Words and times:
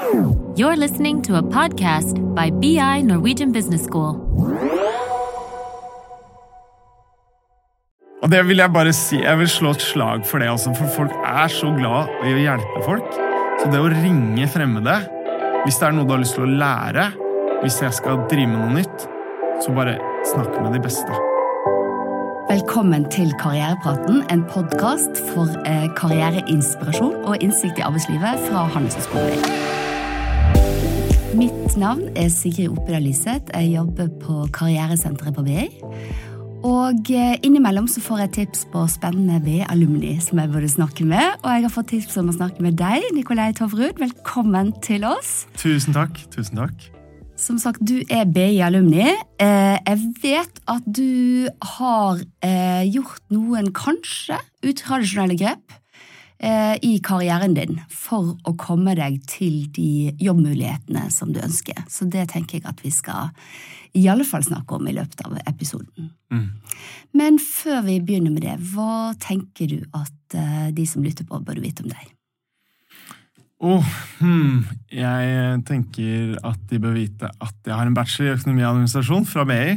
You're 0.00 0.76
listening 0.76 1.20
to 1.22 1.36
a 1.36 1.42
podcast 1.42 2.16
by 2.34 2.48
BI 2.50 3.02
Norwegian 3.02 3.52
Business 3.52 3.82
School. 3.84 4.16
Og 8.22 8.30
det 8.32 8.40
vil 8.48 8.62
jeg 8.62 8.72
bare 8.72 8.92
si, 8.96 9.18
jeg 9.20 9.38
vil 9.38 9.48
slå 9.48 9.74
et 9.76 9.84
slag 9.84 10.24
for 10.28 10.40
det 10.40 10.48
altså, 10.48 10.72
for 10.78 10.88
folk 10.94 11.12
er 11.28 11.52
så 11.52 11.72
glad 11.76 12.08
i 12.24 12.32
å 12.32 12.40
hjelpe 12.40 12.84
folk. 12.86 13.18
Så 13.60 13.68
det 13.72 13.80
å 13.80 13.90
ringe 13.92 14.48
fremmede, 14.48 14.94
hvis 15.66 15.80
det 15.80 15.90
er 15.90 15.96
noe 15.96 16.08
du 16.08 16.14
har 16.16 16.22
lyst 16.22 16.38
til 16.38 16.46
å 16.46 16.54
lære, 16.62 17.10
hvis 17.60 17.82
jeg 17.84 17.98
skal 18.00 18.22
drive 18.30 18.48
med 18.54 18.62
noe 18.62 18.78
nytt, 18.78 19.04
så 19.60 19.74
bare 19.76 19.98
snakk 20.30 20.56
med 20.62 20.78
de 20.78 20.80
beste. 20.86 21.20
Velkommen 22.48 23.04
til 23.12 23.34
Karrierepraten, 23.42 24.24
en 24.32 24.46
podkast 24.48 25.20
for 25.34 25.52
eh, 25.68 25.86
karriereinspirasjon 26.00 27.20
og 27.20 27.36
innsikt 27.44 27.78
i 27.78 27.84
arbeidslivet 27.86 28.48
fra 28.48 28.64
Handelshøyskolen. 28.72 29.69
Mitt 31.30 31.76
navn 31.78 32.08
er 32.18 32.26
Sigrid 32.32 32.72
Oppedal 32.72 33.04
Lyseth. 33.06 33.52
Jeg 33.54 33.76
jobber 33.76 34.08
på 34.18 34.48
Karrieresenteret 34.50 35.36
på 35.36 35.44
BI. 35.46 35.68
Og 36.66 37.10
eh, 37.14 37.36
innimellom 37.46 37.86
så 37.88 38.02
får 38.02 38.24
jeg 38.24 38.32
tips 38.34 38.64
på 38.72 38.82
spennende 38.90 39.38
BI-alumni 39.44 40.16
som 40.24 40.40
jeg 40.42 40.50
burde 40.50 40.70
snakke 40.72 41.06
med. 41.06 41.38
Og 41.44 41.52
jeg 41.54 41.64
har 41.68 41.74
fått 41.76 41.92
tips 41.92 42.18
om 42.18 42.32
å 42.32 42.34
snakke 42.34 42.64
med 42.66 42.74
deg, 42.80 43.06
Nikolai 43.14 43.52
Tovrud. 43.54 44.02
Velkommen 44.02 44.72
til 44.82 45.06
oss. 45.06 45.44
Tusen 45.60 45.94
takk. 45.94 46.18
Tusen 46.34 46.58
takk. 46.58 46.90
Som 47.38 47.62
sagt, 47.62 47.78
du 47.86 48.00
er 48.10 48.26
BI-alumni. 48.26 49.12
Eh, 49.38 49.78
jeg 49.78 50.14
vet 50.24 50.58
at 50.66 50.88
du 50.90 51.46
har 51.78 52.24
eh, 52.42 52.82
gjort 52.90 53.22
noen 53.30 53.70
kanskje 53.70 54.42
utradisjonelle 54.66 55.38
grep 55.38 55.78
i 56.40 56.94
karrieren 57.04 57.52
din 57.52 57.74
for 57.92 58.30
å 58.48 58.54
komme 58.56 58.94
deg 58.96 59.18
til 59.28 59.66
de 59.76 60.14
jobbmulighetene 60.24 61.02
som 61.12 61.34
du 61.34 61.40
ønsker. 61.44 61.82
Så 61.92 62.06
det 62.08 62.30
tenker 62.32 62.56
jeg 62.56 62.64
at 62.70 62.80
vi 62.80 62.92
skal 62.94 63.28
i 63.92 64.06
alle 64.08 64.24
fall 64.24 64.46
snakke 64.46 64.78
om 64.78 64.88
i 64.88 64.94
løpet 64.96 65.20
av 65.26 65.34
episoden. 65.44 66.08
Mm. 66.32 66.46
Men 67.20 67.36
før 67.44 67.82
vi 67.90 67.98
begynner 68.00 68.32
med 68.32 68.46
det, 68.46 68.56
hva 68.72 69.12
tenker 69.20 69.68
du 69.68 69.84
at 69.92 70.38
de 70.72 70.86
som 70.88 71.04
lytter 71.04 71.28
på, 71.28 71.42
burde 71.44 71.60
vite 71.60 71.84
om 71.84 71.92
deg? 71.92 72.08
Oh, 73.60 73.84
hmm. 74.22 74.64
Jeg 74.88 75.58
tenker 75.68 76.38
at 76.48 76.60
de 76.70 76.78
bør 76.80 76.94
vite 76.96 77.28
at 77.28 77.56
jeg 77.66 77.76
har 77.76 77.84
en 77.84 77.96
bachelor 77.96 78.30
i 78.30 78.38
økonomi 78.38 78.64
og 78.64 78.70
administrasjon 78.70 79.26
fra 79.28 79.44
BI. 79.48 79.74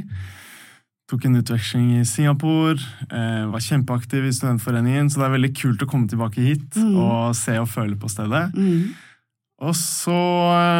Tok 1.14 1.28
en 1.30 1.38
utveksling 1.38 1.92
i 2.00 2.06
Singapore, 2.10 2.82
eh, 3.14 3.46
var 3.46 3.62
kjempeaktiv 3.62 4.26
i 4.26 4.32
studentforeningen, 4.34 5.12
så 5.14 5.20
det 5.20 5.26
er 5.28 5.34
veldig 5.36 5.50
kult 5.60 5.84
å 5.86 5.88
komme 5.92 6.10
tilbake 6.10 6.42
hit 6.42 6.74
mm. 6.74 6.96
og 6.98 7.36
se 7.38 7.54
og 7.62 7.68
føle 7.70 8.00
på 8.02 8.10
stedet. 8.10 8.48
Mm. 8.58 8.96
Og 9.62 9.76
så 9.78 10.16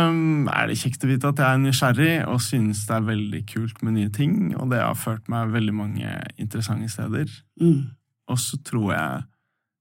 um, 0.10 0.48
er 0.50 0.72
det 0.72 0.80
kjekt 0.82 1.06
å 1.06 1.12
vite 1.12 1.30
at 1.30 1.38
jeg 1.38 1.46
er 1.46 1.62
nysgjerrig 1.62 2.16
og 2.26 2.42
synes 2.42 2.82
det 2.90 2.96
er 2.98 3.06
veldig 3.12 3.44
kult 3.54 3.86
med 3.86 4.00
nye 4.00 4.10
ting, 4.16 4.34
og 4.58 4.74
det 4.74 4.82
har 4.82 4.98
ført 4.98 5.30
meg 5.30 5.54
veldig 5.54 5.78
mange 5.84 6.16
interessante 6.42 6.90
steder. 6.90 7.30
Mm. 7.62 7.94
Og 8.34 8.42
så 8.42 8.58
tror 8.66 8.90
jeg 8.96 9.24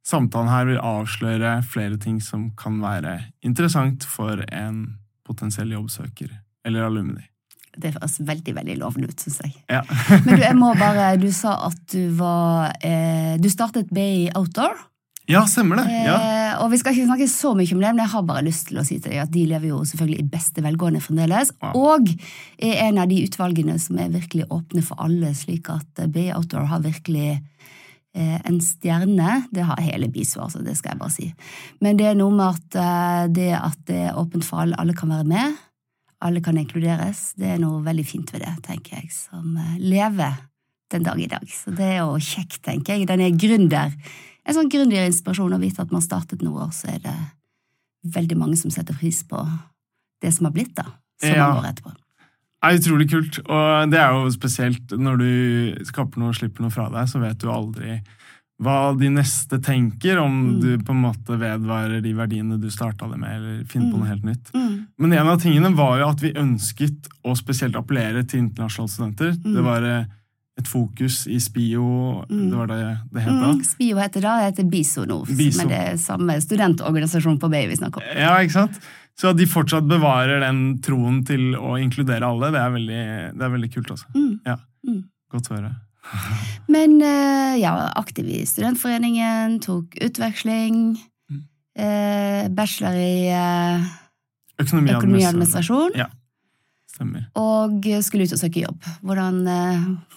Samtalen 0.02 0.50
her 0.50 0.64
vil 0.66 0.80
avsløre 0.82 1.60
flere 1.62 1.96
ting 2.02 2.16
som 2.20 2.48
kan 2.58 2.80
være 2.82 3.20
interessant 3.46 4.02
for 4.02 4.42
en 4.50 4.98
potensiell 5.22 5.70
jobbsøker 5.78 6.32
eller 6.66 6.88
alumni. 6.90 7.22
Det 7.78 7.94
høres 7.94 8.18
veldig 8.20 8.54
veldig 8.58 8.78
lovende 8.80 9.10
ut, 9.10 9.20
syns 9.20 9.40
jeg. 9.44 9.54
Ja. 9.72 9.82
Men 10.26 10.36
du, 10.36 10.42
jeg 10.42 10.56
må 10.58 10.72
bare, 10.78 11.14
du 11.20 11.30
sa 11.34 11.56
at 11.68 11.82
du 11.92 12.08
var 12.18 12.74
eh, 12.84 13.36
Du 13.40 13.48
startet 13.52 13.92
BI 13.94 14.30
Outdoor. 14.36 14.88
Ja, 15.30 15.44
stemmer 15.46 15.78
det. 15.80 15.86
Ja. 16.02 16.16
Eh, 16.18 16.56
og 16.60 16.72
Vi 16.72 16.80
skal 16.82 16.96
ikke 16.96 17.08
snakke 17.08 17.28
så 17.30 17.54
mye 17.56 17.70
om 17.72 17.80
det, 17.80 17.92
men 17.94 18.02
jeg 18.02 18.12
har 18.12 18.24
bare 18.26 18.42
lyst 18.44 18.66
til 18.68 18.80
å 18.82 18.84
si 18.84 18.98
til 18.98 19.14
deg 19.14 19.22
at 19.22 19.30
de 19.32 19.44
lever 19.48 19.70
jo 19.70 19.78
selvfølgelig 19.86 20.18
i 20.20 20.30
beste 20.34 20.64
velgående 20.64 21.00
fremdeles. 21.04 21.54
Ja. 21.62 21.70
Og 21.78 22.10
er 22.58 22.82
en 22.88 23.00
av 23.00 23.08
de 23.08 23.22
utvalgene 23.24 23.78
som 23.80 24.00
er 24.02 24.12
virkelig 24.12 24.50
åpne 24.50 24.82
for 24.84 25.00
alle, 25.00 25.30
slik 25.38 25.70
at 25.72 26.04
BI 26.12 26.28
Outdoor 26.34 26.68
har 26.72 26.84
virkelig 26.84 27.38
Eh, 28.14 28.40
en 28.44 28.58
stjerne, 28.60 29.42
det 29.50 29.62
har 29.64 29.80
hele 29.80 30.08
bisvar, 30.12 30.50
så 30.52 30.60
det 30.60 30.74
skal 30.76 30.92
jeg 30.92 31.00
bare 31.00 31.14
si. 31.14 31.30
Men 31.80 31.96
det 31.96 32.10
er 32.10 32.18
noe 32.18 32.34
med 32.34 32.58
at 32.58 32.76
eh, 32.76 33.28
det 33.32 33.52
at 33.56 33.78
det 33.88 34.00
er 34.10 34.18
åpent 34.20 34.44
for 34.44 34.60
alle, 34.60 34.76
alle 34.76 34.92
kan 34.92 35.14
være 35.14 35.24
med, 35.30 35.54
alle 36.22 36.42
kan 36.44 36.58
inkluderes, 36.60 37.32
det 37.40 37.54
er 37.54 37.60
noe 37.62 37.82
veldig 37.84 38.04
fint 38.06 38.32
ved 38.34 38.44
det, 38.44 38.54
tenker 38.66 39.00
jeg, 39.00 39.10
som 39.14 39.56
eh, 39.58 39.78
lever 39.82 40.38
den 40.92 41.06
dag 41.06 41.20
i 41.20 41.30
dag. 41.30 41.46
Så 41.48 41.72
det 41.74 41.88
er 41.88 42.02
jo 42.02 42.18
kjekt, 42.20 42.60
tenker 42.66 42.96
jeg. 42.96 43.08
Den 43.08 43.24
er 43.24 43.34
gründer. 43.34 43.94
En 44.42 44.56
sånn 44.56 44.70
gründerinspirasjon 44.72 45.56
å 45.56 45.62
vite 45.62 45.84
at 45.84 45.94
man 45.94 46.04
startet 46.04 46.44
noe, 46.44 46.68
og 46.68 46.76
så 46.76 46.92
er 46.94 47.02
det 47.06 47.16
veldig 48.12 48.38
mange 48.38 48.58
som 48.60 48.72
setter 48.74 48.96
pris 48.98 49.22
på 49.26 49.40
det 50.22 50.34
som 50.34 50.48
har 50.48 50.54
blitt, 50.54 50.74
da. 50.78 50.86
Så 51.22 51.32
ja. 51.32 51.46
mange 51.46 51.62
år 51.62 51.72
etterpå 51.72 51.96
er 52.62 52.78
utrolig 52.78 53.08
kult. 53.10 53.38
Og 53.42 53.92
det 53.92 54.00
er 54.00 54.16
jo 54.16 54.30
spesielt 54.34 54.94
når 54.98 55.20
du 55.20 55.30
skaper 55.88 56.22
noe 56.22 56.32
og 56.32 56.38
slipper 56.38 56.64
noe 56.64 56.74
fra 56.74 56.88
deg, 56.92 57.08
så 57.10 57.22
vet 57.22 57.40
du 57.42 57.48
aldri 57.50 57.98
hva 58.62 58.92
de 58.94 59.10
neste 59.10 59.58
tenker, 59.62 60.20
om 60.22 60.32
mm. 60.32 60.56
du 60.62 60.70
på 60.86 60.94
en 60.94 61.02
måte 61.02 61.36
vedvarer 61.40 62.02
de 62.04 62.14
verdiene 62.16 62.58
du 62.62 62.68
starta 62.70 63.08
det 63.10 63.18
med, 63.18 63.34
eller 63.36 63.60
finner 63.70 63.90
på 63.90 63.98
noe 63.98 64.06
mm. 64.06 64.10
helt 64.12 64.26
nytt. 64.28 64.52
Mm. 64.54 64.74
Men 65.02 65.14
en 65.18 65.30
av 65.34 65.42
tingene 65.42 65.72
var 65.78 65.98
jo 66.00 66.08
at 66.12 66.22
vi 66.22 66.34
ønsket 66.38 67.10
å 67.26 67.34
spesielt 67.38 67.78
appellere 67.78 68.24
til 68.28 68.44
internasjonale 68.44 68.94
studenter. 68.94 69.34
Mm. 69.34 69.54
Det 69.56 69.66
var 69.66 69.88
eh, 69.88 70.08
et 70.60 70.68
fokus 70.68 71.22
i 71.26 71.40
SPIO, 71.42 71.84
mm. 72.28 72.48
det 72.50 72.56
var 72.60 72.70
det 72.70 72.80
det 73.12 73.26
het 73.26 73.32
da. 73.34 73.52
Mm. 73.52 73.62
SPIO 73.66 74.00
heter 74.02 74.26
da, 74.26 74.38
det 74.38 74.50
heter 74.50 74.72
BISO 74.72 75.06
nå, 75.08 75.20
Biso. 75.28 75.68
det 75.68 75.78
er 75.78 76.00
samme 76.00 76.36
studentorganisasjonen 76.44 77.40
på 77.42 77.50
BI 77.52 77.64
vi 77.72 77.78
snakker 77.80 78.02
om. 78.02 78.18
Ja, 78.18 78.34
ikke 78.44 78.60
sant? 78.60 78.82
Så 79.18 79.32
at 79.32 79.38
de 79.38 79.46
fortsatt 79.48 79.84
bevarer 79.88 80.40
den 80.44 80.60
troen 80.84 81.20
til 81.28 81.52
å 81.58 81.76
inkludere 81.80 82.28
alle, 82.28 82.52
det 82.54 82.60
er 82.62 82.76
veldig, 82.76 83.06
det 83.36 83.48
er 83.48 83.56
veldig 83.56 83.72
kult. 83.74 83.96
Mm. 84.14 84.34
Ja, 84.48 84.60
mm. 84.88 85.00
Godt 85.32 85.50
å 85.50 85.58
høre. 85.58 85.72
Men 86.72 87.00
eh, 87.02 87.60
ja, 87.60 87.74
aktiv 87.98 88.28
i 88.28 88.42
studentforeningen, 88.46 89.58
tok 89.64 89.96
utveksling. 90.02 90.96
Mm. 91.30 91.44
Eh, 91.78 92.50
bachelor 92.54 92.98
i 92.98 93.28
eh, 93.32 93.86
økonomiadministrasjon. 94.62 95.96
Ja, 95.98 96.08
stemmer. 96.90 97.26
Og 97.38 97.88
skulle 98.04 98.28
ut 98.28 98.36
og 98.36 98.42
søke 98.42 98.66
jobb. 98.66 98.92
Hvordan 99.02 99.42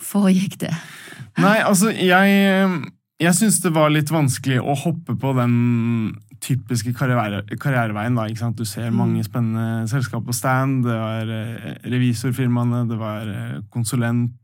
foregikk 0.01 0.59
det? 0.67 0.73
Nei, 1.45 1.57
altså, 1.63 1.91
jeg 1.91 2.83
jeg 3.15 3.31
syns 3.37 3.61
det 3.63 3.71
var 3.71 3.93
litt 3.95 4.09
vanskelig 4.11 4.57
å 4.59 4.73
hoppe 4.75 5.13
på 5.15 5.29
den 5.37 5.53
typiske 6.43 6.91
karriere, 6.97 7.45
karriereveien. 7.47 8.17
Da? 8.17 8.49
Du 8.51 8.65
ser 8.67 8.91
mange 8.91 9.21
mm. 9.21 9.27
spennende 9.27 9.87
selskap 9.87 10.25
på 10.27 10.35
stand. 10.35 10.83
Det 10.83 10.97
var 10.99 11.31
revisorfirmaene, 11.87 12.83
det 12.89 12.97
var 12.99 13.31
konsulent. 13.71 14.35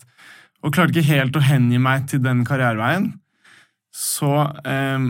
Og 0.61 0.73
klarte 0.75 0.99
ikke 0.99 1.17
helt 1.17 1.37
å 1.37 1.43
hengi 1.45 1.79
meg 1.81 2.07
til 2.11 2.21
den 2.23 2.43
karriereveien. 2.45 3.11
Så 3.91 4.29
eh, 4.65 5.07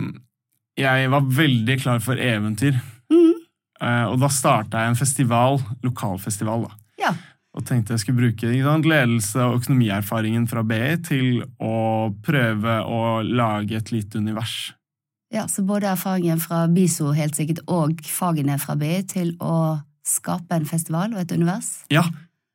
jeg 0.80 1.12
var 1.12 1.34
veldig 1.42 1.78
klar 1.84 2.00
for 2.04 2.20
eventyr. 2.22 2.80
Mm. 3.12 3.34
Eh, 3.82 4.06
og 4.08 4.22
da 4.24 4.32
starta 4.32 4.86
jeg 4.86 4.94
en 4.94 5.02
festival, 5.02 5.60
lokalfestival. 5.84 6.70
da. 6.70 6.80
Ja 7.02 7.14
og 7.52 7.66
tenkte 7.68 7.96
jeg 7.96 8.04
skulle 8.06 8.22
bruke 8.22 8.52
sant, 8.64 8.88
ledelse 8.88 9.44
og 9.44 9.60
økonomierfaringen 9.60 10.48
fra 10.48 10.64
BI 10.68 10.92
til 11.04 11.42
å 11.60 12.12
prøve 12.24 12.78
å 12.88 13.02
lage 13.28 13.80
et 13.80 13.92
lite 13.92 14.22
univers. 14.22 14.74
Ja, 15.32 15.48
Så 15.48 15.64
både 15.64 15.88
erfaringen 15.92 16.40
fra 16.40 16.66
BISO 16.68 17.12
helt 17.16 17.36
sikkert 17.36 17.62
og 17.68 18.02
fagene 18.04 18.58
fra 18.60 18.76
BI 18.76 19.02
til 19.08 19.36
å 19.40 19.80
skape 20.08 20.56
en 20.56 20.68
festival 20.68 21.14
og 21.14 21.22
et 21.24 21.32
univers? 21.32 21.84
Ja, 21.92 22.04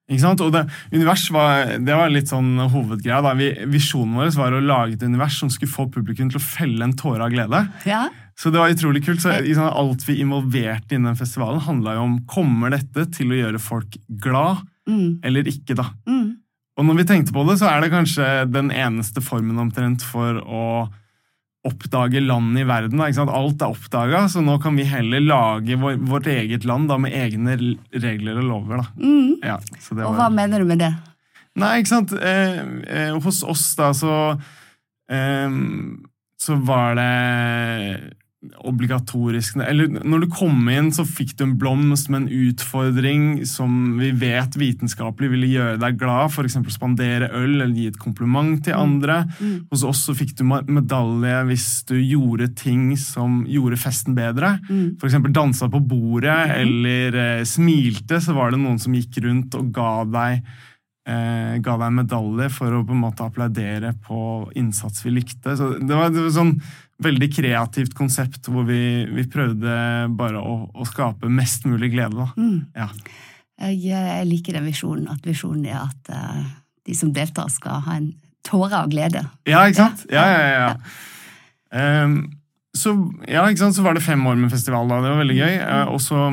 ikke 0.06 0.22
sant? 0.22 0.42
Og 0.44 0.52
det, 0.54 0.62
univers 0.94 1.24
var, 1.34 1.72
det 1.82 1.96
var 1.98 2.12
litt 2.14 2.30
sånn 2.30 2.54
hovedgreia. 2.70 3.18
da. 3.24 3.32
Vi, 3.38 3.48
visjonen 3.72 4.14
vår 4.20 4.30
var 4.38 4.54
å 4.54 4.62
lage 4.62 4.94
et 4.94 5.02
univers 5.02 5.40
som 5.40 5.50
skulle 5.50 5.72
få 5.72 5.88
publikum 5.90 6.30
til 6.30 6.38
å 6.38 6.44
felle 6.44 6.86
en 6.86 6.94
tåre 6.98 7.26
av 7.26 7.34
glede. 7.34 7.64
Ja. 7.88 8.04
Så 8.38 8.52
det 8.54 8.60
var 8.62 8.70
utrolig 8.70 9.02
kult. 9.06 9.22
Så 9.24 9.34
liksom, 9.42 9.66
Alt 9.66 10.06
vi 10.06 10.20
involverte 10.22 10.94
innen 10.94 11.18
festivalen, 11.18 11.64
handla 11.66 11.96
jo 11.96 12.06
om 12.06 12.18
kommer 12.30 12.70
dette 12.74 13.08
til 13.16 13.32
å 13.32 13.40
gjøre 13.40 13.62
folk 13.62 13.98
glad 14.22 14.62
mm. 14.86 15.24
eller 15.26 15.50
ikke, 15.50 15.74
da. 15.78 15.88
Mm. 16.06 16.36
Og 16.76 16.86
når 16.86 17.00
vi 17.00 17.08
tenkte 17.08 17.34
på 17.34 17.42
det, 17.48 17.56
så 17.58 17.70
er 17.72 17.82
det 17.82 17.94
kanskje 17.94 18.28
den 18.52 18.70
eneste 18.70 19.24
formen 19.24 19.58
omtrent 19.58 20.04
for 20.06 20.38
å 20.44 20.64
oppdage 21.66 22.22
land 22.22 22.58
i 22.58 22.64
verden. 22.66 23.02
Alt 23.02 23.62
er 23.62 23.72
oppdaga, 23.72 24.24
så 24.32 24.42
nå 24.44 24.58
kan 24.62 24.78
vi 24.78 24.86
heller 24.88 25.24
lage 25.24 25.78
vår, 25.80 25.98
vårt 26.08 26.30
eget 26.30 26.66
land 26.68 26.90
da, 26.90 26.98
med 27.02 27.16
egne 27.16 27.56
regler 27.92 28.40
og 28.40 28.48
lover. 28.50 28.82
Da. 28.82 28.88
Mm. 29.02 29.34
Ja, 29.42 29.58
var... 29.90 30.06
Og 30.08 30.16
hva 30.18 30.30
mener 30.32 30.62
du 30.62 30.68
med 30.68 30.82
det? 30.84 30.92
Nei, 31.56 31.78
ikke 31.80 31.88
sant 31.88 32.12
eh, 32.20 32.58
eh, 32.84 33.14
Hos 33.24 33.40
oss, 33.48 33.70
da, 33.78 33.88
så 33.96 34.12
eh, 35.08 35.54
Så 36.42 36.58
var 36.68 36.98
det 36.98 37.12
obligatorisk 38.68 39.56
Eller 39.64 39.88
når 40.04 40.24
du 40.24 40.26
kom 40.30 40.68
inn, 40.70 40.90
så 40.94 41.06
fikk 41.08 41.34
du 41.38 41.44
en 41.46 41.54
blomst 41.58 42.10
med 42.12 42.24
en 42.26 42.44
utfordring 42.48 43.24
som 43.48 43.96
vi 43.98 44.12
vet 44.16 44.58
vitenskapelig 44.60 45.30
ville 45.32 45.48
gjøre 45.50 45.80
deg 45.82 45.98
glad, 46.00 46.30
f.eks. 46.30 46.58
spandere 46.74 47.30
øl 47.32 47.56
eller 47.56 47.74
gi 47.74 47.88
et 47.90 47.98
kompliment 48.00 48.60
til 48.64 48.76
andre. 48.76 49.22
Mm. 49.40 49.66
Hos 49.72 49.86
oss 49.88 50.04
så 50.06 50.14
fikk 50.16 50.36
du 50.38 50.44
medalje 50.46 51.40
hvis 51.48 51.68
du 51.88 51.96
gjorde 51.96 52.52
ting 52.58 52.92
som 53.00 53.42
gjorde 53.50 53.80
festen 53.80 54.16
bedre. 54.18 54.56
Mm. 54.68 54.96
F.eks. 55.00 55.18
dansa 55.32 55.70
på 55.72 55.82
bordet 55.88 56.38
eller 56.60 57.20
eh, 57.22 57.44
smilte, 57.48 58.20
så 58.22 58.36
var 58.36 58.52
det 58.52 58.62
noen 58.62 58.80
som 58.82 58.94
gikk 58.96 59.22
rundt 59.24 59.56
og 59.58 59.72
ga 59.74 59.92
deg 60.12 60.46
eh, 61.06 61.54
ga 61.62 61.76
deg 61.78 61.86
en 61.86 62.00
medalje 62.00 62.50
for 62.54 62.74
å 62.74 62.82
på 62.86 62.94
en 62.96 63.04
måte 63.04 63.26
applaudere 63.26 63.94
på 64.06 64.18
innsats 64.58 65.04
vi 65.06 65.14
likte. 65.16 65.56
Så 65.58 65.72
det 65.78 65.94
var, 65.94 66.10
et 66.10 66.34
sånn 66.34 66.56
veldig 67.02 67.30
kreativt 67.34 67.96
konsept 67.96 68.48
hvor 68.50 68.66
vi, 68.68 69.06
vi 69.12 69.26
prøvde 69.30 69.72
bare 70.16 70.40
å, 70.40 70.58
å 70.72 70.86
skape 70.88 71.30
mest 71.32 71.66
mulig 71.68 71.92
glede. 71.94 72.16
Da. 72.16 72.28
Mm. 72.36 72.60
Ja. 72.76 72.90
Jeg, 73.66 73.80
jeg 73.88 74.28
liker 74.28 74.58
den 74.58 74.68
visjonen, 74.68 75.10
at 75.12 75.24
visjonen 75.24 75.64
er 75.70 75.82
at 75.86 76.10
uh, 76.12 76.40
de 76.86 76.96
som 76.96 77.12
deltar, 77.14 77.48
skal 77.52 77.80
ha 77.86 77.98
en 78.00 78.10
tåre 78.46 78.82
av 78.84 78.90
glede. 78.92 79.24
ja, 79.48 79.64
ikke 79.66 79.80
sant? 79.80 80.04
Ja, 80.12 80.24
ja, 80.30 80.42
ja. 80.44 80.58
ja. 80.66 80.74
Ehm, 81.76 82.18
så, 82.76 82.92
ja, 83.26 83.46
ikke 83.48 83.64
sant? 83.64 83.76
så 83.78 83.84
var 83.84 83.96
det 83.96 84.04
fem 84.04 84.22
år 84.28 84.36
med 84.38 84.52
festival 84.52 84.88
da. 84.90 85.00
Det 85.02 85.10
var 85.10 85.22
veldig 85.22 85.38
gøy. 85.38 85.56
Eh, 85.56 85.88
og 85.90 86.00
så 86.04 86.28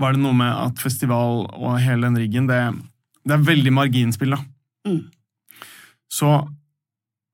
var 0.00 0.14
det 0.14 0.22
noe 0.22 0.36
med 0.38 0.50
at 0.50 0.80
festival 0.82 1.44
og 1.52 1.76
hele 1.82 2.08
den 2.08 2.18
riggen, 2.22 2.48
det, 2.50 2.62
det 3.22 3.36
er 3.36 3.46
veldig 3.46 3.72
marginspill, 3.74 4.34
da. 4.34 4.40
Mm. 4.88 5.02
Så 6.12 6.30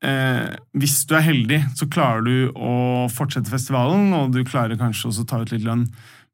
eh, 0.05 0.55
hvis 0.79 1.01
du 1.09 1.17
er 1.19 1.27
heldig, 1.27 1.63
så 1.79 1.89
klarer 1.91 2.27
du 2.27 2.53
å 2.55 3.09
fortsette 3.13 3.51
festivalen, 3.53 4.13
og 4.17 4.35
du 4.37 4.43
klarer 4.47 4.79
kanskje 4.81 5.11
også 5.11 5.25
å 5.27 5.31
ta 5.33 5.43
ut 5.43 5.55
litt 5.55 5.67
lønn. 5.67 5.87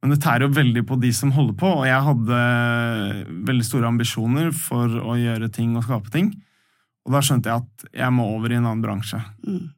Men 0.05 0.13
det 0.13 0.21
tærer 0.21 0.45
jo 0.45 0.57
veldig 0.57 0.83
på 0.85 0.99
de 1.01 1.15
som 1.17 1.33
holder 1.33 1.57
på, 1.63 1.71
og 1.81 1.87
jeg 1.89 2.07
hadde 2.09 2.41
veldig 3.49 3.65
store 3.65 3.89
ambisjoner 3.89 4.51
for 4.53 4.99
å 5.01 5.17
gjøre 5.17 5.49
ting 5.55 5.79
og 5.79 5.87
skape 5.87 6.13
ting. 6.13 6.35
Og 7.05 7.15
da 7.15 7.23
skjønte 7.25 7.49
jeg 7.49 7.65
at 7.65 7.89
jeg 8.03 8.13
må 8.17 8.27
over 8.35 8.53
i 8.53 8.59
en 8.59 8.67
annen 8.67 8.85
bransje. 8.85 9.21
Mm. 9.47 9.71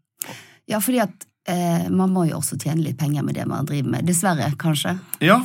Ja, 0.67 0.81
fordi 0.83 0.99
at 1.05 1.27
eh, 1.47 1.87
man 1.95 2.11
må 2.15 2.27
jo 2.27 2.41
også 2.41 2.59
tjene 2.59 2.83
litt 2.89 2.99
penger 2.99 3.23
med 3.27 3.39
det 3.39 3.47
man 3.47 3.67
driver 3.69 3.93
med. 3.95 4.07
Dessverre, 4.09 4.51
kanskje. 4.59 4.97
Ja, 5.23 5.39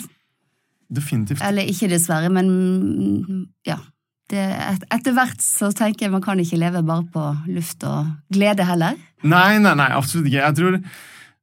definitivt. 0.89 1.43
Eller 1.45 1.69
ikke 1.69 1.89
dessverre, 1.91 2.33
men 2.33 2.49
mm, 2.49 3.41
ja. 3.69 3.77
Det, 4.31 4.41
et, 4.41 4.83
etter 4.95 5.15
hvert 5.15 5.41
så 5.43 5.71
tenker 5.75 6.07
jeg 6.07 6.13
man 6.13 6.23
kan 6.23 6.39
ikke 6.39 6.59
leve 6.59 6.83
bare 6.87 7.03
på 7.11 7.23
luft 7.51 7.83
og 7.87 8.11
glede 8.31 8.67
heller. 8.67 8.99
Nei, 9.27 9.57
nei, 9.61 9.73
nei, 9.77 9.89
absolutt 9.93 10.29
ikke. 10.29 10.45
Jeg 10.45 10.57
tror 10.57 10.77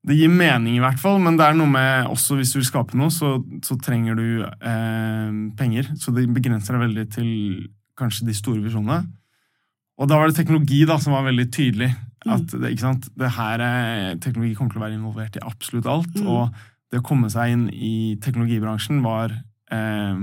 det 0.08 0.17
gir 0.17 0.31
mening, 0.32 0.79
i 0.79 0.82
hvert 0.82 1.00
fall, 1.02 1.19
men 1.20 1.37
det 1.37 1.44
er 1.44 1.56
noe 1.58 1.69
med 1.69 2.08
også 2.08 2.38
hvis 2.38 2.55
du 2.55 2.61
vil 2.61 2.69
skape 2.69 2.96
noe, 2.96 3.12
så, 3.12 3.35
så 3.67 3.76
trenger 3.82 4.17
du 4.17 4.26
eh, 4.46 5.32
penger. 5.58 5.90
Så 6.00 6.14
det 6.17 6.29
begrenser 6.32 6.76
deg 6.76 6.87
veldig 6.87 7.06
til 7.12 7.31
kanskje 7.99 8.29
de 8.29 8.37
store 8.37 8.62
visjonene. 8.64 9.02
Og 9.99 10.08
da 10.08 10.20
var 10.20 10.31
det 10.31 10.38
teknologi 10.38 10.85
da, 10.88 10.96
som 11.02 11.17
var 11.17 11.26
veldig 11.26 11.49
tydelig. 11.52 11.90
At 12.29 12.46
det, 12.55 12.73
ikke 12.73 12.87
sant? 12.87 13.08
det 13.19 13.35
her 13.37 13.62
er, 13.64 14.19
teknologi 14.23 14.55
kommer 14.56 14.75
til 14.75 14.81
å 14.81 14.87
være 14.87 14.99
involvert 14.99 15.38
i 15.38 15.44
absolutt 15.44 15.88
alt. 15.90 16.20
Mm. 16.23 16.29
Og 16.31 16.61
det 16.88 17.02
å 17.02 17.06
komme 17.06 17.31
seg 17.32 17.55
inn 17.55 17.67
i 17.75 18.17
teknologibransjen 18.23 19.02
var 19.05 19.35
eh, 19.35 20.23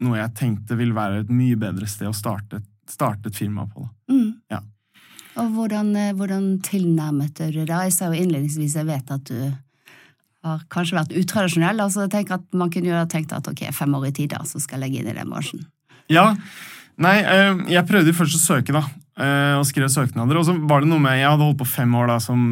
noe 0.00 0.18
jeg 0.18 0.34
tenkte 0.38 0.76
ville 0.78 0.96
være 0.96 1.22
et 1.24 1.32
mye 1.32 1.56
bedre 1.60 1.86
sted 1.90 2.08
å 2.08 2.16
starte, 2.16 2.62
starte 2.90 3.30
et 3.30 3.36
firma 3.36 3.66
på. 3.70 3.86
Mm. 4.10 4.30
Ja. 4.52 4.60
Og 5.40 5.50
hvordan, 5.54 5.92
eh, 5.96 6.12
hvordan 6.16 6.46
tilnærmet 6.66 7.34
du 7.38 7.60
det 7.60 7.66
da? 7.68 7.84
Jeg 7.86 7.94
sa 7.96 8.08
jo 8.10 8.18
innledningsvis 8.18 8.76
jeg 8.80 8.88
vet 8.88 9.12
at 9.14 9.24
du 9.30 9.52
har 10.42 10.62
kanskje 10.72 10.96
vært 10.96 11.12
utradisjonell. 11.20 11.80
altså 11.84 12.06
jeg 12.06 12.14
tenker 12.14 12.38
at 12.38 12.46
Man 12.56 12.70
kunne 12.72 12.88
jo 12.88 12.96
ha 12.96 13.04
tenkt 13.04 13.32
at 13.36 13.46
ok, 13.46 13.66
fem 13.76 13.94
år 13.94 14.08
i 14.08 14.12
tid, 14.16 14.30
da, 14.30 14.40
så 14.48 14.60
skal 14.60 14.80
jeg 14.80 14.86
legge 14.88 15.02
inn 15.02 15.10
i 15.12 15.18
den 15.18 15.30
bransjen. 15.30 15.66
Ja, 16.10 16.34
nei, 16.96 17.18
eh, 17.20 17.60
jeg 17.76 17.86
prøvde 17.86 18.16
først 18.16 18.38
å 18.38 18.42
søke, 18.42 18.72
da. 18.72 18.82
eh, 19.20 19.58
Og 19.60 19.66
skrev 19.68 19.92
søknader. 19.92 20.40
Og 20.40 20.48
så 20.48 20.56
var 20.66 20.80
det 20.80 20.88
noe 20.88 20.98
med 20.98 21.18
Jeg 21.20 21.28
hadde 21.28 21.44
holdt 21.44 21.60
på 21.60 21.68
fem 21.68 21.94
år 21.94 22.08
da 22.08 22.18
som 22.18 22.50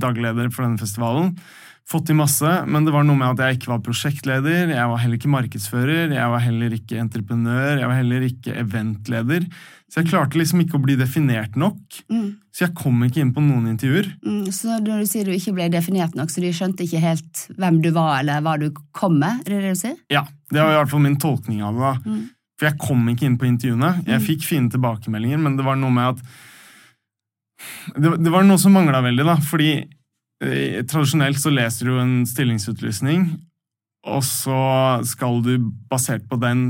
dagleder 0.00 0.50
for 0.50 0.64
denne 0.64 0.80
festivalen. 0.80 1.36
Fått 1.86 2.08
til 2.08 2.16
masse, 2.18 2.50
men 2.66 2.82
det 2.82 2.90
var 2.90 3.04
noe 3.06 3.14
med 3.14 3.28
at 3.36 3.38
jeg 3.46 3.60
ikke 3.60 3.68
var 3.70 3.78
prosjektleder, 3.86 4.72
jeg 4.74 4.88
var 4.90 4.98
heller 4.98 5.20
ikke 5.20 5.30
markedsfører, 5.30 6.10
jeg 6.16 6.30
var 6.32 6.40
heller 6.42 6.72
ikke 6.74 6.98
entreprenør, 6.98 7.78
jeg 7.78 7.86
var 7.86 7.94
heller 8.00 8.24
ikke 8.26 8.54
eventleder. 8.58 9.46
Så 9.86 10.00
jeg 10.02 10.08
klarte 10.10 10.34
liksom 10.40 10.64
ikke 10.64 10.80
å 10.80 10.82
bli 10.82 10.96
definert 10.98 11.54
nok. 11.54 11.78
Mm. 12.10 12.32
Så 12.50 12.64
jeg 12.66 12.74
kom 12.74 13.04
ikke 13.06 13.20
inn 13.22 13.30
på 13.36 13.44
noen 13.44 13.68
intervjuer. 13.70 14.08
Mm, 14.26 14.48
så 14.50 14.80
når 14.82 15.04
du 15.04 15.06
sier 15.12 15.30
du 15.30 15.30
ikke 15.36 15.54
ble 15.54 15.68
definert 15.70 16.18
nok, 16.18 16.32
så 16.34 16.42
de 16.42 16.50
skjønte 16.58 16.82
ikke 16.88 17.04
helt 17.04 17.44
hvem 17.54 17.78
du 17.84 17.92
var, 17.94 18.16
eller 18.18 18.42
hva 18.42 18.56
du 18.58 18.66
kom 18.90 19.20
med? 19.22 19.44
Er 19.46 19.54
det 19.54 19.62
det 19.68 19.74
du 19.76 19.80
sier? 19.84 19.96
Ja, 20.10 20.24
Det 20.50 20.58
var 20.62 20.74
i 20.74 20.80
hvert 20.80 20.90
fall 20.90 21.00
min 21.06 21.16
tolkning 21.22 21.62
av 21.62 21.74
det. 21.78 21.80
da. 21.86 22.10
Mm. 22.10 22.24
For 22.58 22.66
jeg 22.70 22.78
kom 22.82 23.06
ikke 23.14 23.26
inn 23.30 23.38
på 23.38 23.46
intervjuene. 23.46 24.04
Jeg 24.06 24.18
Mm. 24.20 24.26
fikk 24.26 24.42
fine 24.42 24.70
tilbakemeldinger, 24.70 25.38
men 25.38 25.56
det 25.56 25.64
var 25.64 25.76
noe 25.76 25.90
med 25.90 26.08
at 26.18 26.18
Det, 27.96 28.10
det 28.22 28.30
var 28.32 28.42
noe 28.44 28.58
som 28.58 28.72
mangla 28.72 29.00
veldig, 29.02 29.24
da. 29.24 29.36
Fordi 29.36 29.70
tradisjonelt 30.40 31.40
så 31.40 31.52
leser 31.54 31.88
du 31.88 31.98
en 32.00 32.16
stillingsutlysning, 32.28 33.28
og 34.06 34.22
så 34.24 34.60
skal 35.08 35.40
du, 35.44 35.56
basert 35.90 36.26
på 36.30 36.38
den, 36.42 36.68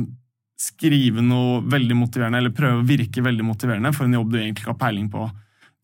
skrive 0.56 1.20
noe 1.20 1.60
veldig 1.68 1.96
motiverende, 1.98 2.40
eller 2.40 2.54
prøve 2.56 2.80
å 2.80 2.86
virke 2.88 3.24
veldig 3.24 3.44
motiverende 3.44 3.90
for 3.92 4.06
en 4.06 4.14
jobb 4.16 4.30
du 4.32 4.38
egentlig 4.40 4.64
ikke 4.64 4.72
har 4.72 4.80
peiling 4.80 5.10
på. 5.12 5.26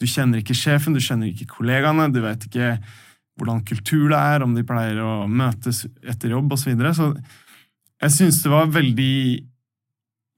Du 0.00 0.06
kjenner 0.08 0.40
ikke 0.40 0.56
sjefen, 0.56 0.96
du 0.96 1.02
kjenner 1.02 1.28
ikke 1.28 1.50
kollegaene, 1.58 2.08
du 2.08 2.22
vet 2.24 2.46
ikke 2.48 2.76
hvordan 3.38 3.62
kultur 3.68 4.08
det 4.12 4.18
er, 4.18 4.44
om 4.44 4.54
de 4.56 4.64
pleier 4.66 5.00
å 5.04 5.26
møtes 5.28 5.84
etter 6.00 6.32
jobb 6.32 6.54
osv. 6.56 6.64
Så, 6.64 6.70
videre. 6.72 6.94
så 6.96 7.10
jeg 8.02 8.16
syns 8.16 8.40
det 8.44 8.52
var 8.52 8.72
veldig 8.72 9.14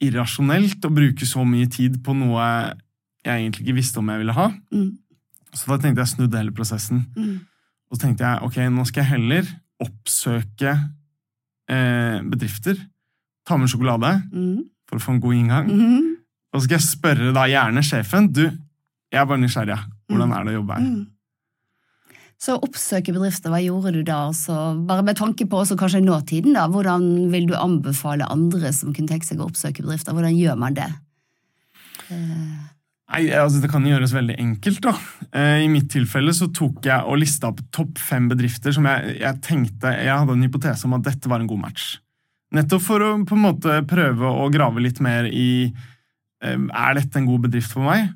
irrasjonelt 0.05 0.85
å 0.85 0.93
bruke 0.93 1.27
så 1.29 1.47
mye 1.49 1.71
tid 1.71 2.01
på 2.05 2.15
noe 2.19 2.49
jeg 3.25 3.39
egentlig 3.39 3.65
ikke 3.65 3.79
visste 3.79 4.03
om 4.03 4.11
jeg 4.13 4.21
ville 4.21 4.37
ha. 4.37 4.51
Mm. 4.75 4.91
Så 5.55 5.71
da 5.71 5.79
tenkte 5.79 6.03
jeg 6.03 6.13
snudde 6.17 6.41
hele 6.41 6.53
prosessen. 6.55 7.05
Mm. 7.17 7.37
Og 7.91 7.97
så 7.97 8.03
tenkte 8.07 8.27
jeg 8.27 8.43
ok, 8.49 8.57
nå 8.75 8.85
skal 8.89 9.05
jeg 9.05 9.13
heller 9.15 9.51
oppsøke 9.85 10.73
eh, 11.71 12.19
bedrifter. 12.27 12.79
Ta 13.47 13.57
med 13.61 13.69
sjokolade 13.71 14.11
Mm. 14.33 14.65
for 14.89 14.99
å 14.99 15.03
få 15.05 15.15
en 15.15 15.21
god 15.21 15.35
inngang. 15.35 15.71
Mm. 15.71 16.15
Og 16.53 16.61
så 16.61 16.65
skal 16.67 16.79
jeg 16.79 16.87
spørre 16.89 17.33
da 17.35 17.47
gjerne 17.51 17.83
sjefen 17.87 18.29
du, 18.33 18.45
jeg 19.13 19.21
er 19.21 19.27
bare 19.27 19.43
nysgjerrig. 19.43 19.79
Hvordan 20.11 20.33
er 20.35 20.45
det 20.45 20.53
å 20.55 20.59
jobbe 20.61 20.75
her? 20.79 20.87
Mm. 20.87 21.03
Så 22.45 22.57
oppsøke 22.61 23.13
bedrifter, 23.15 23.49
hva 23.49 23.61
gjorde 23.63 23.93
du 23.95 24.03
da? 24.05 24.19
Så 24.37 24.53
bare 24.87 25.05
med 25.07 25.17
tanke 25.17 25.47
på 25.49 25.61
også 25.63 25.79
kanskje 25.81 26.03
nåtiden, 26.05 26.53
da. 26.59 26.67
Hvordan 26.69 27.31
vil 27.33 27.47
du 27.49 27.55
anbefale 27.57 28.27
andre 28.29 28.73
som 28.75 28.93
kunne 28.93 29.09
tenke 29.09 29.25
seg 29.25 29.39
å 29.41 29.47
oppsøke 29.49 29.81
bedrifter? 29.87 30.13
Hvordan 30.13 30.35
gjør 30.37 30.59
man 30.61 30.75
det? 30.77 30.91
Eh, 32.11 32.59
Nei, 33.13 33.27
altså 33.37 33.61
Det 33.61 33.71
kan 33.71 33.85
gjøres 33.85 34.15
veldig 34.17 34.37
enkelt. 34.41 34.81
da. 34.83 34.95
Eh, 35.33 35.65
I 35.65 35.69
mitt 35.69 35.91
tilfelle 35.93 36.33
så 36.33 36.49
tok 36.53 36.85
jeg 36.89 37.05
og 37.05 37.21
lista 37.21 37.51
opp 37.53 37.61
topp 37.75 38.01
fem 38.01 38.29
bedrifter 38.31 38.73
som 38.73 38.87
jeg, 38.89 39.19
jeg 39.21 39.41
tenkte 39.45 39.93
Jeg 39.93 40.15
hadde 40.15 40.33
en 40.33 40.47
hypotese 40.47 40.89
om 40.89 40.97
at 40.97 41.05
dette 41.05 41.29
var 41.29 41.41
en 41.41 41.51
god 41.51 41.67
match. 41.67 41.99
Nettopp 42.55 42.83
for 42.83 43.03
å 43.03 43.13
på 43.27 43.37
en 43.37 43.45
måte 43.45 43.81
prøve 43.91 44.31
å 44.31 44.51
grave 44.53 44.83
litt 44.83 45.01
mer 45.05 45.29
i 45.29 45.69
eh, 45.69 46.59
Er 46.59 47.01
dette 47.01 47.21
en 47.21 47.29
god 47.29 47.49
bedrift 47.49 47.75
for 47.75 47.85
meg? 47.87 48.09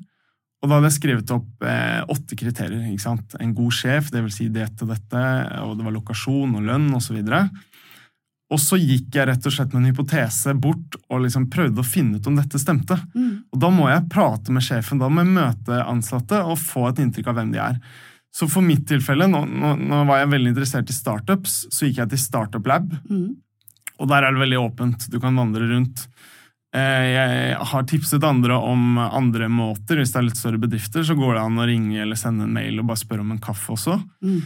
Og 0.59 0.67
da 0.67 0.75
hadde 0.75 0.89
jeg 0.89 0.97
skrevet 0.97 1.31
opp 1.31 1.63
eh, 1.63 2.01
åtte 2.11 2.35
kriterier. 2.35 2.89
ikke 2.89 3.05
sant? 3.05 3.35
En 3.39 3.53
god 3.55 3.75
sjef, 3.77 4.09
vil 4.11 4.31
si 4.33 4.49
det 4.51 4.67
til 4.75 4.89
dette, 4.91 5.21
og 5.63 5.77
det 5.77 5.85
var 5.85 5.95
lokasjon 5.95 6.57
og 6.59 6.65
lønn 6.67 6.89
osv. 6.97 7.15
Og 7.15 7.29
så 7.29 7.45
gikk 8.57 9.13
jeg 9.13 9.27
rett 9.29 9.45
og 9.45 9.53
slett 9.53 9.73
med 9.73 9.83
en 9.83 9.91
hypotese 9.93 10.53
bort 10.57 10.95
og 11.09 11.21
liksom 11.21 11.49
prøvde 11.53 11.83
å 11.83 11.85
finne 11.85 12.17
ut 12.17 12.27
om 12.27 12.35
dette 12.35 12.57
stemte. 12.57 12.97
mm. 13.13 13.43
Og 13.53 13.59
da 13.59 13.69
må 13.69 13.89
jeg 13.91 14.07
prate 14.09 14.49
med 14.51 14.63
sjefen, 14.65 14.97
da 14.99 15.09
må 15.09 15.21
jeg 15.21 15.35
møte 15.35 15.83
ansatte 15.85 16.39
og 16.43 16.57
få 16.57 16.87
et 16.89 16.97
inntrykk 17.03 17.27
av 17.27 17.35
hvem 17.35 17.51
de 17.53 17.59
er. 17.61 17.77
Så 18.33 18.47
for 18.49 18.61
mitt 18.61 18.87
tilfelle, 18.87 19.27
nå, 19.29 19.43
nå, 19.45 19.75
nå 19.77 20.05
var 20.05 20.19
jeg 20.23 20.29
veldig 20.33 20.49
interessert 20.53 20.89
i 20.89 20.93
startups, 20.97 21.67
så 21.73 21.85
gikk 21.87 21.97
jeg 22.01 22.09
til 22.09 22.17
Startup 22.17 22.65
Lab, 22.65 22.89
Mm. 23.09 23.35
og 23.99 24.07
der 24.07 24.23
er 24.23 24.31
det 24.33 24.39
veldig 24.41 24.59
åpent. 24.63 25.09
Du 25.09 25.19
kan 25.19 25.35
vandre 25.35 25.67
rundt. 25.69 26.07
Eh, 26.73 27.05
Jeg 27.13 27.55
har 27.57 27.83
tipset 27.83 28.23
andre 28.23 28.53
om 28.53 28.97
andre 28.97 29.47
måter. 29.49 29.97
Hvis 29.97 30.11
det 30.13 30.19
er 30.21 30.27
litt 30.27 30.37
større 30.37 30.59
bedrifter, 30.61 31.01
så 31.03 31.15
går 31.17 31.33
det 31.35 31.41
an 31.41 31.57
å 31.57 31.65
ringe 31.67 32.01
eller 32.01 32.15
sende 32.15 32.43
en 32.45 32.53
mail 32.53 32.79
og 32.79 32.85
bare 32.87 32.97
spørre 33.01 33.21
om 33.25 33.31
en 33.31 33.39
kaffe 33.41 33.73
også. 33.73 33.97
Mm. 34.23 34.41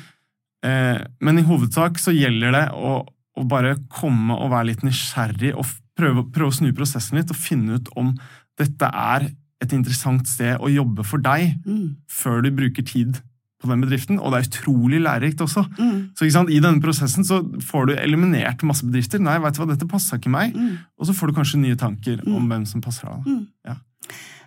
Eh, 0.63 1.01
Men 1.19 1.39
i 1.39 1.43
hovedsak 1.43 1.99
så 1.99 2.11
gjelder 2.15 2.51
det 2.55 2.69
å, 2.71 3.05
å 3.37 3.47
bare 3.49 3.75
komme 3.89 4.35
og 4.37 4.51
være 4.51 4.67
litt 4.71 4.83
nysgjerrig 4.85 5.53
og 5.57 5.65
prøve, 5.97 6.23
prøve 6.33 6.51
å 6.51 6.53
snu 6.59 6.71
prosessen 6.73 7.17
litt 7.17 7.31
og 7.33 7.37
finne 7.39 7.75
ut 7.79 7.89
om 7.97 8.13
dette 8.59 8.85
er 8.93 9.31
et 9.63 9.71
interessant 9.73 10.27
sted 10.27 10.57
å 10.59 10.69
jobbe 10.69 11.05
for 11.07 11.17
deg 11.23 11.55
Mm. 11.65 11.95
før 12.09 12.41
du 12.43 12.51
bruker 12.51 12.83
tid 12.85 13.21
på 13.63 13.69
den 13.69 13.79
bedriften. 13.81 14.19
Og 14.19 14.33
det 14.33 14.41
er 14.41 14.49
utrolig 14.49 14.99
lærerikt 15.01 15.39
også. 15.39 15.63
Mm. 15.79 16.09
Så 16.17 16.25
I 16.27 16.59
denne 16.59 16.81
prosessen 16.83 17.23
så 17.23 17.39
får 17.63 17.87
du 17.87 17.93
eliminert 17.95 18.61
masse 18.67 18.83
bedrifter. 18.83 19.19
Nei, 19.23 19.37
vet 19.39 19.53
du 19.55 19.61
hva, 19.63 19.69
dette 19.71 19.87
passa 19.87 20.17
ikke 20.17 20.29
meg. 20.29 20.53
Mm. 20.53 20.77
Og 20.99 21.07
så 21.07 21.13
får 21.15 21.27
du 21.27 21.33
kanskje 21.39 21.59
nye 21.61 21.75
tanker 21.79 22.19
om 22.27 22.43
Mm. 22.43 22.49
hvem 22.49 22.65
som 22.67 22.81
passer 22.81 23.07
deg. 23.07 23.25
Mm. 23.25 23.47
Ja. 23.65 23.75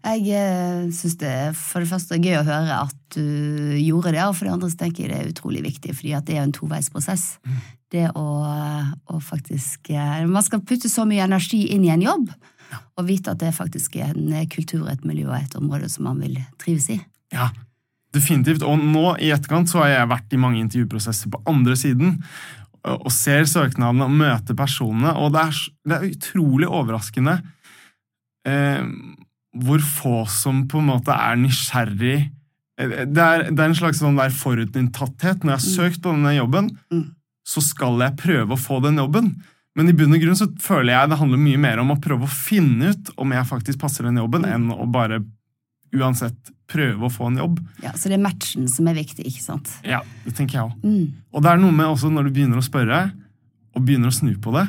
Jeg 0.07 0.29
eh, 0.39 0.87
syns 0.95 1.17
det 1.19 1.31
er 1.31 1.55
for 1.59 1.83
det 1.83 1.91
første 1.91 2.19
gøy 2.21 2.37
å 2.39 2.47
høre 2.47 2.79
at 2.85 2.99
du 3.17 3.75
gjorde 3.81 4.13
det, 4.15 4.23
og 4.23 4.37
for 4.37 4.47
det 4.47 4.53
andre 4.55 4.71
så 4.71 4.79
tenker 4.85 5.03
jeg 5.03 5.11
det 5.11 5.19
er 5.19 5.33
utrolig 5.33 5.63
viktig, 5.65 5.95
fordi 5.99 6.13
at 6.15 6.29
det 6.29 6.37
er 6.37 6.43
jo 6.43 6.47
en 6.47 6.55
toveisprosess. 6.55 7.25
Mm. 7.43 7.57
Det 7.97 8.05
å, 8.19 8.27
å 9.15 9.19
faktisk 9.23 9.91
eh, 9.95 10.23
Man 10.31 10.47
skal 10.47 10.63
putte 10.67 10.91
så 10.91 11.07
mye 11.09 11.27
energi 11.27 11.65
inn 11.75 11.87
i 11.87 11.93
en 11.95 12.05
jobb, 12.07 12.31
og 12.99 13.07
vite 13.07 13.35
at 13.35 13.43
det 13.43 13.55
faktisk 13.57 13.99
er 14.03 14.13
en 14.13 14.47
kultur, 14.53 14.87
et 14.91 15.07
miljø 15.07 15.31
og 15.31 15.39
et 15.41 15.59
område 15.59 15.91
som 15.91 16.07
man 16.07 16.23
vil 16.23 16.39
trives 16.63 16.89
i. 16.95 17.01
Ja, 17.35 17.51
definitivt. 18.15 18.63
Og 18.67 18.79
nå 18.83 19.17
i 19.23 19.33
etterkant 19.35 19.71
så 19.71 19.83
har 19.83 19.93
jeg 19.93 20.13
vært 20.15 20.35
i 20.35 20.41
mange 20.43 20.63
intervjuprosesser 20.63 21.35
på 21.35 21.43
andre 21.51 21.79
siden 21.79 22.19
og 22.87 23.11
ser 23.11 23.47
søknadene 23.51 24.07
og 24.07 24.15
møter 24.15 24.55
personene, 24.55 25.17
og 25.19 25.33
det 25.35 25.43
er, 25.49 25.63
det 25.91 25.97
er 25.97 26.11
utrolig 26.13 26.69
overraskende 26.71 27.41
eh, 28.47 28.83
hvor 29.65 29.81
få 29.81 30.17
som 30.29 30.65
på 30.69 30.79
en 30.83 30.91
måte 30.93 31.15
er 31.17 31.37
nysgjerrig 31.41 32.19
Eh, 32.77 33.07
det 33.09 33.23
er, 33.23 33.47
det 33.51 33.57
er 33.63 33.71
en 33.71 33.75
slags 33.79 34.03
sånn 34.03 34.19
der 34.19 34.33
forutinntatthet. 34.37 35.41
Når 35.45 35.55
jeg 35.55 35.61
har 35.63 35.67
søkt 35.91 36.03
på 36.05 36.13
denne 36.13 36.35
jobben, 36.37 36.67
Mm. 36.93 37.07
så 37.47 37.63
skal 37.65 37.99
jeg 38.03 38.17
prøve 38.21 38.53
å 38.53 38.61
få 38.61 38.83
den 38.85 38.97
jobben. 39.01 39.31
Men 39.75 39.89
i 39.89 39.93
bunn 39.97 40.13
og 40.13 40.21
grunn 40.21 40.37
så 40.37 40.49
føler 40.61 40.93
jeg 40.93 41.09
det 41.09 41.19
handler 41.19 41.39
mye 41.41 41.59
mer 41.59 41.79
om 41.81 41.91
å 41.95 42.01
prøve 42.01 42.25
å 42.25 42.29
finne 42.29 42.91
ut 42.93 43.11
om 43.17 43.33
jeg 43.33 43.49
faktisk 43.49 43.79
passer 43.81 44.05
den 44.05 44.17
jobben, 44.21 44.45
enn 44.45 44.69
å 44.73 44.85
bare 44.93 45.23
uansett 45.95 46.37
prøve 46.69 47.07
å 47.07 47.13
få 47.13 47.29
en 47.31 47.39
jobb. 47.39 47.61
Ja, 47.83 47.93
Så 47.93 48.09
det 48.11 48.19
er 48.19 48.25
matchen 48.29 48.69
som 48.69 48.89
er 48.89 48.95
viktig, 48.95 49.25
ikke 49.25 49.43
sant? 49.43 49.71
Ja, 49.83 50.03
det 50.25 50.35
tenker 50.35 50.59
jeg 50.59 50.69
også. 50.69 50.81
Mm. 50.85 51.13
Og 51.33 51.43
det 51.43 51.51
er 51.51 51.57
noe 51.57 51.73
med 51.73 51.87
også 51.87 52.11
når 52.13 52.25
du 52.25 52.31
begynner 52.37 52.61
å 52.61 52.67
spørre, 52.67 53.13
og 53.75 53.85
begynner 53.87 54.09
å 54.09 54.17
snu 54.21 54.35
på 54.37 54.53
det, 54.53 54.69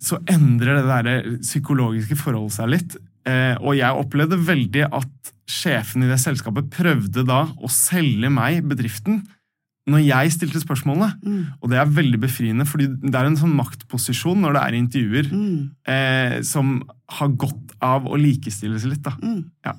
så 0.00 0.18
endrer 0.24 0.80
det 0.80 0.86
der 0.88 1.38
psykologiske 1.40 2.16
forholdet 2.16 2.52
seg 2.52 2.68
litt. 2.68 2.96
Eh, 3.24 3.54
og 3.60 3.76
jeg 3.78 4.00
opplevde 4.04 4.36
veldig 4.44 4.88
at 4.92 5.32
sjefen 5.48 6.04
i 6.04 6.08
det 6.10 6.20
selskapet 6.20 6.70
prøvde 6.72 7.24
da 7.28 7.44
å 7.56 7.70
selge 7.72 8.30
meg 8.32 8.62
bedriften 8.68 9.22
når 9.88 10.00
jeg 10.00 10.32
stilte 10.32 10.60
spørsmålene. 10.62 11.10
Mm. 11.20 11.40
Og 11.60 11.68
det 11.68 11.76
er 11.76 11.90
veldig 11.92 12.20
befriende, 12.22 12.64
fordi 12.64 12.86
det 13.02 13.14
er 13.18 13.26
en 13.28 13.36
sånn 13.36 13.52
maktposisjon 13.58 14.40
når 14.40 14.56
det 14.56 14.62
er 14.62 14.76
intervjuer 14.78 15.26
Mm. 15.28 15.70
eh, 15.86 16.36
som 16.42 16.78
har 17.18 17.28
godt 17.28 17.74
av 17.84 18.06
å 18.08 18.16
likestilles 18.16 18.86
litt. 18.88 19.02
da. 19.02 19.12
Mm. 19.20 19.44
Ja. 19.66 19.74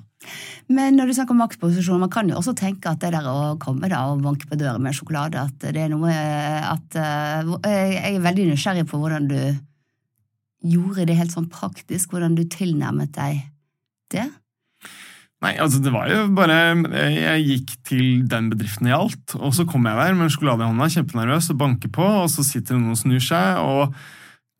Men 0.68 0.94
når 0.96 1.06
du 1.06 1.12
snakker 1.14 1.34
om 1.34 1.42
maktposisjon, 1.42 1.98
man 1.98 2.10
kan 2.10 2.28
jo 2.28 2.36
også 2.38 2.54
tenke 2.54 2.86
at 2.90 3.00
det 3.02 3.12
der 3.12 3.26
å 3.26 3.58
komme 3.58 3.90
da 3.90 4.04
og 4.12 4.22
banke 4.22 4.46
på 4.46 4.58
døren 4.58 4.82
med 4.82 4.94
sjokolade, 4.94 5.42
at 5.42 5.58
det 5.58 5.76
er 5.76 5.88
noe 5.90 6.10
at 6.10 6.94
eh, 6.94 7.42
Jeg 7.66 8.14
er 8.14 8.22
veldig 8.22 8.46
nysgjerrig 8.52 8.86
på 8.86 8.98
hvordan 9.02 9.26
du 9.28 9.38
gjorde 10.64 11.06
det 11.08 11.18
helt 11.18 11.34
sånn 11.34 11.50
praktisk, 11.52 12.12
hvordan 12.12 12.36
du 12.38 12.44
tilnærmet 12.48 13.12
deg 13.16 13.44
det. 14.14 14.26
Nei, 15.44 15.52
altså 15.60 15.82
det 15.84 15.92
var 15.92 16.08
jo 16.08 16.22
bare 16.32 16.54
Jeg 17.12 17.42
gikk 17.44 17.72
til 17.84 18.04
den 18.30 18.48
bedriften 18.52 18.88
det 18.88 18.94
gjaldt, 18.94 19.34
og 19.36 19.52
så 19.54 19.66
kom 19.68 19.84
jeg 19.88 19.98
der 19.98 20.14
med 20.16 20.26
en 20.26 20.32
sjokolade 20.32 20.64
i 20.64 20.70
hånda, 20.70 20.88
kjempenervøs, 20.94 21.50
og 21.52 21.58
banker 21.60 21.92
på, 21.92 22.06
og 22.22 22.30
så 22.32 22.44
sitter 22.46 22.78
noen 22.78 22.96
og 22.96 23.00
snur 23.00 23.20
seg, 23.22 23.60
og 23.60 23.96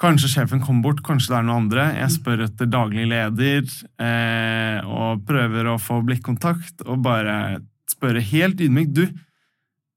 kanskje 0.03 0.35
sjefen 0.35 0.61
kommer 0.61 0.91
bort, 0.91 1.01
kanskje 1.07 1.33
det 1.33 1.39
er 1.39 1.47
noen 1.49 1.65
andre. 1.65 1.87
Jeg 1.97 2.17
spør 2.19 2.45
etter 2.45 2.69
daglig 2.69 3.07
leder, 3.09 3.65
eh, 4.05 4.79
og 4.85 5.25
prøver 5.29 5.73
å 5.73 5.79
få 5.81 6.03
blikkontakt, 6.05 6.85
og 6.85 7.01
bare 7.07 7.63
spørre 7.89 8.21
helt 8.21 8.61
ydmykt 8.61 8.97
Du, 8.99 9.07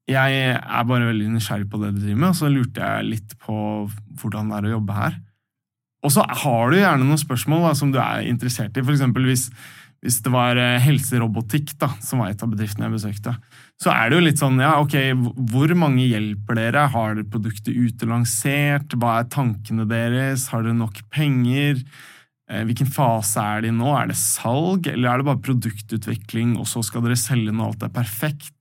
jeg 0.10 0.38
er 0.56 0.86
bare 0.89 1.12
veldig 1.12 1.27
nysgjerrig 1.36 1.68
på 1.70 1.77
det 1.84 1.91
du 1.94 2.00
driver 2.01 2.22
med, 2.24 2.29
og 2.32 2.39
så 2.39 2.50
lurte 2.50 2.82
jeg 2.82 3.10
litt 3.12 3.36
på 3.44 3.58
hvordan 4.22 4.50
det 4.50 4.58
er 4.58 4.70
å 4.70 4.77
jobbe 4.77 4.96
her. 4.96 5.20
Og 6.06 6.13
så 6.15 6.24
har 6.24 6.72
du 6.72 6.79
gjerne 6.79 7.06
noen 7.06 7.20
spørsmål 7.20 7.68
da, 7.68 7.75
som 7.75 7.91
du 7.91 8.00
er 8.00 8.27
interessert 8.29 8.77
i, 8.77 8.84
for 8.86 8.96
hvis 9.27 9.50
hvis 10.00 10.22
det 10.24 10.32
var 10.32 10.56
eh, 10.60 10.77
helserobotikk, 10.79 11.74
da, 11.79 11.89
som 12.03 12.22
var 12.22 12.32
et 12.32 12.44
av 12.44 12.51
bedriftene 12.51 12.88
jeg 12.88 12.96
besøkte, 12.96 13.34
så 13.84 13.91
er 13.91 14.08
det 14.08 14.15
jo 14.20 14.25
litt 14.25 14.39
sånn 14.39 14.62
ja, 14.62 14.77
ok, 14.79 14.96
hvor 15.51 15.74
mange 15.79 16.06
hjelper 16.08 16.56
dere? 16.60 16.86
Har 16.94 17.18
dere 17.18 17.27
produktet 17.27 17.75
ute 17.75 18.08
lansert? 18.08 18.96
Hva 18.96 19.18
er 19.20 19.27
tankene 19.32 19.88
deres? 19.89 20.48
Har 20.53 20.63
dere 20.63 20.77
nok 20.79 21.01
penger? 21.12 21.82
Eh, 22.50 22.63
Hvilken 22.70 22.88
fase 22.96 23.44
er 23.44 23.68
de 23.68 23.74
nå? 23.75 23.91
Er 24.00 24.12
det 24.13 24.20
salg, 24.20 24.88
eller 24.88 25.12
er 25.12 25.20
det 25.22 25.29
bare 25.34 25.44
produktutvikling, 25.50 26.56
og 26.60 26.68
så 26.72 26.84
skal 26.86 27.03
dere 27.03 27.20
selge 27.20 27.51
når 27.51 27.74
alt 27.74 27.86
er 27.89 27.96
perfekt? 28.00 28.56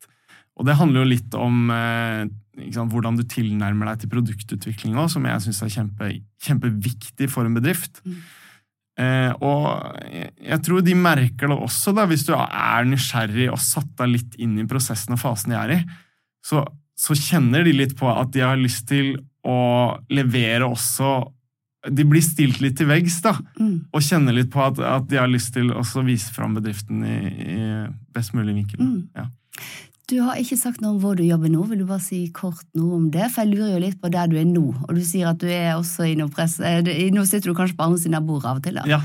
Og 0.59 0.67
det 0.67 0.79
handler 0.81 1.05
jo 1.05 1.13
litt 1.13 1.39
om 1.39 1.71
eh, 1.71 2.25
sant, 2.75 2.91
hvordan 2.93 3.19
du 3.19 3.25
tilnærmer 3.29 3.93
deg 3.93 4.03
til 4.03 4.13
produktutvikling 4.13 4.99
òg, 4.99 5.11
som 5.13 5.27
jeg 5.29 5.45
syns 5.47 5.63
er 5.65 5.73
kjempe, 5.77 6.11
kjempeviktig 6.45 7.31
for 7.33 7.49
en 7.49 7.57
bedrift. 7.59 8.03
Mm. 8.05 8.19
Eh, 8.99 9.31
og 9.47 9.95
jeg, 10.43 10.59
tror 10.67 10.83
de 10.83 10.97
merker 10.99 11.51
det 11.51 11.57
også, 11.57 11.95
da, 11.95 12.07
hvis 12.11 12.27
du 12.27 12.33
er 12.35 12.89
nysgjerrig 12.89 13.47
og 13.53 13.63
satt 13.63 13.93
deg 14.01 14.15
litt 14.17 14.39
inn 14.43 14.57
i 14.59 14.67
prosessen 14.69 15.15
og 15.15 15.23
fasen 15.23 15.55
de 15.55 15.59
er 15.61 15.75
i. 15.77 15.81
Så, 16.45 16.65
så 16.99 17.15
kjenner 17.15 17.67
de 17.67 17.77
litt 17.77 17.95
på 17.99 18.11
at 18.11 18.33
de 18.35 18.43
har 18.43 18.59
lyst 18.59 18.89
til 18.91 19.15
å 19.47 19.59
levere 20.11 20.67
også 20.67 21.33
De 21.95 22.03
blir 22.05 22.21
stilt 22.27 22.59
litt 22.61 22.75
til 22.77 22.89
veggs, 22.91 23.21
da, 23.23 23.37
Mm. 23.55 23.87
og 23.95 24.03
kjenner 24.03 24.35
litt 24.35 24.51
på 24.51 24.61
at, 24.61 24.81
at 24.83 25.05
de 25.09 25.17
har 25.17 25.31
lyst 25.31 25.55
til 25.55 25.71
å 25.71 25.83
vise 26.05 26.35
fram 26.35 26.57
bedriften 26.59 27.05
i, 27.07 27.19
i 27.55 27.61
best 28.13 28.35
mulig 28.35 28.57
vinkel. 28.57 28.83
Mm. 28.83 28.99
Ja. 29.15 29.29
Du 30.09 30.17
har 30.25 30.39
ikke 30.41 30.57
sagt 30.57 30.81
noe 30.81 30.95
om 30.95 31.01
hvor 31.03 31.19
du 31.19 31.25
jobber 31.27 31.51
nå, 31.53 31.67
vil 31.69 31.83
du 31.83 31.89
bare 31.89 32.01
si 32.01 32.23
kort 32.33 32.65
noe 32.79 32.97
om 32.97 33.09
det? 33.13 33.27
For 33.35 33.45
jeg 33.45 33.53
lurer 33.59 33.75
jo 33.75 33.81
litt 33.83 33.99
på 34.01 34.09
der 34.13 34.31
du 34.33 34.39
er 34.41 34.47
nå, 34.49 34.63
og 34.87 34.95
du 34.97 35.03
sier 35.05 35.29
at 35.35 35.41
du 35.43 35.49
er 35.53 35.75
også 35.77 36.07
i 36.09 36.15
noe 36.17 36.33
press. 36.33 36.55
eh, 36.65 36.81
Nå 37.13 37.27
sitter 37.29 37.51
du 37.53 37.57
kanskje 37.59 37.77
på 37.77 37.85
andre 37.85 38.01
siden 38.01 38.17
av 38.17 38.25
bordet 38.25 38.49
av 38.49 38.63
og 38.63 38.65
til, 38.65 38.79
da. 38.81 38.87
Ja. 38.89 39.03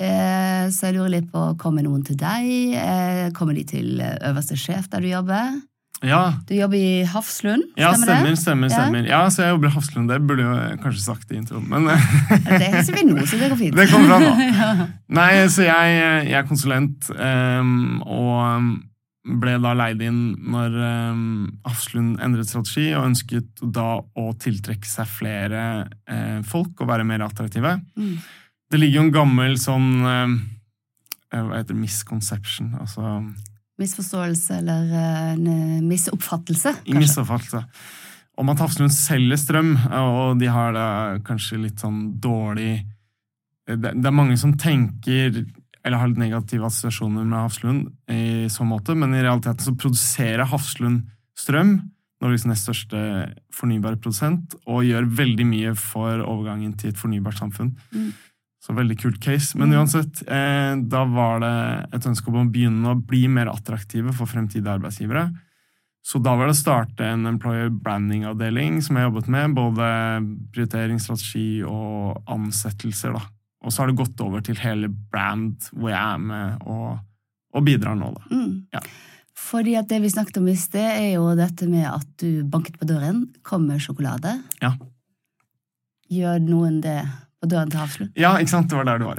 Eh, 0.00 0.70
Så 0.72 0.88
jeg 0.88 0.96
lurer 0.96 1.12
litt 1.18 1.28
på, 1.32 1.42
kommer 1.60 1.84
noen 1.84 2.02
til 2.08 2.16
deg? 2.16 2.48
Eh, 2.80 3.26
Kommer 3.36 3.52
de 3.58 3.66
til 3.68 4.00
eh, 4.00 4.16
øverste 4.30 4.56
sjef 4.56 4.88
der 4.92 5.04
du 5.04 5.10
jobber? 5.12 5.58
ja. 6.04 6.22
Du 6.48 6.54
jobber 6.54 6.76
i 6.80 7.04
Hafslund, 7.08 7.62
Ja, 7.76 7.92
stemmer, 7.96 8.24
det? 8.30 8.38
stemmer. 8.40 8.68
Ja. 8.72 8.80
stemmer. 8.80 9.06
Ja, 9.12 9.20
så 9.32 9.42
jeg 9.44 9.52
jobber 9.54 9.68
i 9.68 9.76
Hafslund. 9.76 10.08
Det 10.12 10.18
burde 10.28 10.42
jeg 10.48 10.80
kanskje 10.82 11.04
sagt 11.04 11.32
i 11.32 11.36
introen, 11.36 11.68
men 11.68 11.88
Det 11.92 12.84
sier 12.84 12.96
vi 12.96 13.04
nå, 13.12 13.20
så 13.28 13.36
det 13.40 13.48
går 13.52 13.60
fint. 13.60 13.76
det 13.80 13.88
kommer 13.92 14.08
bra 14.08 14.18
nå. 14.24 14.88
Nei, 15.20 15.30
så 15.52 15.64
jeg, 15.68 15.96
jeg 16.32 16.36
er 16.40 16.48
konsulent, 16.48 17.08
um, 17.16 18.02
og 18.04 18.76
ble 19.26 19.56
da 19.62 19.72
leid 19.76 20.02
inn 20.06 20.20
når 20.46 20.76
um, 20.78 21.22
Hafslund 21.66 22.20
endret 22.22 22.50
strategi 22.50 22.88
og 22.94 23.08
ønsket 23.10 23.62
da 23.74 23.98
å 23.98 24.26
tiltrekke 24.40 24.88
seg 24.88 25.10
flere 25.10 25.62
eh, 26.06 26.38
folk 26.46 26.82
og 26.82 26.90
være 26.90 27.06
mer 27.08 27.24
attraktive. 27.26 27.76
Mm. 27.98 28.16
Det 28.70 28.80
ligger 28.80 29.00
jo 29.00 29.04
en 29.06 29.14
gammel 29.14 29.58
sånn 29.62 29.90
eh, 30.06 30.34
Hva 31.36 31.58
heter 31.58 31.74
det? 31.74 31.80
Misconception. 31.82 32.72
Altså 32.80 33.18
Misforståelse 33.82 34.60
eller 34.62 34.90
eh, 34.94 35.22
en 35.34 35.46
eh, 35.52 35.84
misoppfattelse, 35.84 36.78
kanskje. 36.84 37.00
misoppfattelse. 37.02 37.64
Om 38.36 38.52
at 38.52 38.60
Hafslund 38.60 38.92
selger 38.92 39.38
strøm, 39.40 39.74
og 39.96 40.36
de 40.40 40.48
har 40.52 40.74
da 40.76 40.88
kanskje 41.24 41.62
litt 41.62 41.80
sånn 41.80 42.10
dårlig 42.20 42.84
det 43.66 43.90
er 43.90 44.14
mange 44.14 44.36
som 44.38 44.52
tenker 44.54 45.40
eller 45.86 46.00
har 46.02 46.10
litt 46.10 46.18
negative 46.18 46.66
assosiasjoner 46.66 47.24
med 47.24 47.38
Hafslund 47.38 47.92
i 48.10 48.48
så 48.50 48.66
måte, 48.66 48.96
men 48.98 49.14
i 49.14 49.22
realiteten 49.22 49.62
så 49.62 49.76
produserer 49.78 50.48
Hafslund 50.50 51.06
strøm, 51.38 51.76
Norges 52.24 52.46
nest 52.48 52.64
største 52.66 52.98
fornybare 53.54 54.00
produsent, 54.00 54.56
og 54.66 54.86
gjør 54.88 55.06
veldig 55.18 55.46
mye 55.46 55.74
for 55.78 56.24
overgangen 56.24 56.72
til 56.80 56.90
et 56.90 56.98
fornybart 56.98 57.38
samfunn. 57.38 57.74
Mm. 57.92 58.14
Så 58.64 58.74
veldig 58.74 58.96
kult 58.98 59.20
case. 59.22 59.54
Men 59.54 59.70
Mm. 59.70 59.76
uansett, 59.78 60.22
eh, 60.26 60.74
da 60.82 61.04
var 61.04 61.40
det 61.40 61.94
et 61.94 62.06
ønske 62.08 62.28
om 62.28 62.40
å 62.48 62.50
begynne 62.50 62.88
å 62.88 63.06
bli 63.06 63.28
mer 63.28 63.46
attraktive 63.46 64.12
for 64.12 64.26
fremtidige 64.26 64.80
arbeidsgivere. 64.80 65.30
Så 66.02 66.22
da 66.22 66.34
var 66.36 66.46
det 66.46 66.54
å 66.54 66.64
starte 66.64 67.04
en 67.04 67.26
employer 67.26 67.68
branding-avdeling 67.68 68.82
som 68.82 68.96
jeg 68.96 69.10
jobbet 69.10 69.28
med, 69.28 69.54
både 69.54 69.86
prioriteringsstrategi 70.54 71.62
og 71.66 72.22
ansettelser, 72.26 73.12
da. 73.12 73.20
Og 73.66 73.74
så 73.74 73.82
har 73.82 73.90
det 73.90 73.98
gått 73.98 74.22
over 74.22 74.44
til 74.46 74.58
hele 74.62 74.88
brand, 75.10 75.68
hvor 75.74 75.90
jeg 75.90 75.98
er 75.98 76.22
med 76.22 76.64
og, 76.70 77.00
og 77.52 77.66
bidrar 77.66 77.98
nå, 77.98 78.12
da. 78.14 78.30
Mm. 78.30 78.52
Ja. 78.76 78.82
Fordi 79.36 79.76
at 79.78 79.90
det 79.90 80.00
vi 80.02 80.10
snakket 80.10 80.38
om 80.40 80.48
i 80.48 80.56
sted, 80.58 80.86
er 80.86 81.10
jo 81.18 81.28
dette 81.38 81.68
med 81.68 81.86
at 81.90 82.06
du 82.22 82.46
banket 82.48 82.78
på 82.80 82.88
døren, 82.88 83.26
kom 83.46 83.66
med 83.68 83.82
sjokolade. 83.82 84.38
Ja. 84.62 84.72
Gjør 86.12 86.40
noen 86.46 86.80
det 86.84 87.00
på 87.42 87.50
døren 87.50 87.70
til 87.72 87.82
Hafslund? 87.82 88.12
Ja, 88.18 88.36
ikke 88.40 88.54
sant? 88.54 88.70
Det 88.70 88.78
var 88.78 88.86
der 88.88 89.02
du 89.02 89.10
var. 89.10 89.18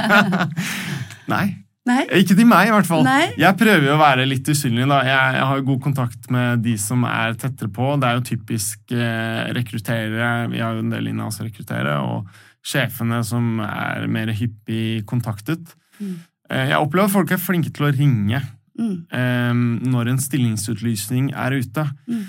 Nei. 1.32 1.44
Nei? 1.88 2.02
Ikke 2.20 2.36
til 2.36 2.48
meg, 2.48 2.68
i 2.68 2.74
hvert 2.74 2.88
fall. 2.88 3.04
Nei? 3.06 3.30
Jeg 3.40 3.56
prøver 3.58 3.86
jo 3.88 3.94
å 3.94 4.00
være 4.00 4.26
litt 4.28 4.48
usynlig. 4.50 4.84
da. 4.90 5.00
Jeg, 5.06 5.36
jeg 5.38 5.46
har 5.48 5.60
jo 5.60 5.68
god 5.70 5.80
kontakt 5.86 6.28
med 6.32 6.62
de 6.66 6.74
som 6.80 7.06
er 7.08 7.38
tettere 7.40 7.70
på. 7.72 7.94
Det 8.00 8.08
er 8.08 8.18
jo 8.18 8.26
typisk 8.26 8.94
eh, 8.94 9.48
rekrutterere. 9.56 10.50
Vi 10.52 10.60
har 10.60 10.76
jo 10.76 10.84
en 10.84 10.92
del 10.92 11.08
inne 11.12 11.30
oss 11.30 11.40
å 11.40 11.46
rekruttere. 11.46 11.96
Og 12.04 12.28
sjefene 12.66 13.22
som 13.24 13.60
er 13.64 14.06
mer 14.10 14.32
hyppig 14.36 15.04
kontaktet. 15.08 15.74
Mm. 16.00 16.14
Eh, 16.50 16.66
jeg 16.72 16.78
opplever 16.80 17.08
at 17.08 17.14
folk 17.14 17.30
er 17.32 17.40
flinke 17.42 17.72
til 17.72 17.88
å 17.88 17.94
ringe 17.96 18.42
Mm. 18.80 19.04
eh, 19.12 19.52
når 19.92 20.08
en 20.08 20.18
stillingsutlysning 20.22 21.32
er 21.36 21.52
ute. 21.58 21.82
Mm. 22.08 22.22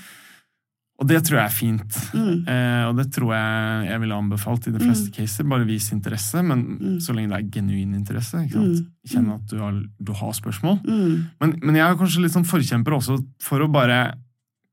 Og 1.01 1.07
det 1.07 1.21
tror 1.25 1.37
jeg 1.39 1.45
er 1.45 1.53
fint. 1.55 1.95
Mm. 2.13 2.43
Eh, 2.45 2.83
og 2.89 2.97
det 2.97 3.07
tror 3.15 3.31
jeg 3.33 3.87
jeg 3.89 4.01
ville 4.03 4.17
anbefalt 4.17 4.67
i 4.67 4.73
de 4.75 4.81
fleste 4.83 5.09
caser. 5.15 5.47
Bare 5.49 5.65
vis 5.65 5.87
interesse, 5.95 6.43
men 6.45 6.99
så 7.01 7.15
lenge 7.15 7.31
det 7.31 7.39
er 7.39 7.47
genuin 7.55 7.95
interesse. 7.95 8.37
ikke 8.43 8.53
sant? 8.59 8.83
Mm. 8.83 8.91
Kjenn 9.13 9.31
at 9.33 9.47
du 9.49 9.57
har, 9.63 9.79
du 9.97 10.11
har 10.13 10.33
spørsmål. 10.37 10.81
Mm. 10.85 11.15
Men, 11.41 11.55
men 11.63 11.75
jeg 11.79 11.87
er 11.87 11.97
kanskje 11.97 12.21
litt 12.25 12.35
sånn 12.35 12.45
forkjemper 12.45 12.97
også 12.99 13.17
for 13.41 13.63
å 13.65 13.71
bare 13.71 14.13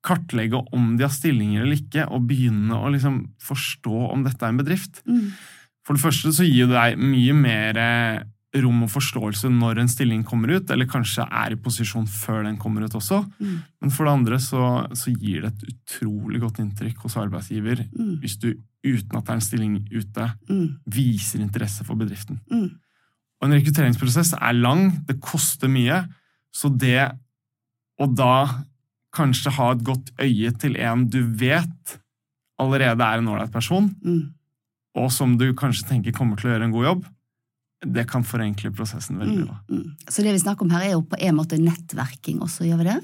kartlegge 0.09 0.63
om 0.75 0.97
de 0.99 1.05
har 1.07 1.13
stillinger 1.15 1.63
eller 1.67 1.79
ikke, 1.79 2.07
og 2.09 2.27
begynne 2.31 2.81
å 2.81 2.91
liksom 2.95 3.21
forstå 3.45 4.09
om 4.15 4.25
dette 4.27 4.43
er 4.45 4.55
en 4.55 4.61
bedrift. 4.63 5.03
Mm. 5.09 5.31
For 5.87 5.97
det 5.97 6.05
første 6.05 6.33
så 6.37 6.45
gir 6.49 6.69
det 6.69 6.77
deg 6.77 6.99
mye 7.01 7.37
mer 7.37 7.79
eh, 7.81 8.25
rom 8.59 8.81
og 8.87 8.91
forståelse 8.93 9.51
når 9.53 9.83
en 9.83 9.91
stilling 9.93 10.23
kommer 10.27 10.55
ut, 10.57 10.71
eller 10.73 10.89
kanskje 10.89 11.27
er 11.29 11.53
i 11.53 11.61
posisjon 11.61 12.07
før 12.09 12.47
den 12.49 12.57
kommer 12.61 12.87
ut 12.89 12.97
også. 12.97 13.21
Mm. 13.41 13.55
Men 13.85 13.93
for 13.93 14.09
det 14.09 14.15
andre 14.17 14.39
så, 14.41 14.63
så 14.97 15.13
gir 15.13 15.45
det 15.45 15.53
et 15.53 15.67
utrolig 15.75 16.41
godt 16.43 16.61
inntrykk 16.65 17.05
hos 17.05 17.19
arbeidsgiver 17.21 17.85
Mm. 17.93 18.19
hvis 18.23 18.39
du 18.41 18.51
uten 18.89 19.19
at 19.19 19.25
det 19.27 19.33
er 19.33 19.37
en 19.37 19.45
stilling 19.45 19.73
ute, 19.93 20.27
Mm. 20.49 20.79
viser 20.87 21.41
interesse 21.45 21.85
for 21.85 21.99
bedriften. 22.01 22.41
Mm. 22.51 22.71
Og 23.39 23.47
en 23.47 23.55
rekrutteringsprosess 23.59 24.33
er 24.39 24.57
lang, 24.57 25.05
det 25.07 25.21
koster 25.21 25.69
mye, 25.69 26.07
så 26.55 26.71
det 26.73 27.11
å 28.01 28.07
da 28.15 28.65
kanskje 29.15 29.51
ha 29.57 29.71
et 29.73 29.85
godt 29.87 30.11
øye 30.21 30.51
til 30.61 30.77
en 30.77 31.07
du 31.09 31.23
vet 31.41 31.99
allerede 32.61 33.01
er 33.07 33.19
en 33.23 33.29
ålreit 33.29 33.53
person, 33.55 33.95
Mm. 34.05 34.33
og 34.97 35.13
som 35.13 35.37
du 35.39 35.53
kanskje 35.55 35.87
tenker 35.89 36.13
kommer 36.13 36.37
til 36.37 36.51
å 36.51 36.53
gjøre 36.55 36.65
en 36.65 36.73
god 36.75 36.85
jobb, 36.85 37.07
det 37.87 38.09
kan 38.11 38.25
forenkle 38.27 38.73
prosessen 38.75 39.19
veldig. 39.21 39.47
da. 39.47 39.55
Mm. 39.71 39.77
Mm. 39.85 39.93
Så 40.11 40.23
det 40.27 40.33
vi 40.35 40.39
snakker 40.43 40.63
om 40.67 40.71
her, 40.71 40.83
er 40.89 40.93
jo 40.97 41.03
på 41.07 41.17
en 41.23 41.37
måte 41.37 41.59
nettverking 41.63 42.41
også, 42.43 42.67
gjør 42.67 42.79
vi 42.83 42.89
det? 42.89 42.97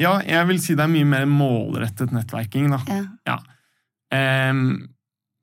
Ja, 0.00 0.14
jeg 0.24 0.46
vil 0.48 0.58
si 0.64 0.74
det 0.74 0.80
er 0.86 0.88
mye 0.94 1.04
mer 1.04 1.26
målrettet 1.28 2.10
nettverking. 2.16 2.70
da. 2.72 2.80
Ja. 3.26 3.38
Ehm, 4.10 4.88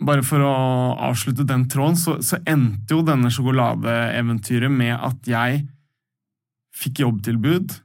bare 0.03 0.24
for 0.25 0.39
å 0.41 0.98
avslutte 0.98 1.46
den 1.46 1.68
tråden, 1.70 1.96
så, 1.96 2.18
så 2.25 2.39
endte 2.50 2.96
jo 2.96 3.03
denne 3.06 3.30
sjokoladeeventyret 3.30 4.72
med 4.74 4.98
at 4.98 5.30
jeg 5.30 5.68
fikk 6.74 7.03
jobbtilbud 7.03 7.77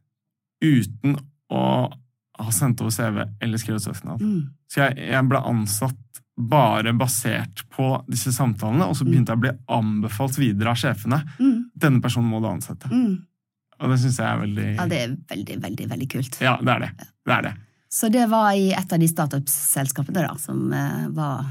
uten 0.65 1.19
å 1.53 1.93
ha 2.39 2.53
sendt 2.53 2.83
over 2.85 2.93
CV 2.95 3.23
eller 3.43 3.61
skrevet 3.61 3.85
søknad. 3.85 4.23
Mm. 4.23 4.43
Så 4.71 4.83
jeg, 4.83 4.99
jeg 5.13 5.29
ble 5.31 5.41
ansatt 5.53 6.03
bare 6.37 6.93
basert 6.93 7.63
på 7.73 7.95
disse 8.13 8.33
samtalene, 8.37 8.91
og 8.91 8.97
så 8.99 9.07
begynte 9.07 9.33
jeg 9.33 9.41
å 9.41 9.45
bli 9.47 9.53
anbefalt 9.73 10.37
videre 10.37 10.75
av 10.75 10.81
sjefene. 10.81 11.23
Mm. 11.41 11.71
Denne 11.73 12.03
personen 12.05 12.29
må 12.29 12.43
du 12.45 12.51
ansette. 12.51 12.91
Mm. 12.93 13.15
Og 13.77 13.93
det 13.93 14.01
syns 14.03 14.19
jeg 14.21 14.29
er 14.29 14.43
veldig 14.43 14.67
Ja, 14.75 14.89
det 14.89 14.99
er 15.01 15.15
veldig, 15.33 15.57
veldig, 15.63 15.87
veldig 15.93 16.11
kult. 16.13 16.41
Ja, 16.45 16.59
det 16.61 16.75
er 16.75 16.85
det. 16.85 16.91
Det 17.25 17.39
er 17.39 17.47
det. 17.49 17.55
Så 17.97 18.11
det 18.13 18.27
var 18.29 18.51
i 18.57 18.69
et 18.77 18.93
av 18.93 19.01
de 19.01 19.09
startup-selskapene 19.09 20.27
da, 20.27 20.35
som 20.41 20.67
eh, 20.77 21.07
var 21.17 21.47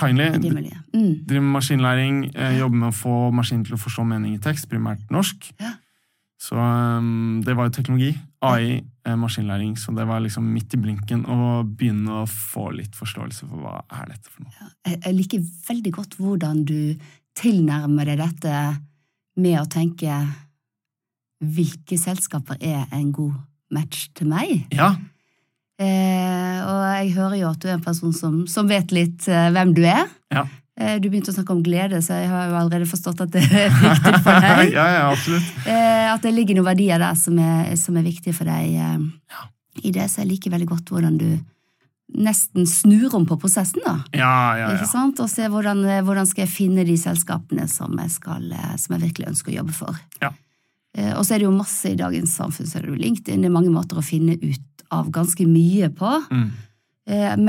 Kindly 0.00 0.30
det 0.40 0.52
miljøet. 0.54 0.82
Mm. 0.94 1.24
driver 1.28 1.44
med 1.44 1.52
maskinlæring, 1.52 2.24
eh, 2.34 2.58
jobber 2.58 2.76
med 2.76 2.88
å 2.88 2.96
få 2.96 3.30
maskinen 3.30 3.64
til 3.64 3.76
å 3.76 3.80
forstå 3.80 4.04
mening 4.08 4.34
i 4.34 4.40
tekst, 4.40 4.68
primært 4.70 5.04
norsk. 5.12 5.52
Ja. 5.60 5.74
Så 6.40 6.56
um, 6.56 7.42
det 7.44 7.54
var 7.56 7.68
jo 7.68 7.76
teknologi, 7.76 8.16
AI, 8.42 8.80
eh, 9.06 9.16
maskinlæring, 9.18 9.76
så 9.78 9.94
det 9.94 10.06
var 10.08 10.22
liksom 10.24 10.46
midt 10.50 10.74
i 10.74 10.80
blinken 10.82 11.24
å 11.30 11.62
begynne 11.66 12.22
å 12.22 12.28
få 12.28 12.70
litt 12.74 12.96
forståelse 12.98 13.46
for 13.46 13.62
hva 13.62 13.76
er 14.00 14.08
dette 14.14 14.30
for 14.30 14.46
noe. 14.46 14.70
Jeg, 14.86 14.98
jeg 15.04 15.18
liker 15.18 15.44
veldig 15.68 15.92
godt 15.98 16.18
hvordan 16.18 16.64
du 16.68 16.96
tilnærmer 17.38 18.10
deg 18.10 18.20
dette 18.20 18.56
med 19.42 19.60
å 19.60 19.68
tenke 19.70 20.18
hvilke 21.42 21.96
selskaper 21.98 22.60
er 22.60 22.84
en 22.92 23.08
god 23.14 23.38
match 23.72 24.10
til 24.18 24.28
meg? 24.30 24.66
Ja, 24.74 24.92
Eh, 25.82 26.58
og 26.62 26.82
jeg 26.84 27.14
hører 27.16 27.38
jo 27.40 27.50
at 27.50 27.62
du 27.62 27.68
er 27.70 27.78
en 27.78 27.84
person 27.84 28.12
som, 28.14 28.42
som 28.50 28.68
vet 28.70 28.92
litt 28.94 29.26
eh, 29.30 29.48
hvem 29.54 29.72
du 29.76 29.82
er. 29.86 30.10
ja. 30.34 30.46
Eh, 30.80 30.96
du 31.00 31.10
begynte 31.10 31.28
å 31.28 31.36
snakke 31.36 31.52
om 31.52 31.62
glede, 31.64 32.00
så 32.00 32.16
jeg 32.16 32.30
har 32.30 32.48
jo 32.48 32.56
allerede 32.56 32.88
forstått 32.88 33.20
at 33.26 33.32
det 33.34 33.42
er 33.44 33.72
viktig 33.82 34.20
for 34.24 34.44
deg. 34.44 34.70
ja, 34.72 34.86
ja, 34.96 35.02
absolutt. 35.10 35.50
Eh, 35.68 36.06
at 36.08 36.24
det 36.24 36.32
ligger 36.32 36.56
noen 36.56 36.70
verdier 36.70 37.02
der 37.02 37.18
som 37.18 37.36
er, 37.42 37.74
som 37.80 37.98
er 38.00 38.06
viktige 38.06 38.36
for 38.36 38.48
deg 38.48 38.78
eh, 38.80 39.42
i 39.84 39.92
det. 39.92 40.08
Så 40.08 40.22
jeg 40.22 40.30
liker 40.32 40.54
veldig 40.54 40.70
godt 40.72 40.94
hvordan 40.94 41.18
du 41.20 41.28
nesten 42.12 42.66
snur 42.68 43.12
om 43.16 43.24
på 43.28 43.38
prosessen, 43.40 43.84
da. 43.84 43.98
Ja, 44.16 44.32
ja, 44.60 44.72
Ikke 44.72 44.84
ja. 44.84 44.90
sant? 44.90 45.20
Og 45.20 45.30
se 45.32 45.46
hvordan, 45.48 45.84
hvordan 46.04 46.28
skal 46.28 46.46
jeg 46.46 46.52
finne 46.52 46.84
de 46.88 46.96
selskapene 47.00 47.68
som 47.72 47.92
jeg, 48.00 48.12
skal, 48.12 48.50
som 48.80 48.96
jeg 48.96 49.04
virkelig 49.06 49.30
ønsker 49.30 49.52
å 49.52 49.60
jobbe 49.62 49.76
for. 49.76 50.00
Ja. 50.20 50.28
Og 51.16 51.22
så 51.24 51.32
er 51.32 51.40
det 51.40 51.46
jo 51.46 51.54
masse 51.56 51.88
i 51.88 51.96
dagens 51.96 52.34
samfunn, 52.36 52.68
så 52.68 52.76
er 52.76 52.84
det 52.84 52.92
jo 52.92 52.98
LinkedIn, 53.00 53.40
det 53.40 53.48
er 53.48 53.54
mange 53.54 53.72
måter 53.72 53.96
å 53.96 54.04
finne 54.04 54.36
ut 54.36 54.84
av 54.92 55.08
ganske 55.14 55.46
mye 55.48 55.88
på. 55.96 56.10
Mm. 56.28 56.50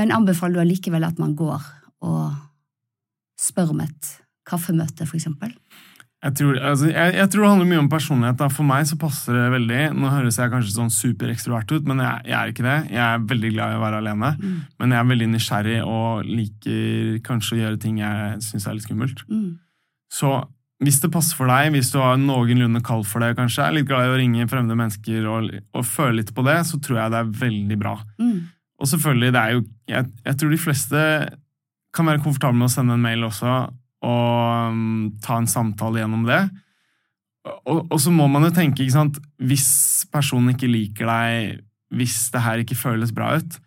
Men 0.00 0.14
anbefaler 0.16 0.56
du 0.56 0.62
allikevel 0.62 1.04
at 1.04 1.20
man 1.20 1.36
går 1.36 1.68
og 2.08 2.32
spør 3.40 3.74
om 3.74 3.82
et 3.84 4.14
kaffemøte, 4.48 5.06
for 5.08 5.18
eksempel? 5.18 5.54
Jeg 6.24 6.36
tror, 6.38 6.56
altså, 6.56 6.86
jeg, 6.88 7.14
jeg 7.18 7.30
tror 7.30 7.42
det 7.42 7.48
handler 7.50 7.68
mye 7.68 7.82
om 7.82 7.88
personlighet. 7.92 8.38
Da. 8.40 8.46
For 8.48 8.64
meg 8.64 8.86
så 8.88 8.96
passer 9.00 9.36
det 9.36 9.44
veldig. 9.52 9.80
Nå 9.92 10.08
høres 10.08 10.38
jeg 10.40 10.52
kanskje 10.52 10.72
sånn 10.72 10.92
superekstrovert 10.92 11.74
ut, 11.74 11.84
men 11.90 12.00
jeg, 12.00 12.24
jeg 12.30 12.36
er 12.38 12.52
ikke 12.52 12.64
det. 12.64 12.76
Jeg 12.94 13.02
er 13.04 13.26
veldig 13.34 13.50
glad 13.52 13.74
i 13.74 13.76
å 13.76 13.82
være 13.82 14.00
alene. 14.00 14.30
Mm. 14.40 14.54
Men 14.80 14.94
jeg 14.94 15.00
er 15.00 15.10
veldig 15.10 15.28
nysgjerrig 15.34 15.76
og 15.84 16.30
liker 16.30 17.18
kanskje 17.28 17.58
å 17.58 17.60
gjøre 17.60 17.80
ting 17.82 18.00
jeg 18.00 18.40
syns 18.46 18.64
er 18.64 18.78
litt 18.78 18.86
skummelt. 18.86 19.20
Mm. 19.28 19.50
Så 20.14 20.32
hvis 20.84 21.02
det 21.04 21.12
passer 21.12 21.36
for 21.36 21.52
deg, 21.52 21.74
hvis 21.74 21.92
du 21.92 22.00
har 22.00 22.16
noenlunde 22.20 22.80
kald 22.84 23.04
for 23.08 23.20
det, 23.20 23.34
kanskje, 23.36 23.66
er 23.66 23.76
litt 23.76 23.88
glad 23.90 24.08
i 24.08 24.14
å 24.14 24.18
ringe 24.18 24.48
fremmede 24.48 24.80
mennesker 24.80 25.28
og, 25.28 25.52
og 25.76 25.86
føle 25.86 26.22
litt 26.22 26.32
på 26.34 26.44
det, 26.48 26.56
så 26.70 26.80
tror 26.80 27.02
jeg 27.02 27.12
det 27.12 27.20
er 27.20 27.36
veldig 27.44 27.80
bra. 27.84 27.98
Mm. 28.16 28.36
Og 28.80 28.90
selvfølgelig, 28.90 29.32
det 29.36 29.40
er 29.40 29.54
jo 29.54 29.64
Jeg, 29.92 30.08
jeg 30.24 30.36
tror 30.40 30.50
de 30.50 30.58
fleste 30.58 31.00
kan 31.94 32.06
være 32.10 32.22
komfortabel 32.24 32.58
med 32.58 32.68
å 32.68 32.74
sende 32.74 32.96
en 32.98 33.04
mail 33.04 33.22
også, 33.28 33.54
og 34.04 34.70
um, 34.74 35.12
ta 35.24 35.38
en 35.40 35.48
samtale 35.48 36.02
gjennom 36.02 36.24
det. 36.28 36.42
Og, 37.68 37.84
og 37.92 37.98
så 38.00 38.10
må 38.12 38.26
man 38.32 38.46
jo 38.46 38.52
tenke, 38.56 38.80
ikke 38.86 38.94
sant 38.94 39.18
Hvis 39.44 40.06
personen 40.12 40.54
ikke 40.54 40.68
liker 40.70 41.08
deg, 41.10 41.58
hvis 41.92 42.14
det 42.32 42.40
her 42.40 42.62
ikke 42.62 42.76
føles 42.78 43.12
bra 43.12 43.34
ut, 43.36 43.58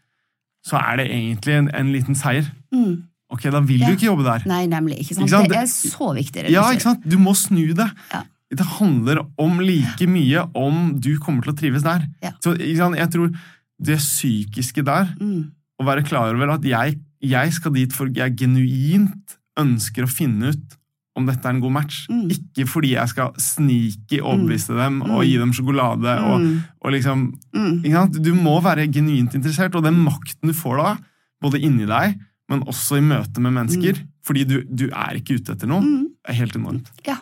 så 0.66 0.80
er 0.82 0.98
det 1.00 1.06
egentlig 1.14 1.54
en, 1.60 1.68
en 1.78 1.92
liten 1.94 2.18
seier. 2.18 2.48
Mm. 2.74 3.04
Ok, 3.32 3.46
da 3.54 3.62
vil 3.64 3.84
Ja. 3.84 3.90
du 3.92 3.98
ikke 3.98 4.08
jobbe 4.10 4.26
der. 4.26 4.44
Nei, 4.50 4.64
nemlig. 4.72 4.98
Ikke 5.04 5.16
sant? 5.20 5.28
Ikke 5.28 5.38
sant? 5.38 5.52
Det 5.54 5.60
er 5.62 5.70
så 5.70 6.08
viktig. 6.18 6.46
Ja, 6.52 6.66
ikke 6.74 6.88
sant? 6.90 7.06
Du 7.08 7.18
må 7.22 7.36
snu 7.38 7.62
det. 7.78 7.88
Ja. 8.12 8.24
Det 8.58 8.66
handler 8.80 9.22
om 9.44 9.60
like 9.60 10.08
mye 10.10 10.46
om 10.58 10.94
du 11.04 11.14
kommer 11.20 11.44
til 11.46 11.54
å 11.54 11.58
trives 11.60 11.84
der. 11.86 12.06
Ja. 12.24 12.32
Så? 12.44 12.56
Jeg 12.60 13.10
tror 13.14 13.32
det 13.78 13.98
psykiske 14.02 14.84
der, 14.88 15.14
Mm. 15.22 15.52
Å 15.80 15.86
være 15.86 16.06
klar 16.08 16.34
over 16.36 16.50
at 16.56 16.64
jeg, 16.66 16.98
jeg 17.22 17.54
skal 17.54 17.72
dit 17.74 17.94
for 17.94 18.08
jeg 18.14 18.36
genuint 18.40 19.38
ønsker 19.60 20.04
å 20.06 20.10
finne 20.12 20.52
ut 20.54 20.76
om 21.18 21.26
dette 21.26 21.46
er 21.50 21.56
en 21.56 21.60
god 21.64 21.72
match. 21.74 22.04
Mm. 22.14 22.28
Ikke 22.30 22.68
fordi 22.70 22.92
jeg 22.94 23.10
skal 23.10 23.32
snike 23.42 24.20
overbevise 24.22 24.76
dem 24.78 25.00
og 25.02 25.24
Mm. 25.24 25.26
gi 25.26 25.38
dem 25.38 25.52
sjokolade. 25.54 26.14
Og, 26.22 26.42
Mm. 26.42 26.64
og 26.86 26.92
liksom, 26.94 27.34
Mm. 27.56 27.82
ikke 27.84 27.92
sant? 27.94 28.22
Du 28.22 28.34
må 28.36 28.62
være 28.62 28.86
genuint 28.92 29.34
interessert, 29.34 29.74
og 29.76 29.84
den 29.84 29.96
makten 30.06 30.46
du 30.46 30.54
får 30.54 30.78
da, 30.78 30.98
både 31.42 31.60
inni 31.62 31.88
deg, 31.88 32.20
men 32.50 32.62
også 32.62 32.98
i 32.98 33.02
møte 33.02 33.40
med 33.42 33.52
mennesker, 33.54 33.98
fordi 34.24 34.46
du, 34.48 34.64
du 34.64 34.86
er 34.94 35.16
ikke 35.18 35.36
ute 35.42 35.54
etter 35.56 35.68
noe, 35.68 35.82
Mm. 35.82 36.06
er 36.30 36.34
helt 36.34 36.54
enormt. 36.56 36.86
Ja. 37.06 37.18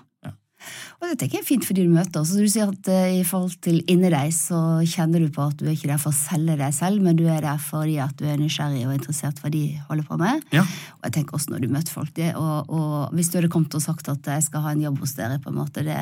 Og 1.02 1.10
det 1.12 1.18
tenker 1.20 1.38
jeg 1.38 1.44
er 1.44 1.48
fint 1.50 1.66
for 1.68 1.76
de 1.78 1.84
du 1.86 1.92
møter. 1.92 2.24
Så 2.26 2.38
du 2.40 2.48
sier 2.50 2.70
at 2.72 2.88
eh, 2.92 3.18
i 3.20 3.24
forhold 3.28 3.58
til 3.66 3.82
deg, 3.86 4.32
så 4.34 4.60
kjenner 4.88 5.20
du 5.26 5.28
på 5.36 5.44
at 5.44 5.58
du 5.60 5.66
er 5.68 5.74
ikke 5.76 5.90
der 5.92 6.00
for 6.02 6.14
å 6.14 6.18
selge 6.18 6.56
deg 6.62 6.72
selv, 6.74 7.04
men 7.04 7.18
du 7.20 7.26
er 7.28 7.42
der 7.44 7.60
fordi 7.62 7.98
at 8.02 8.16
du 8.18 8.24
er 8.32 8.40
nysgjerrig 8.40 8.86
og 8.88 8.94
interessert 8.96 9.42
hva 9.44 9.52
de 9.54 9.64
holder 9.90 10.08
på 10.08 10.18
med. 10.22 10.46
Ja. 10.56 10.64
Og 10.64 11.10
jeg 11.10 11.16
tenker 11.18 11.36
også 11.38 11.52
når 11.52 11.66
du 11.66 11.74
møter 11.76 11.94
folk, 11.98 12.14
det, 12.16 12.32
og, 12.40 12.72
og 12.72 13.12
hvis 13.18 13.30
du 13.34 13.38
hadde 13.40 13.52
kommet 13.54 13.76
og 13.76 13.84
sagt 13.84 14.08
at 14.14 14.32
jeg 14.32 14.46
skal 14.48 14.64
ha 14.66 14.72
en 14.76 14.86
jobb 14.86 15.02
hos 15.04 15.16
dere, 15.20 15.38
på 15.44 15.52
en 15.52 15.60
måte, 15.60 15.84
det, 15.86 15.98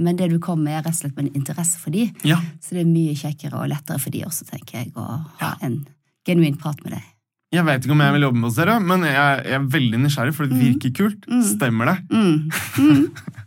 men 0.00 0.16
det 0.20 0.30
du 0.32 0.38
kom 0.42 0.62
med 0.62 0.78
er 0.78 0.86
rett 0.86 0.94
og 0.94 1.00
slett 1.02 1.18
med 1.18 1.28
en 1.32 1.40
interesse 1.42 1.80
for 1.82 1.94
de, 1.94 2.06
Ja. 2.26 2.38
så 2.62 2.78
det 2.78 2.84
er 2.86 2.90
mye 2.94 3.16
kjekkere 3.18 3.60
og 3.64 3.70
lettere 3.74 3.98
for 4.02 4.14
de 4.14 4.22
også, 4.28 4.46
tenker 4.48 4.78
jeg, 4.84 4.92
å 4.94 5.04
ha 5.42 5.50
Ja. 5.50 5.52
en 5.66 5.82
genuin 6.26 6.56
prat 6.60 6.78
med 6.86 6.94
deg. 6.96 7.02
Jeg 7.54 7.62
vet 7.64 7.84
ikke 7.86 7.94
om 7.94 8.00
jeg 8.02 8.12
vil 8.16 8.24
jobbe 8.26 8.40
med 8.40 8.48
hos 8.50 8.56
dere, 8.58 8.78
men 8.82 9.04
jeg, 9.06 9.42
jeg 9.46 9.58
er 9.60 9.66
veldig 9.74 9.98
nysgjerrig, 10.02 10.34
for 10.34 10.50
det 10.50 10.58
virker 10.58 10.94
kult. 10.98 11.26
Stemmer 11.46 11.92
det? 11.92 11.98
Mm. 12.10 12.48
Mm. 12.82 13.04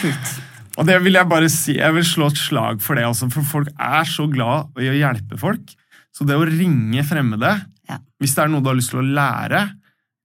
Kult. 0.00 0.34
Og 0.76 0.84
det 0.86 0.98
vil 1.06 1.16
jeg 1.16 1.28
bare 1.30 1.48
si, 1.48 1.78
jeg 1.78 1.94
vil 1.96 2.04
slå 2.04 2.26
et 2.32 2.36
slag 2.40 2.82
for 2.84 2.98
det, 2.98 3.04
altså, 3.08 3.30
for 3.32 3.42
folk 3.48 3.68
er 3.80 4.04
så 4.04 4.26
glad 4.28 4.76
i 4.82 4.90
å 4.92 4.96
hjelpe 4.98 5.38
folk. 5.40 5.72
Så 6.12 6.26
det 6.28 6.36
å 6.36 6.44
ringe 6.48 7.02
fremmede, 7.04 7.54
Ja. 7.88 7.98
hvis 8.20 8.34
det 8.34 8.42
er 8.44 8.48
noe 8.52 8.60
du 8.64 8.68
har 8.68 8.76
lyst 8.76 8.90
til 8.90 8.98
å 9.00 9.06
lære 9.14 9.60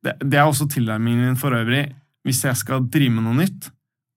Det, 0.03 0.15
det 0.31 0.33
er 0.39 0.47
også 0.49 0.65
tilnærmingen 0.67 1.27
min 1.27 1.35
for 1.37 1.51
øvrig. 1.53 1.91
Hvis 2.25 2.39
jeg 2.43 2.55
skal 2.57 2.81
drive 2.89 3.11
med 3.13 3.21
noe 3.23 3.35
nytt, 3.37 3.67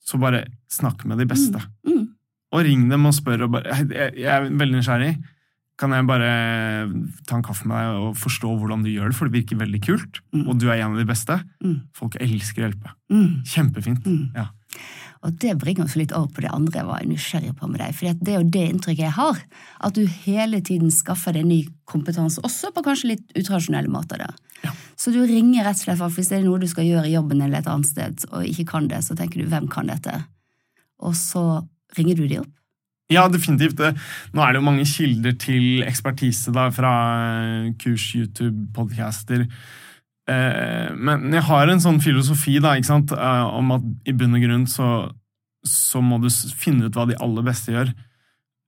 så 0.01 0.17
bare 0.19 0.47
snakk 0.73 1.05
med 1.05 1.19
de 1.21 1.27
beste. 1.29 1.61
Mm. 1.87 2.07
Og 2.55 2.65
ring 2.65 2.89
dem 2.89 3.05
og 3.05 3.13
spør. 3.13 3.43
Og 3.45 3.51
bare, 3.53 3.69
jeg, 3.93 4.15
jeg 4.17 4.31
er 4.33 4.49
veldig 4.49 4.79
nysgjerrig. 4.81 5.11
Kan 5.77 5.91
jeg 5.93 6.07
bare 6.09 6.31
ta 7.29 7.37
en 7.37 7.43
kaffe 7.45 7.67
med 7.69 7.77
deg 7.77 8.01
og 8.01 8.17
forstå 8.17 8.49
hvordan 8.63 8.83
du 8.87 8.89
gjør 8.95 9.11
det? 9.13 9.17
For 9.19 9.29
det 9.29 9.37
virker 9.43 9.61
veldig 9.61 9.83
kult, 9.85 10.21
Mm. 10.33 10.49
og 10.49 10.59
du 10.59 10.71
er 10.71 10.81
en 10.81 10.93
av 10.95 11.03
de 11.03 11.05
beste. 11.13 11.37
Mm. 11.63 11.77
Folk 11.93 12.17
elsker 12.17 12.63
å 12.63 12.69
hjelpe. 12.71 12.95
Mm. 13.13 13.45
Kjempefint. 13.45 14.05
Mm. 14.09 14.33
Ja. 14.35 14.47
Og 15.25 15.37
det 15.41 15.55
bringer 15.61 15.87
oss 15.87 15.97
litt 15.97 16.13
over 16.13 16.29
på 16.37 16.45
det 16.45 16.53
andre 16.53 16.83
jeg 16.83 16.89
var 16.89 17.05
nysgjerrig 17.09 17.55
på 17.57 17.69
med 17.71 17.81
deg. 17.81 17.95
For 17.97 18.19
det 18.21 18.33
er 18.33 18.43
jo 18.43 18.51
det 18.57 18.65
inntrykket 18.69 19.07
jeg 19.07 19.17
har. 19.17 19.39
At 19.89 19.97
du 19.97 20.03
hele 20.27 20.61
tiden 20.65 20.93
skaffer 20.93 21.37
deg 21.37 21.47
ny 21.49 21.61
kompetanse, 21.89 22.43
også 22.45 22.75
på 22.75 22.85
kanskje 22.85 23.15
litt 23.15 23.33
utradisjonelle 23.33 23.93
måter. 23.93 24.21
der. 24.21 24.35
Ja. 24.65 24.73
Så 25.01 25.13
du 25.15 25.23
ringer 25.25 25.65
rett 25.65 25.81
og 25.81 25.87
slett 25.87 26.01
for 26.01 26.13
hvis 26.13 26.33
det 26.33 26.39
er 26.39 26.45
noe 26.45 26.61
du 26.61 26.69
skal 26.69 26.89
gjøre 26.89 27.09
i 27.09 27.15
jobben 27.17 27.41
eller 27.41 27.63
et 27.63 27.71
annet 27.71 27.89
sted, 27.89 28.27
og 28.33 28.45
ikke 28.49 28.69
kan 28.75 28.89
det, 28.89 29.01
så 29.05 29.17
tenker 29.17 29.41
du 29.41 29.49
'hvem 29.49 29.69
kan 29.69 29.89
dette'? 29.89 30.25
Og 31.01 31.15
så 31.17 31.67
ringer 31.97 32.17
du 32.17 32.29
de 32.29 32.39
opp. 32.41 32.53
Ja, 33.13 33.29
definitivt. 33.29 33.81
Nå 34.33 34.43
er 34.43 34.53
det 34.53 34.61
jo 34.61 34.69
mange 34.69 34.85
kilder 34.89 35.33
til 35.37 35.85
ekspertise 35.85 36.53
da, 36.53 36.71
fra 36.71 36.93
eh, 37.67 37.73
kurs, 37.77 38.15
YouTube, 38.17 38.73
podcaster. 38.73 39.47
Eh, 40.31 40.89
Men 40.97 41.33
jeg 41.33 41.45
har 41.45 41.69
en 41.69 41.83
sånn 41.83 42.01
filosofi 42.01 42.57
da, 42.63 42.75
ikke 42.79 42.93
sant, 42.93 43.13
eh, 43.13 43.45
om 43.59 43.73
at 43.77 43.85
i 44.09 44.15
bunn 44.17 44.35
og 44.39 44.45
grunn 44.47 44.67
så, 44.71 44.89
så 45.67 46.01
må 46.05 46.21
du 46.23 46.31
finne 46.31 46.89
ut 46.89 46.97
hva 46.97 47.07
de 47.11 47.19
aller 47.21 47.45
beste 47.45 47.75
gjør. 47.75 47.93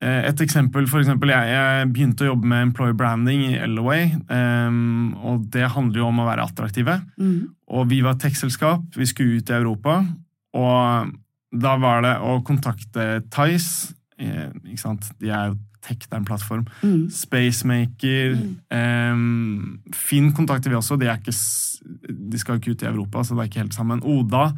Eh, 0.04 0.28
Et 0.28 0.40
eksempel, 0.44 0.86
for 0.86 1.00
eksempel, 1.00 1.32
jeg, 1.32 1.48
jeg 1.54 1.90
begynte 1.94 2.26
å 2.26 2.32
jobbe 2.34 2.50
med 2.52 2.66
employer 2.68 2.96
branding 2.98 3.46
i 3.48 3.56
Elaway, 3.64 4.10
eh, 4.28 4.80
og 5.24 5.46
det 5.54 5.70
handler 5.72 6.02
jo 6.02 6.08
om 6.10 6.20
å 6.20 6.28
være 6.28 6.44
attraktive. 6.44 7.00
Mm. 7.16 7.38
Og 7.72 7.88
vi 7.88 8.02
var 8.04 8.16
et 8.16 8.26
tech-selskap, 8.26 8.84
vi 8.94 9.08
skulle 9.08 9.40
ut 9.40 9.50
i 9.50 9.56
Europa, 9.56 10.02
og 10.56 11.14
da 11.56 11.76
var 11.80 12.02
det 12.04 12.16
å 12.20 12.42
kontakte 12.44 13.22
Tice, 13.32 13.94
eh, 14.18 14.50
ikke 14.64 14.80
sant, 14.82 15.10
de 15.20 15.28
er 15.30 15.50
jo 15.52 15.58
tech, 15.86 15.98
det 16.08 16.12
er 16.12 16.18
en 16.18 16.24
plattform, 16.26 16.64
Mm. 16.82 17.06
Spacemaker, 17.12 18.36
eh, 18.70 19.14
Finn 19.94 20.32
kontakter 20.34 20.70
vi 20.72 20.76
også, 20.78 20.98
de, 20.98 21.06
ikke, 21.12 21.34
de 22.32 22.38
skal 22.38 22.58
ikke 22.58 22.72
ut 22.74 22.82
i 22.82 22.90
Europa, 22.90 23.22
så 23.22 23.36
det 23.36 23.44
er 23.44 23.50
ikke 23.50 23.62
helt 23.64 23.76
sammen. 23.76 24.02
Oda, 24.02 24.48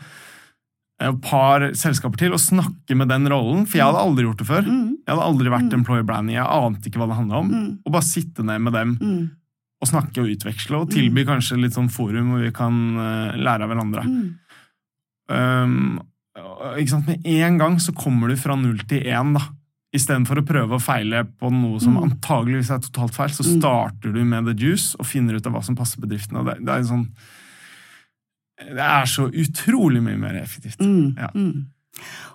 eh, 1.00 1.08
et 1.10 1.20
par 1.22 1.60
selskaper 1.78 2.16
til, 2.18 2.32
og 2.32 2.40
snakke 2.42 2.96
med 2.96 3.08
den 3.08 3.28
rollen, 3.30 3.66
for 3.66 3.78
jeg 3.78 3.86
hadde 3.86 4.00
aldri 4.02 4.24
gjort 4.24 4.38
det 4.38 4.46
før. 4.48 4.62
Mm. 4.66 4.96
Jeg 5.06 5.12
hadde 5.14 5.26
aldri 5.28 5.52
vært 5.52 5.72
employer 5.76 6.02
branding, 6.08 6.34
jeg 6.38 6.46
ante 6.46 6.88
ikke 6.88 6.98
hva 6.98 7.06
det 7.12 7.18
handla 7.20 7.36
om. 7.44 7.50
Mm. 7.52 7.78
Og 7.86 7.92
bare 7.92 8.02
sitte 8.08 8.42
ned 8.44 8.60
med 8.62 8.72
dem 8.72 8.96
Mm. 9.00 9.30
og 9.80 9.86
snakke 9.88 10.18
og 10.24 10.26
utveksle, 10.32 10.74
og 10.80 10.90
tilby 10.90 11.24
kanskje 11.24 11.60
litt 11.60 11.72
sånn 11.76 11.90
forum 11.90 12.32
hvor 12.32 12.42
vi 12.42 12.50
kan 12.50 12.74
eh, 12.98 13.36
lære 13.38 13.62
av 13.62 13.70
hverandre. 13.70 14.02
Mm. 14.08 14.34
Um, 15.30 16.00
ikke 16.78 16.90
sant? 16.92 17.06
Med 17.06 17.26
en 17.26 17.58
gang 17.58 17.78
så 17.82 17.92
kommer 17.96 18.28
du 18.28 18.36
fra 18.36 18.56
null 18.56 18.78
til 18.88 19.02
én, 19.08 19.34
da. 19.36 19.40
Istedenfor 19.96 20.42
å 20.42 20.46
prøve 20.46 20.76
å 20.76 20.82
feile 20.84 21.22
på 21.24 21.48
noe 21.50 21.80
som 21.80 21.94
Mm. 21.96 22.10
antageligvis 22.10 22.70
er 22.70 22.78
totalt 22.84 23.14
feil, 23.14 23.30
så 23.32 23.42
Mm. 23.44 23.60
starter 23.60 24.12
du 24.12 24.24
med 24.24 24.44
the 24.44 24.52
juice 24.54 24.94
og 25.00 25.06
finner 25.06 25.34
ut 25.34 25.46
av 25.46 25.52
hva 25.54 25.64
som 25.64 25.74
passer 25.76 25.98
bedriften. 26.00 26.44
Det, 26.44 26.58
det 26.64 26.68
er 26.74 26.82
sånn 26.82 27.08
Det 28.58 28.78
er 28.82 29.04
så 29.06 29.28
utrolig 29.30 30.02
mye 30.02 30.18
mer 30.18 30.34
effektivt. 30.42 30.78
Mm. 30.80 31.14
Ja. 31.16 31.28
Mm. 31.34 31.66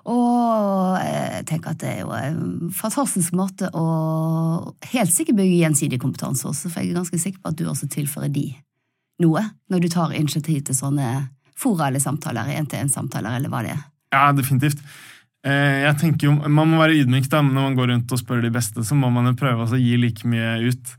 Og 0.05 0.97
jeg 1.03 1.45
tenker 1.45 1.71
at 1.71 1.77
det 1.79 1.89
er 1.89 1.99
jo 2.01 2.11
en 2.11 2.71
fantastisk 2.71 3.33
måte 3.33 3.69
å 3.73 4.73
helt 4.91 5.11
sikkert 5.11 5.35
bygge 5.35 5.59
gjensidig 5.61 5.99
kompetanse 5.99 6.45
også, 6.47 6.71
for 6.71 6.79
jeg 6.81 6.91
er 6.91 6.99
ganske 7.01 7.19
sikker 7.19 7.39
på 7.43 7.49
at 7.51 7.55
du 7.59 7.65
også 7.65 7.87
tilfører 7.91 8.31
de 8.33 8.55
noe 9.21 9.43
når 9.71 9.81
du 9.81 9.87
tar 9.89 10.15
initiativ 10.15 10.63
til 10.65 10.75
sånne 10.75 11.29
fora 11.55 11.87
eller 11.87 11.99
samtaler, 11.99 12.49
én-til-én-samtaler 12.57 13.35
eller 13.37 13.49
hva 13.49 13.61
det 13.63 13.71
er. 13.71 13.83
Ja, 14.13 14.27
definitivt. 14.37 14.79
Eh, 15.43 15.81
Jeg 15.89 15.97
tenker 15.99 16.29
jo, 16.29 16.35
Man 16.47 16.69
må 16.71 16.77
være 16.79 16.99
ydmyk 17.01 17.25
da, 17.33 17.41
når 17.43 17.65
man 17.71 17.75
går 17.79 17.89
rundt 17.91 18.11
og 18.15 18.19
spør 18.21 18.43
de 18.45 18.51
beste, 18.53 18.85
så 18.85 18.95
må 18.95 19.09
man 19.11 19.25
jo 19.31 19.33
prøve 19.39 19.65
å 19.65 19.79
gi 19.81 19.97
like 19.99 20.23
mye 20.29 20.59
ut. 20.69 20.93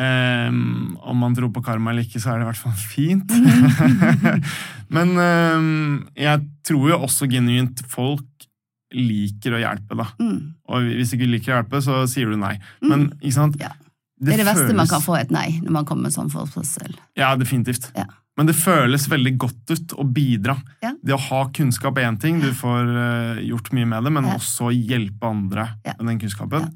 Um, 0.00 0.96
om 1.04 1.18
man 1.20 1.34
tror 1.36 1.50
på 1.52 1.60
karma 1.64 1.90
eller 1.92 2.06
ikke, 2.06 2.20
så 2.22 2.32
er 2.32 2.38
det 2.40 2.46
i 2.46 2.48
hvert 2.48 2.60
fall 2.62 2.76
fint. 2.80 3.32
Men 4.96 5.12
um, 5.20 6.08
jeg 6.16 6.40
tror 6.66 6.86
jo 6.92 6.98
også 7.04 7.28
genuint 7.30 7.82
folk 7.92 8.24
liker 8.96 9.54
å 9.54 9.60
hjelpe, 9.62 9.94
da. 10.00 10.08
Mm. 10.18 10.38
Og 10.72 10.88
hvis 10.96 11.12
du 11.12 11.18
ikke 11.18 11.28
liker 11.30 11.52
å 11.52 11.58
hjelpe, 11.60 11.82
så 11.84 12.00
sier 12.10 12.32
du 12.32 12.40
nei. 12.40 12.56
Men 12.82 13.10
ikke 13.20 13.36
sant? 13.36 13.60
Ja. 13.60 13.70
Det 14.20 14.34
er 14.34 14.42
det 14.42 14.48
føles- 14.56 14.74
man 14.76 14.88
kan 14.90 15.00
få, 15.04 15.14
et 15.20 15.30
nei, 15.32 15.60
når 15.62 15.72
man 15.78 15.86
kommer 15.88 16.08
med 16.08 16.12
sånn 16.16 16.32
forespørsel. 16.32 16.96
Ja, 17.16 17.30
definitivt. 17.40 17.86
Ja. 17.96 18.08
Men 18.40 18.48
det 18.48 18.54
føles 18.56 19.02
veldig 19.12 19.34
godt 19.36 19.70
ut 19.74 19.92
å 20.00 20.04
bidra. 20.16 20.54
Ja. 20.80 20.94
Det 21.04 21.12
å 21.12 21.18
ha 21.20 21.40
kunnskap 21.52 21.98
er 22.00 22.06
én 22.08 22.16
ting, 22.16 22.38
du 22.40 22.54
får 22.56 22.88
uh, 22.88 23.40
gjort 23.44 23.68
mye 23.76 23.88
med 23.90 24.06
det, 24.06 24.12
men 24.16 24.28
Ja. 24.30 24.38
også 24.40 24.70
hjelpe 24.72 25.28
andre 25.28 25.66
Ja. 25.84 25.92
med 25.98 26.06
den 26.08 26.20
kunnskapen. 26.22 26.70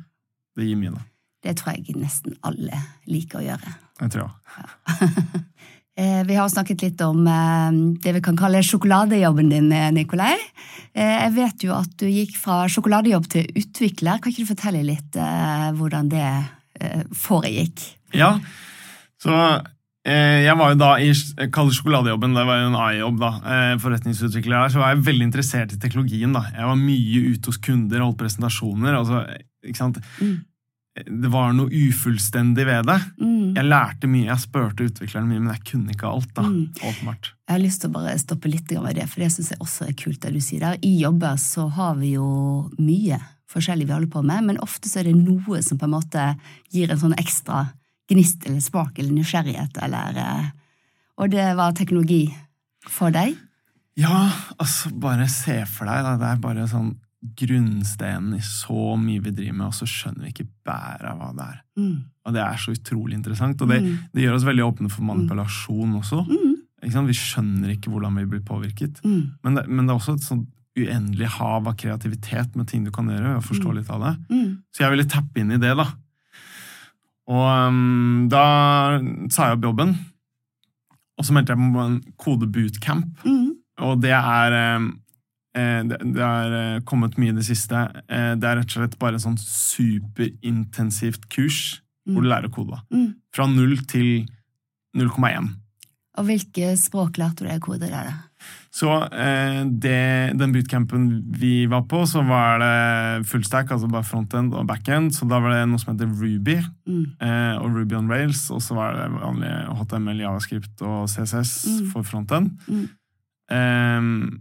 Det 0.58 0.66
gir 0.68 0.76
mye, 0.76 0.92
da. 0.92 1.00
Det 1.42 1.54
tror 1.56 1.72
jeg 1.72 1.96
nesten 1.96 2.36
alle 2.44 2.82
liker 3.08 3.40
å 3.40 3.46
gjøre. 3.46 3.72
Jeg 4.02 4.12
tror 4.12 4.28
jeg. 4.28 5.40
Eh, 5.96 6.24
Vi 6.26 6.34
har 6.34 6.48
snakket 6.50 6.82
litt 6.82 7.00
om 7.06 7.20
eh, 7.30 7.70
det 8.02 8.12
vi 8.16 8.20
kan 8.20 8.34
kalle 8.36 8.58
sjokoladejobben 8.66 9.48
din, 9.48 9.68
Nikolai. 9.94 10.34
Jeg 10.92 11.32
vet 11.36 11.62
jo 11.62 11.70
at 11.76 11.92
du 12.02 12.08
gikk 12.10 12.34
fra 12.36 12.64
sjokoladejobb 12.66 13.28
til 13.30 13.46
utvikler. 13.54 14.18
Kan 14.18 14.32
ikke 14.32 14.42
du 14.42 14.50
fortelle 14.50 14.82
litt 14.82 15.14
hvordan 15.78 16.10
det 16.10 16.26
foregikk? 17.14 17.84
Ja, 18.12 18.32
så 19.22 19.38
jeg 20.44 20.56
var 20.60 20.72
jo 20.74 20.76
da 20.76 20.90
i 21.00 21.06
jeg 21.08 21.50
sjokoladejobben, 21.50 22.34
det 22.36 22.44
var 22.44 22.58
jo 22.60 22.66
en 22.68 22.76
AI-jobb, 22.76 23.20
da, 23.22 23.30
eh, 23.48 23.76
forretningsutvikler 23.80 24.58
her, 24.60 24.68
så 24.68 24.82
var 24.82 24.92
jeg 24.94 25.04
veldig 25.06 25.28
interessert 25.30 25.72
i 25.72 25.78
teknologien. 25.80 26.32
da. 26.36 26.42
Jeg 26.52 26.66
var 26.68 26.76
mye 26.76 27.22
ute 27.32 27.46
hos 27.48 27.56
kunder, 27.56 28.00
holdt 28.04 28.18
presentasjoner. 28.20 28.98
altså, 28.98 29.22
ikke 29.64 29.80
sant? 29.80 29.98
Mm. 30.20 30.42
Det 30.94 31.30
var 31.32 31.52
noe 31.56 31.72
ufullstendig 31.74 32.66
ved 32.68 32.84
det. 32.86 33.00
Mm. 33.18 33.54
Jeg 33.56 33.64
lærte 33.66 34.06
mye, 34.06 34.28
jeg 34.28 34.38
spurte 34.44 34.84
utvikleren 34.86 35.26
mye, 35.26 35.40
men 35.40 35.54
jeg 35.54 35.64
kunne 35.72 35.90
ikke 35.90 36.06
alt. 36.06 36.34
da, 36.34 36.42
Mm. 36.42 36.68
åpenbart. 36.84 37.32
Jeg 37.48 37.56
har 37.56 37.64
lyst 37.64 37.80
til 37.80 37.90
å 37.90 37.92
bare 37.94 38.18
stoppe 38.18 38.50
litt 38.50 38.70
med 38.70 38.94
det, 38.94 39.08
for 39.08 39.20
det 39.20 39.32
syns 39.32 39.50
jeg 39.50 39.58
også 39.58 39.88
er 39.88 39.92
kult 39.92 40.20
det 40.20 40.32
du 40.32 40.40
sier 40.40 40.60
der. 40.60 40.78
I 40.82 41.00
jobber 41.00 41.34
så 41.36 41.70
har 41.72 41.96
vi 41.96 42.12
jo 42.12 42.70
mye 42.78 43.18
forskjellig 43.50 43.86
vi 43.86 43.92
holder 43.92 44.10
på 44.10 44.24
med, 44.24 44.44
men 44.44 44.58
ofte 44.58 44.88
så 44.88 45.00
er 45.00 45.04
det 45.04 45.16
noe 45.16 45.62
som 45.62 45.78
på 45.78 45.84
en 45.84 45.90
måte 45.96 46.36
gir 46.72 46.90
en 46.90 46.98
sånn 46.98 47.16
ekstra 47.16 47.72
gnist 48.10 48.44
eller 48.46 48.60
spark 48.60 48.98
eller 48.98 49.12
nysgjerrighet, 49.16 49.78
eller 49.82 50.16
eh, 50.20 50.50
Og 51.18 51.30
det 51.30 51.44
var 51.56 51.72
teknologi 51.72 52.26
for 52.90 53.10
deg? 53.14 53.36
Ja, 53.96 54.30
altså, 54.58 54.90
bare 54.90 55.28
se 55.30 55.60
for 55.70 55.86
deg, 55.86 56.02
da. 56.02 56.16
Det 56.18 56.26
er 56.32 56.40
bare 56.42 56.64
sånn 56.68 56.96
grunnstenen 57.38 58.34
i 58.36 58.40
så 58.44 58.96
mye 59.00 59.22
vi 59.24 59.30
driver 59.32 59.56
med, 59.60 59.66
og 59.70 59.76
så 59.78 59.86
skjønner 59.88 60.26
vi 60.26 60.32
ikke 60.34 60.48
bæret 60.66 61.06
av 61.08 61.20
hva 61.20 61.30
det 61.36 61.46
er. 61.46 61.60
Mm. 61.80 61.94
Og 62.26 62.34
det 62.36 62.42
er 62.42 62.58
så 62.60 62.74
utrolig 62.74 63.16
interessant, 63.16 63.62
og 63.62 63.68
det, 63.70 63.80
Mm. 63.82 63.98
det 64.12 64.22
gjør 64.24 64.34
oss 64.34 64.44
veldig 64.44 64.64
åpne 64.66 64.90
for 64.90 65.02
manipulasjon 65.04 65.94
også. 66.00 66.24
Mm. 66.28 66.50
Vi 67.06 67.14
skjønner 67.16 67.70
ikke 67.72 67.90
hvordan 67.90 68.14
vi 68.18 68.26
blir 68.26 68.40
påvirket. 68.44 69.00
Mm. 69.04 69.38
Men 69.42 69.54
det, 69.54 69.68
men 69.68 69.86
det 69.86 69.94
er 69.94 70.00
også 70.00 70.14
et 70.18 70.26
sånn 70.26 70.46
uendelig 70.76 71.28
hav 71.38 71.66
av 71.68 71.76
kreativitet 71.76 72.56
med 72.56 72.66
ting 72.68 72.84
du 72.84 72.90
kan 72.90 73.06
gjøre, 73.06 73.36
og 73.36 73.44
forstå 73.44 73.70
Mm. 73.70 73.74
litt 73.78 73.90
av 73.90 74.00
det. 74.02 74.14
Mm. 74.28 74.58
Så 74.74 74.78
jeg 74.82 74.90
ville 74.90 75.04
tappe 75.08 75.36
inn 75.40 75.52
i 75.52 75.56
det, 75.56 75.76
da. 75.76 75.86
Og 77.30 77.44
um, 77.68 78.26
da 78.32 78.44
sa 79.32 79.48
jeg 79.48 79.58
opp 79.58 79.64
jobben, 79.70 79.94
og 81.14 81.24
så 81.24 81.34
meldte 81.36 81.54
jeg 81.54 81.72
på 81.72 81.84
en 81.86 81.96
kode-bootcamp. 82.20 83.24
Mm. 83.24 83.48
Og 83.86 84.02
det 84.02 84.12
er 84.16 84.56
um, 84.76 84.90
eh, 85.56 85.80
det, 85.88 86.20
er 86.26 86.56
eh, 86.58 86.82
kommet 86.86 87.16
mye 87.20 87.32
i 87.32 87.38
det 87.38 87.46
siste. 87.46 87.86
Eh, 88.08 88.34
Det 88.36 88.48
er 88.48 88.60
rett 88.60 88.74
og 88.74 88.78
slett 88.80 88.98
bare 89.00 89.18
et 89.18 89.24
sånn 89.24 89.40
superintensivt 89.40 91.28
kurs 91.32 91.80
hvor 92.04 92.20
du 92.20 92.28
lærer 92.28 92.50
å 92.50 92.52
kode. 92.52 92.78
Mm. 92.92 93.14
Fra 93.32 93.46
null 93.48 93.78
til 93.88 94.26
0,1. 94.98 95.54
Og 96.20 96.28
hvilke 96.28 96.74
språk 96.78 97.16
lærte 97.18 97.42
du 97.42 97.48
deg 97.48 97.62
å 97.62 97.64
kode 97.64 97.88
der? 97.88 98.10
da? 98.10 98.33
Så 98.74 98.90
eh, 99.14 99.60
det, 99.70 100.34
den 100.34 100.50
bootcampen 100.50 101.04
vi 101.38 101.66
var 101.70 101.84
på, 101.86 102.00
så 102.10 102.24
var 102.26 102.58
det 102.58 103.26
full 103.30 103.44
stack, 103.46 103.70
altså 103.70 103.86
bare 103.86 104.02
frontend 104.02 104.50
og 104.58 104.66
backend. 104.66 105.12
Så 105.14 105.28
da 105.30 105.38
var 105.38 105.54
det 105.54 105.60
noe 105.70 105.78
som 105.78 105.92
heter 105.94 106.10
Ruby 106.10 106.56
Mm. 106.84 107.04
eh, 107.22 107.54
og 107.62 107.70
Ruby 107.76 107.94
on 107.94 108.10
Rails. 108.10 108.50
Og 108.50 108.58
så 108.60 108.74
var 108.74 108.96
det 108.98 109.06
vanlig 109.14 109.52
HTML, 109.78 110.18
JavaScript 110.24 110.82
og 110.82 111.06
CSS 111.08 111.52
Mm. 111.70 111.86
for 111.92 112.02
frontend. 112.02 112.50
Mm. 112.66 112.88
Eh, 113.54 114.40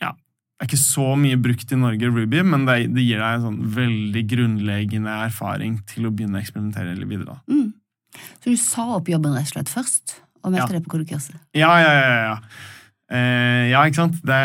ja, 0.00 0.10
det 0.14 0.64
er 0.64 0.70
ikke 0.70 0.80
så 0.80 1.06
mye 1.20 1.36
brukt 1.44 1.72
i 1.72 1.76
Norge, 1.76 2.08
Ruby, 2.08 2.40
men 2.42 2.64
det, 2.68 2.78
det 2.94 3.04
gir 3.04 3.20
deg 3.20 3.36
en 3.36 3.46
sånn 3.50 3.62
veldig 3.76 4.24
grunnleggende 4.32 5.14
erfaring 5.28 5.80
til 5.90 6.06
å 6.08 6.14
begynne 6.14 6.40
å 6.40 6.42
eksperimentere 6.44 6.96
litt 6.96 7.10
videre. 7.10 7.36
Mm. 7.50 7.72
Så 8.40 8.52
du 8.52 8.56
sa 8.56 8.88
opp 8.96 9.08
jobben 9.10 9.34
rett 9.36 9.50
og 9.50 9.58
slett 9.58 9.72
først, 9.76 10.20
og 10.44 10.52
meldte 10.54 10.72
Ja. 10.72 10.78
deg 10.78 10.86
på 10.88 10.94
kodekurset? 10.96 11.36
Ja, 11.52 11.72
ja, 11.82 11.92
ja. 11.92 12.16
ja. 12.30 12.38
Eh, 13.14 13.70
ja, 13.70 13.84
ikke 13.86 14.00
sant? 14.02 14.16
Det, 14.26 14.40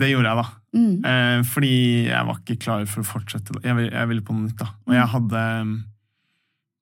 det 0.00 0.08
gjorde 0.12 0.30
jeg, 0.32 0.40
da. 0.40 0.48
Mm. 0.70 0.92
Eh, 1.04 1.40
fordi 1.50 1.72
jeg 2.08 2.26
var 2.28 2.38
ikke 2.40 2.58
klar 2.62 2.84
for 2.88 3.02
å 3.02 3.08
fortsette. 3.10 3.56
Jeg 3.64 3.76
ville, 3.76 3.90
jeg 3.92 4.08
ville 4.12 4.24
på 4.24 4.34
noe 4.36 4.46
nytt, 4.48 4.60
da. 4.62 4.70
Og 4.88 4.94
jeg 4.96 5.08
hadde 5.14 5.42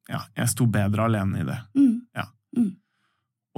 Ja, 0.09 0.23
jeg 0.39 0.49
sto 0.55 0.65
bedre 0.73 1.05
alene 1.09 1.43
i 1.43 1.47
det. 1.49 1.59
Mm. 1.77 2.69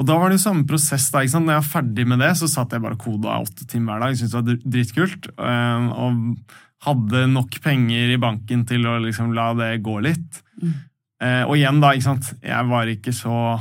Og 0.00 0.06
da 0.08 0.14
var 0.16 0.30
det 0.32 0.38
jo 0.38 0.44
samme 0.46 0.64
prosess. 0.66 1.10
da, 1.12 1.20
ikke 1.20 1.34
sant? 1.34 1.44
Når 1.46 1.58
jeg 1.58 1.62
var 1.62 1.72
ferdig 1.74 2.06
med 2.08 2.18
det, 2.22 2.30
så 2.40 2.48
satt 2.48 2.72
jeg 2.72 2.80
bare 2.82 2.96
koda 2.98 3.36
åtte 3.42 3.66
timer 3.68 3.98
hver 3.98 4.06
dag. 4.06 4.16
Syntes 4.16 4.32
det 4.32 4.38
var 4.38 4.46
dr- 4.48 4.70
dritkult. 4.74 5.28
eh, 5.36 5.88
og 5.92 6.36
hadde 6.86 7.26
nok 7.28 7.58
penger 7.60 8.14
i 8.14 8.16
banken 8.16 8.62
til 8.66 8.86
å 8.88 8.94
liksom 9.04 9.34
la 9.36 9.50
det 9.58 9.82
gå 9.84 9.98
litt. 10.00 10.40
Mm. 10.62 10.72
Eh, 11.20 11.42
og 11.44 11.52
igjen, 11.58 11.80
da, 11.82 11.90
ikke 11.92 12.06
sant. 12.08 12.30
Jeg 12.40 12.66
var 12.70 12.86
ikke 12.88 13.12
så 13.12 13.60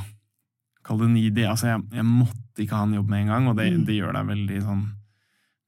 Kall 0.89 0.97
det 1.03 1.09
needy. 1.11 1.43
Altså, 1.45 1.67
jeg, 1.67 1.81
jeg 1.93 2.05
måtte 2.07 2.48
ikke 2.65 2.75
ha 2.77 2.83
en 2.83 2.93
jobb 2.99 3.09
med 3.09 3.21
en 3.21 3.27
gang, 3.27 3.47
og 3.47 3.55
det, 3.57 3.71
Mm. 3.73 3.85
det 3.85 3.95
gjør 3.99 4.13
deg 4.13 4.25
veldig 4.27 4.61
sånn 4.63 4.87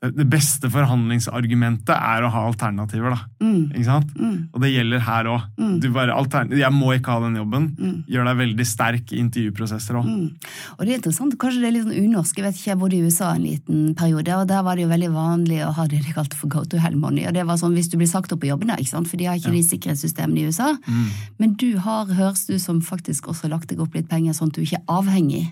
det, 0.02 0.26
beste 0.26 0.66
forhandlingsargumentet 0.74 1.92
er 1.94 2.24
å 2.26 2.30
ha 2.34 2.40
alternativer, 2.50 3.14
da. 3.14 3.20
Mm. 3.46 3.68
Ikke 3.70 3.86
sant? 3.86 4.14
Mm. 4.18 4.38
Og 4.50 4.64
det 4.64 4.72
gjelder 4.74 5.04
her 5.06 5.28
òg. 5.30 5.44
Mm. 5.62 6.58
Jeg 6.58 6.74
må 6.74 6.90
ikke 6.96 7.14
ha 7.14 7.20
den 7.22 7.36
jobben. 7.38 7.68
Mm. 7.78 8.00
Gjør 8.10 8.26
deg 8.26 8.40
veldig 8.40 8.66
sterk 8.66 9.14
i 9.14 9.20
intervjuprosesser 9.22 10.00
òg. 10.00 10.08
Mm. 10.10 10.50
Og 10.80 10.82
det 10.82 10.90
er 10.96 10.98
interessant, 10.98 11.38
kanskje 11.38 11.62
det 11.62 11.70
er 11.70 11.76
litt 11.76 11.86
sånn 11.86 12.02
unorsk, 12.08 12.36
jeg 12.42 12.46
vet 12.48 12.58
ikke, 12.58 12.72
jeg 12.72 12.80
bodde 12.82 12.98
i 12.98 13.04
USA 13.06 13.30
en 13.36 13.46
liten 13.46 13.96
periode, 14.02 14.34
og 14.42 14.48
der 14.50 14.64
var 14.66 14.76
det 14.76 14.88
jo 14.88 14.90
veldig 14.96 15.12
vanlig 15.14 15.62
å 15.68 15.72
ha 15.78 15.86
det 15.94 16.02
de 16.02 16.14
kalte 16.18 16.34
for 16.42 16.48
go 16.50 16.64
to 16.66 16.82
hell 16.82 16.96
money, 16.98 17.28
og 17.30 17.34
det 17.38 17.46
var 17.46 17.62
sånn 17.62 17.78
hvis 17.78 17.92
du 17.94 17.98
blir 18.02 18.10
sagt 18.10 18.34
opp 18.34 18.42
på 18.42 18.50
jobben, 18.50 18.74
da, 18.74 18.76
ikke 18.82 18.96
sant, 18.96 19.08
for 19.08 19.18
de 19.22 19.26
har 19.30 19.36
ikke 19.38 19.54
Ja. 19.54 19.58
de 19.62 19.64
sikkerhetssystemene 19.70 20.40
i 20.42 20.48
USA, 20.50 20.74
Mm. 20.88 21.08
men 21.38 21.54
du 21.54 21.78
har, 21.78 22.06
høres 22.08 22.48
du 22.48 22.58
som 22.58 22.82
faktisk 22.82 23.30
også 23.30 23.50
lagt 23.50 23.68
deg 23.70 23.80
opp 23.80 23.94
litt 23.94 24.10
penger, 24.10 24.34
sånn 24.34 24.48
at 24.50 24.54
du 24.58 24.62
ikke 24.62 24.82
er 24.82 24.90
avhengig 24.90 25.52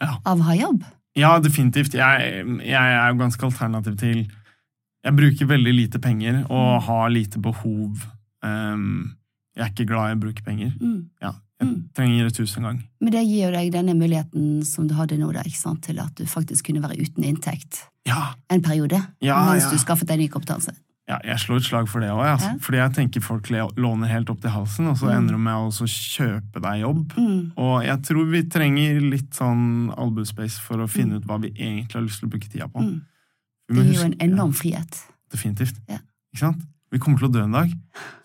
Ja. 0.00 0.16
av 0.26 0.40
ha 0.46 0.54
jobb. 0.54 0.84
Ja, 1.18 1.38
definitivt. 1.42 1.94
Jeg, 1.98 2.44
jeg 2.62 2.92
er 2.94 3.08
jo 3.10 3.18
ganske 3.18 3.42
alternativ 3.48 3.96
til 3.98 4.26
Jeg 5.04 5.14
bruker 5.16 5.46
veldig 5.46 5.72
lite 5.74 5.98
penger 6.02 6.44
og 6.50 6.82
har 6.82 7.08
lite 7.10 7.38
behov. 7.40 8.02
Um, 8.44 9.14
jeg 9.56 9.64
er 9.64 9.70
ikke 9.72 9.86
glad 9.90 10.10
i 10.12 10.16
å 10.16 10.20
bruke 10.20 10.42
penger. 10.44 10.72
Mm. 10.80 11.08
Ja, 11.22 11.32
jeg 11.60 11.68
Mm. 11.68 11.88
trenger 11.94 12.24
det 12.28 12.34
tusen 12.34 12.62
ganger. 12.62 12.78
gang. 12.82 12.88
Men 13.00 13.12
det 13.12 13.22
gir 13.26 13.46
jo 13.46 13.50
deg 13.50 13.72
denne 13.72 13.94
muligheten 13.98 14.64
som 14.64 14.86
du 14.88 14.94
hadde 14.94 15.18
nå, 15.18 15.32
da, 15.32 15.42
til 15.82 15.98
at 15.98 16.14
du 16.14 16.24
faktisk 16.24 16.66
kunne 16.66 16.82
være 16.82 16.98
uten 17.02 17.24
inntekt 17.24 17.80
Ja, 18.06 18.34
en 18.50 18.62
periode, 18.62 19.00
Ja, 19.22 19.40
mens 19.52 19.70
du 19.70 19.76
skaffet 19.78 20.06
deg 20.06 20.18
ny 20.18 20.28
kompetanse. 20.28 20.70
Ja 21.08 21.18
jeg 21.24 21.38
slår 21.40 21.56
et 21.56 21.64
slag 21.64 21.88
for 21.88 22.00
det 22.04 22.10
òg. 22.12 22.20
Altså. 22.34 22.50
Ja. 22.52 22.58
Fordi 22.60 22.78
jeg 22.78 22.92
tenker 22.98 23.20
folk 23.24 23.48
låner 23.76 24.08
helt 24.12 24.30
opp 24.30 24.40
til 24.40 24.50
halsen, 24.50 24.86
og 24.88 24.96
så 25.00 25.06
Mm. 25.08 25.16
ender 25.16 25.32
de 25.32 25.38
med 25.38 25.54
å 25.54 25.88
kjøpe 25.88 26.60
deg 26.62 26.80
jobb. 26.82 27.12
Mm. 27.16 27.52
Og 27.56 27.84
jeg 27.84 28.02
tror 28.02 28.24
vi 28.30 28.42
trenger 28.44 29.00
litt 29.00 29.30
sånn 29.32 29.92
albuespace 29.96 30.60
for 30.60 30.76
å 30.78 30.88
finne 30.88 31.16
ut 31.16 31.24
hva 31.26 31.40
vi 31.40 31.50
egentlig 31.56 31.94
har 31.94 32.02
lyst 32.02 32.20
til 32.20 32.28
å 32.28 32.32
bruke 32.32 32.48
tida 32.52 32.68
på. 32.68 32.80
Mm. 32.84 33.00
Det 33.68 33.84
gir 33.86 33.94
jo 33.94 34.04
en 34.04 34.18
enorm 34.20 34.52
frihet. 34.52 34.94
Ja, 35.08 35.14
definitivt. 35.36 35.80
Ja. 35.88 35.98
Ikke 36.34 36.38
sant? 36.40 36.62
Vi 36.90 36.98
kommer 36.98 37.18
til 37.18 37.28
å 37.28 37.32
dø 37.32 37.42
en 37.44 37.52
dag, 37.52 37.70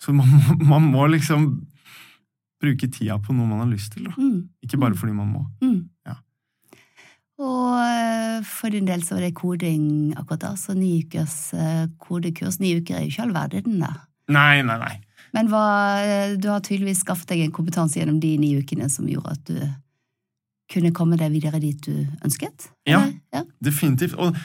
så 0.00 0.12
man, 0.14 0.26
må- 0.28 0.60
man 0.64 0.82
må 0.92 1.08
liksom 1.10 1.66
bruke 2.62 2.88
tida 2.90 3.18
på 3.20 3.34
noe 3.34 3.46
man 3.46 3.58
har 3.60 3.66
lyst 3.76 3.92
til. 3.92 4.04
Mm. 4.16 4.48
Ikke 4.64 4.78
bare 4.80 4.94
fordi 4.94 5.12
man 5.14 5.32
må. 5.32 5.46
Mm. 5.60 5.88
Ja. 6.06 6.14
Og 7.42 7.78
eh, 7.82 8.42
for 8.46 8.70
din 8.70 8.86
del 8.86 9.02
så 9.02 9.16
var 9.16 9.24
det 9.26 9.34
koding 9.34 9.86
akkurat 10.16 10.40
da, 10.44 10.52
så 10.60 10.74
ni 10.78 11.00
ukers 11.02 11.38
eh, 11.58 11.86
kodekurs. 11.98 12.60
Ni 12.62 12.76
uker 12.78 12.94
er 13.00 13.06
jo 13.06 13.10
ikke 13.14 13.24
all 13.26 13.34
verden, 13.34 13.80
da. 13.82 13.92
Nei, 14.30 14.62
nei, 14.62 14.76
nei. 14.80 14.94
Men 15.34 15.48
hva, 15.50 15.64
eh, 16.04 16.36
du 16.38 16.46
har 16.52 16.62
tydeligvis 16.62 17.02
skaffet 17.02 17.32
deg 17.34 17.42
en 17.48 17.54
kompetanse 17.56 17.98
gjennom 17.98 18.20
de 18.22 18.36
ni 18.38 18.52
ukene 18.60 18.86
som 18.92 19.08
gjorde 19.10 19.34
at 19.34 19.50
du 19.50 19.58
kunne 20.70 20.94
komme 20.96 21.18
deg 21.20 21.34
videre 21.34 21.58
dit 21.60 21.80
du 21.84 22.04
ønsket? 22.24 22.70
Ja. 22.88 23.02
ja. 23.34 23.42
Definitivt. 23.64 24.14
Og 24.14 24.36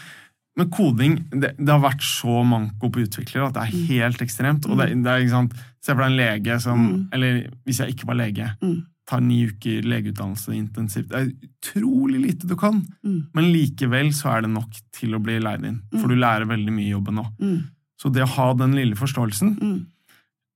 med 0.59 0.71
koding, 0.73 1.19
det, 1.31 1.53
det 1.61 1.69
har 1.71 1.79
vært 1.85 2.01
så 2.03 2.41
manko 2.43 2.89
på 2.91 3.05
utviklere 3.05 3.47
at 3.51 3.55
det 3.55 3.67
er 3.67 3.75
Mm. 3.77 3.85
helt 3.93 4.21
ekstremt. 4.25 4.65
Og 4.67 4.81
det, 4.81 4.89
det 5.05 5.11
er, 5.13 5.21
ikke 5.23 5.37
sant, 5.37 5.53
Se 5.79 5.93
for 5.93 6.01
deg 6.03 6.09
en 6.11 6.17
lege 6.19 6.55
som 6.59 6.79
Mm. 6.83 7.03
Eller 7.15 7.37
hvis 7.63 7.77
jeg 7.79 7.93
ikke 7.93 8.07
var 8.09 8.17
lege, 8.19 8.49
Mm. 8.61 8.81
Tar 9.09 9.23
ni 9.25 9.39
uker 9.49 9.81
legeutdannelse 9.89 10.53
intensivt. 10.53 11.09
Det 11.09 11.17
er 11.17 11.31
utrolig 11.49 12.19
lite 12.27 12.47
du 12.47 12.55
kan, 12.55 12.83
Mm. 13.03 13.23
men 13.33 13.47
likevel 13.53 14.11
så 14.13 14.35
er 14.37 14.41
det 14.45 14.51
nok 14.53 14.69
til 14.93 15.15
å 15.17 15.21
bli 15.23 15.39
leid 15.41 15.65
inn. 15.65 15.79
For 15.97 16.05
Mm. 16.07 16.09
du 16.13 16.15
lærer 16.21 16.45
veldig 16.45 16.73
mye 16.75 16.85
i 16.85 16.93
jobben 16.93 17.15
nå. 17.17 17.25
Mm. 17.41 17.63
Så 17.99 18.11
det 18.13 18.21
å 18.23 18.29
ha 18.35 18.53
den 18.53 18.75
lille 18.77 18.95
forståelsen 18.95 19.57
Mm. 19.59 19.85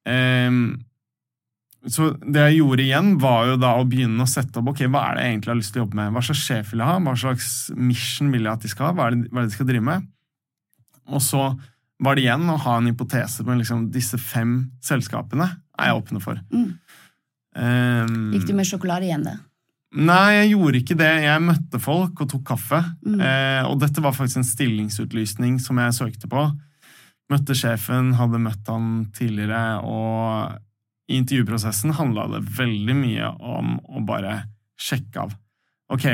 Ehm, 0.05 0.83
så 1.87 2.11
det 2.21 2.43
jeg 2.53 2.59
gjorde 2.61 2.83
igjen, 2.85 3.19
var 3.19 3.45
jo 3.47 3.57
da 3.59 3.73
å 3.75 3.87
begynne 3.89 4.21
å 4.23 4.27
sette 4.29 4.57
opp 4.61 4.69
ok, 4.71 4.85
hva 4.87 5.01
er 5.09 5.15
det 5.15 5.23
jeg 5.23 5.33
egentlig 5.33 5.51
har 5.51 5.59
lyst 5.59 5.73
til 5.73 5.81
å 5.81 5.85
jobbe 5.87 5.95
med. 5.99 6.13
Hva 6.13 6.21
slags 6.23 6.43
sjef 6.47 6.71
vil 6.71 6.79
jeg 6.79 6.87
ha? 6.87 6.99
Hva 6.99 7.15
slags 7.19 7.47
mission 7.75 8.31
vil 8.31 8.43
jeg 8.43 8.53
at 8.53 8.61
de 8.61 8.67
skal 8.71 8.85
ha? 8.87 8.93
Hva 8.93 9.07
er 9.07 9.15
det, 9.15 9.31
hva 9.31 9.39
er 9.41 9.43
det 9.47 9.49
de 9.51 9.55
skal 9.57 9.65
drive 9.67 9.83
med? 9.83 10.07
Og 11.07 11.19
så 11.21 11.59
var 12.03 12.15
det 12.15 12.23
igjen 12.25 12.47
å 12.51 12.57
ha 12.59 12.77
en 12.77 12.87
hypotese 12.91 13.43
på 13.43 13.57
liksom, 13.57 13.89
disse 13.91 14.17
fem 14.19 14.71
selskapene 14.83 15.49
er 15.79 15.89
jeg 15.89 16.03
åpne 16.03 16.21
for. 16.21 16.39
Mm. 16.53 16.77
Ehm, 17.59 18.31
Gikk 18.33 18.47
du 18.49 18.55
med 18.57 18.67
sjokolade 18.67 19.07
igjen, 19.07 19.25
da? 19.27 19.37
Nei, 19.93 20.39
jeg 20.39 20.53
gjorde 20.55 20.79
ikke 20.79 20.97
det. 20.97 21.11
Jeg 21.27 21.45
møtte 21.45 21.79
folk 21.81 22.23
og 22.23 22.29
tok 22.31 22.45
kaffe. 22.49 22.79
Mm. 23.05 23.19
Eh, 23.21 23.63
og 23.69 23.77
dette 23.83 24.01
var 24.01 24.15
faktisk 24.17 24.41
en 24.41 24.47
stillingsutlysning 24.47 25.59
som 25.61 25.77
jeg 25.81 25.97
søkte 25.99 26.29
på. 26.31 26.47
Møtte 27.31 27.55
sjefen, 27.57 28.15
hadde 28.17 28.41
møtt 28.41 28.67
han 28.69 29.05
tidligere, 29.15 29.79
og 29.85 30.57
i 31.09 31.19
intervjuprosessen 31.19 31.93
handla 31.97 32.25
det 32.31 32.41
veldig 32.57 32.95
mye 32.97 33.29
om 33.37 33.77
å 33.93 34.01
bare 34.05 34.41
sjekke 34.81 35.27
av. 35.27 35.37
Ok, 35.93 36.07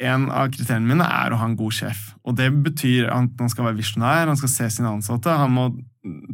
en 0.00 0.26
av 0.32 0.50
kriteriene 0.54 0.88
mine 0.88 1.06
er 1.06 1.32
å 1.32 1.38
ha 1.40 1.46
en 1.50 1.56
god 1.58 1.76
sjef. 1.76 2.10
Og 2.24 2.36
det 2.40 2.48
betyr 2.64 3.10
at 3.12 3.40
han 3.40 3.52
skal 3.52 3.68
være 3.68 3.80
visjonær, 3.80 4.28
han 4.30 4.40
skal 4.40 4.52
se 4.52 4.68
sine 4.72 4.92
ansatte. 4.92 5.36
Han 5.36 5.54
må 5.56 5.68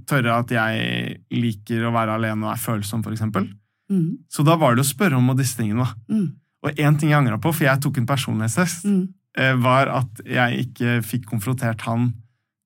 tørre 0.08 0.40
at 0.40 0.52
jeg 0.54 1.20
liker 1.34 1.86
å 1.86 1.94
være 1.94 2.16
alene 2.20 2.46
og 2.46 2.54
er 2.54 2.62
følsom, 2.62 3.04
for 3.06 3.16
eksempel. 3.16 3.48
Mm. 3.90 4.18
Så 4.32 4.42
da 4.46 4.56
var 4.58 4.74
det 4.76 4.82
å 4.84 4.88
spørre 4.88 5.16
om 5.18 5.32
disse 5.38 5.56
tingene. 5.60 5.86
Mm. 6.10 6.28
Og 6.66 6.70
én 6.82 6.98
ting 6.98 7.10
jeg 7.12 7.18
angra 7.20 7.38
på, 7.38 7.52
for 7.54 7.64
jeg 7.68 7.80
tok 7.84 7.98
en 8.00 8.06
personlighetstest, 8.08 8.84
Mm. 8.88 9.08
eh, 9.38 9.54
var 9.62 9.86
at 9.88 10.22
jeg 10.26 10.66
ikke 10.66 11.02
fikk 11.06 11.26
konfrontert 11.30 11.80
han 11.86 12.14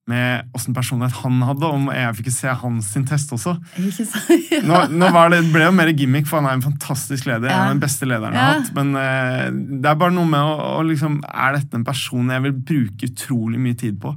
med 0.09 0.49
åssen 0.57 0.73
personlighet 0.73 1.13
han 1.21 1.37
hadde, 1.45 1.63
om 1.69 1.85
jeg 1.93 2.15
fikk 2.17 2.31
se 2.33 2.47
hans 2.63 2.87
sin 2.91 3.05
test 3.05 3.29
også. 3.31 3.53
Ikke 3.77 4.05
så, 4.09 4.39
Ja. 4.51 4.61
Nå, 4.67 4.79
nå 4.97 5.11
var 5.13 5.29
det, 5.29 5.43
ble 5.53 5.61
jo 5.67 5.71
mer 5.77 5.91
gimmick, 5.93 6.25
for 6.27 6.41
han 6.41 6.49
er 6.49 6.57
en 6.57 6.65
fantastisk 6.65 7.27
leder. 7.29 7.47
Ja. 7.47 7.61
En 7.61 7.69
av 7.69 7.75
de 7.77 7.85
beste 7.85 8.07
lederne 8.09 8.33
jeg 8.33 8.41
har 8.41 8.57
hatt. 8.59 8.73
Men 8.75 8.95
eh, 8.99 9.51
det 9.79 9.87
er 9.91 9.99
bare 10.01 10.11
noe 10.15 10.25
med 10.27 10.41
å, 10.41 10.55
å 10.79 10.81
liksom 10.89 11.21
Er 11.29 11.53
dette 11.59 11.77
en 11.77 11.85
person 11.87 12.33
jeg 12.33 12.43
vil 12.47 12.57
bruke 12.73 13.07
utrolig 13.11 13.61
mye 13.61 13.77
tid 13.77 14.01
på? 14.01 14.15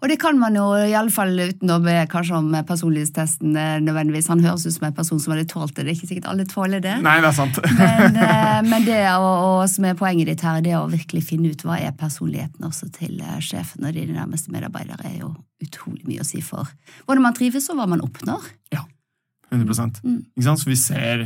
Og 0.00 0.08
det 0.08 0.18
kan 0.22 0.38
man 0.38 0.54
jo, 0.54 0.64
iallfall 0.78 1.34
be 1.82 1.94
kanskje 2.12 2.36
om 2.38 2.52
personlighetstesten 2.68 3.56
eh, 3.58 3.78
nødvendigvis. 3.82 4.28
Han 4.30 4.44
høres 4.44 4.66
ut 4.66 4.76
som 4.76 4.86
en 4.88 4.94
person 4.94 5.18
som 5.20 5.34
hadde 5.34 5.48
tålt 5.50 5.74
det. 5.74 5.84
Det 5.86 5.90
er 5.92 5.96
ikke 5.98 6.10
sikkert 6.12 6.28
alle 6.30 6.46
tåler 6.46 6.82
det. 6.84 6.94
Nei, 7.02 7.16
det 7.24 7.30
er 7.32 7.36
sant. 7.38 7.58
Men, 7.80 8.16
eh, 8.22 8.60
men 8.68 8.86
det 8.86 9.00
og, 9.16 9.26
og, 9.48 9.64
som 9.70 9.84
er 9.88 9.98
poenget 9.98 10.30
ditt 10.30 10.44
her, 10.46 10.60
det 10.62 10.76
å 10.78 10.84
virkelig 10.90 11.24
finne 11.32 11.50
ut 11.50 11.64
hva 11.66 11.80
er 11.82 11.96
personligheten 11.98 12.64
også 12.68 12.90
til 12.94 13.18
eh, 13.20 13.40
sjefen 13.44 13.86
og 13.88 13.96
dine 13.96 14.14
nærmeste 14.14 14.54
medarbeidere, 14.54 15.02
er 15.10 15.18
jo 15.24 15.32
utrolig 15.64 16.04
mye 16.06 16.22
å 16.22 16.28
si 16.28 16.40
for 16.46 16.70
hvordan 17.06 17.24
man 17.26 17.34
trives 17.34 17.66
og 17.72 17.80
hva 17.80 17.88
man 17.90 18.04
oppnår. 18.04 18.46
100 19.50 20.02
Mm. 20.04 20.18
Ikke 20.36 20.44
sant? 20.44 20.60
Så 20.60 20.68
vi 20.68 20.76
ser, 20.76 21.22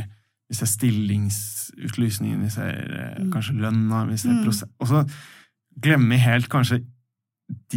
vi 0.49 0.55
ser 0.55 0.69
stillingsutlysningen, 0.71 2.43
vi 2.45 2.49
ser 2.53 2.77
eh, 2.95 3.21
Mm. 3.23 3.31
kanskje 3.33 3.57
lønna, 3.59 4.05
vi 4.07 4.17
ser 4.17 4.29
Mm. 4.31 4.43
prosent, 4.45 4.71
Og 4.79 4.87
så 4.87 5.03
glemmer 5.79 6.09
vi 6.15 6.17
helt 6.23 6.47
kanskje 6.49 6.83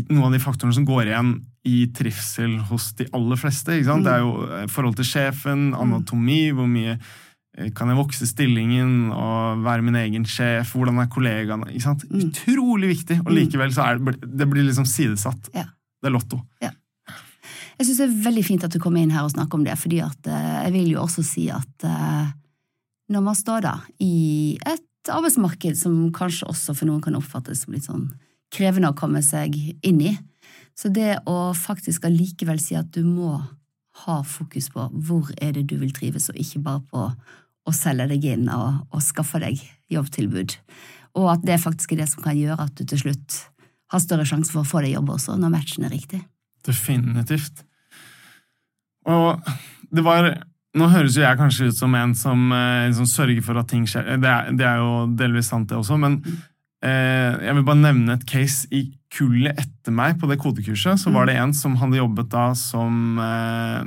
noen 0.09 0.27
av 0.29 0.33
de 0.37 0.41
faktorene 0.43 0.75
som 0.77 0.87
går 0.89 1.11
igjen 1.11 1.31
i 1.67 1.87
trivsel 1.95 2.59
hos 2.69 2.93
de 2.99 3.07
aller 3.17 3.39
fleste. 3.41 3.75
Mm. 3.83 4.03
Det 4.07 4.13
er 4.13 4.21
jo 4.23 4.35
eh, 4.47 4.67
forhold 4.71 4.97
til 5.01 5.09
sjefen, 5.09 5.69
anatomi, 5.75 6.53
hvor 6.55 6.69
mye 6.71 6.95
eh, 6.97 7.71
kan 7.75 7.91
jeg 7.91 7.99
vokse 7.99 8.29
stillingen 8.31 9.11
og 9.13 9.65
være 9.67 9.83
min 9.87 9.99
egen 10.03 10.27
sjef? 10.31 10.75
Hvordan 10.77 11.01
er 11.03 11.11
kollegaene? 11.13 11.71
Mm. 11.73 12.29
Utrolig 12.29 12.93
viktig, 12.95 13.21
og 13.25 13.31
Mm. 13.33 13.37
likevel 13.41 13.73
så 13.75 13.87
er 13.91 13.99
det, 13.99 14.17
det 14.23 14.49
blir 14.51 14.67
liksom 14.69 14.87
sidesatt. 14.87 15.51
Ja. 15.55 15.65
Det 16.03 16.11
er 16.11 16.15
lotto. 16.15 16.41
Jeg 16.63 17.85
syns 17.87 17.99
det 17.99 18.07
er 18.09 18.19
veldig 18.25 18.45
fint 18.47 18.65
at 18.65 18.73
du 18.73 18.79
kommer 18.81 19.03
inn 19.03 19.11
her 19.13 19.27
og 19.27 19.35
snakker 19.35 19.59
om 19.59 19.65
det, 19.67 19.75
fordi 19.77 19.99
at 20.01 20.27
eh, 20.31 20.53
jeg 20.67 20.73
vil 20.79 20.93
jo 20.95 21.03
også 21.03 21.25
si 21.27 21.49
at 21.53 21.89
når 23.13 23.23
man 23.23 23.37
står 23.39 23.61
da 23.63 23.75
i 24.03 24.57
et 24.67 24.83
arbeidsmarked 25.13 25.77
som 25.79 26.11
kanskje 26.15 26.49
også 26.51 26.75
for 26.75 26.89
noen 26.89 27.03
kan 27.05 27.15
oppfattes 27.15 27.61
som 27.63 27.75
litt 27.77 27.85
sånn 27.87 28.09
krevende 28.53 28.93
å 28.93 28.97
komme 28.99 29.23
seg 29.25 29.57
inn 29.87 30.01
i, 30.05 30.13
så 30.77 30.91
det 30.93 31.23
å 31.29 31.55
faktisk 31.57 32.05
allikevel 32.07 32.61
si 32.61 32.77
at 32.77 32.91
du 32.95 33.03
må 33.07 33.39
ha 34.05 34.19
fokus 34.29 34.69
på 34.73 34.91
hvor 35.09 35.31
er 35.41 35.55
det 35.57 35.67
du 35.71 35.79
vil 35.81 35.95
trives, 35.97 36.29
og 36.31 36.41
ikke 36.41 36.63
bare 36.65 36.85
på 36.91 37.07
å 37.67 37.75
selge 37.75 38.11
deg 38.13 38.27
inn 38.37 38.51
og, 38.53 38.85
og 38.93 39.03
skaffe 39.03 39.41
deg 39.43 39.61
jobbtilbud, 39.93 40.57
og 41.17 41.31
at 41.33 41.47
det 41.49 41.61
faktisk 41.63 41.95
er 41.95 42.05
det 42.05 42.11
som 42.13 42.25
kan 42.25 42.37
gjøre 42.37 42.69
at 42.69 42.75
du 42.77 42.85
til 42.85 43.07
slutt 43.07 43.39
har 43.93 44.03
større 44.03 44.27
sjanse 44.29 44.53
for 44.53 44.65
å 44.65 44.69
få 44.69 44.83
deg 44.85 44.97
jobb 44.97 45.15
også, 45.17 45.39
når 45.41 45.55
matchen 45.55 45.87
er 45.87 45.95
riktig. 45.95 46.21
Definitivt. 46.67 47.65
Og 49.07 49.41
det 49.95 50.05
var 50.07 50.33
Nå 50.77 50.91
høres 50.93 51.15
jo 51.17 51.23
jeg 51.23 51.39
kanskje 51.41 51.71
ut 51.71 51.77
som 51.79 51.95
en 51.97 52.11
som, 52.13 52.51
eh, 52.53 52.91
som 52.93 53.07
sørger 53.09 53.41
for 53.41 53.57
at 53.57 53.69
ting 53.71 53.87
skjer. 53.89 54.19
Det 54.21 54.29
er, 54.29 54.51
det 54.53 54.67
er 54.69 54.83
jo 54.83 55.07
delvis 55.17 55.49
sant, 55.49 55.71
det 55.71 55.79
også, 55.79 55.97
men 55.97 56.19
eh, 56.21 56.35
jeg 56.85 57.55
vil 57.57 57.65
bare 57.65 57.81
nevne 57.81 58.13
et 58.19 58.27
case 58.29 58.67
i 58.71 58.83
kullet 59.17 59.57
etter 59.59 59.93
meg 59.97 60.19
på 60.21 60.29
det 60.29 60.39
kodekurset. 60.43 60.99
Så 61.01 61.11
var 61.15 61.27
det 61.27 61.37
en 61.41 61.55
som 61.57 61.77
hadde 61.81 61.97
jobbet 61.99 62.29
da 62.31 62.51
som 62.55 63.19
eh, 63.19 63.85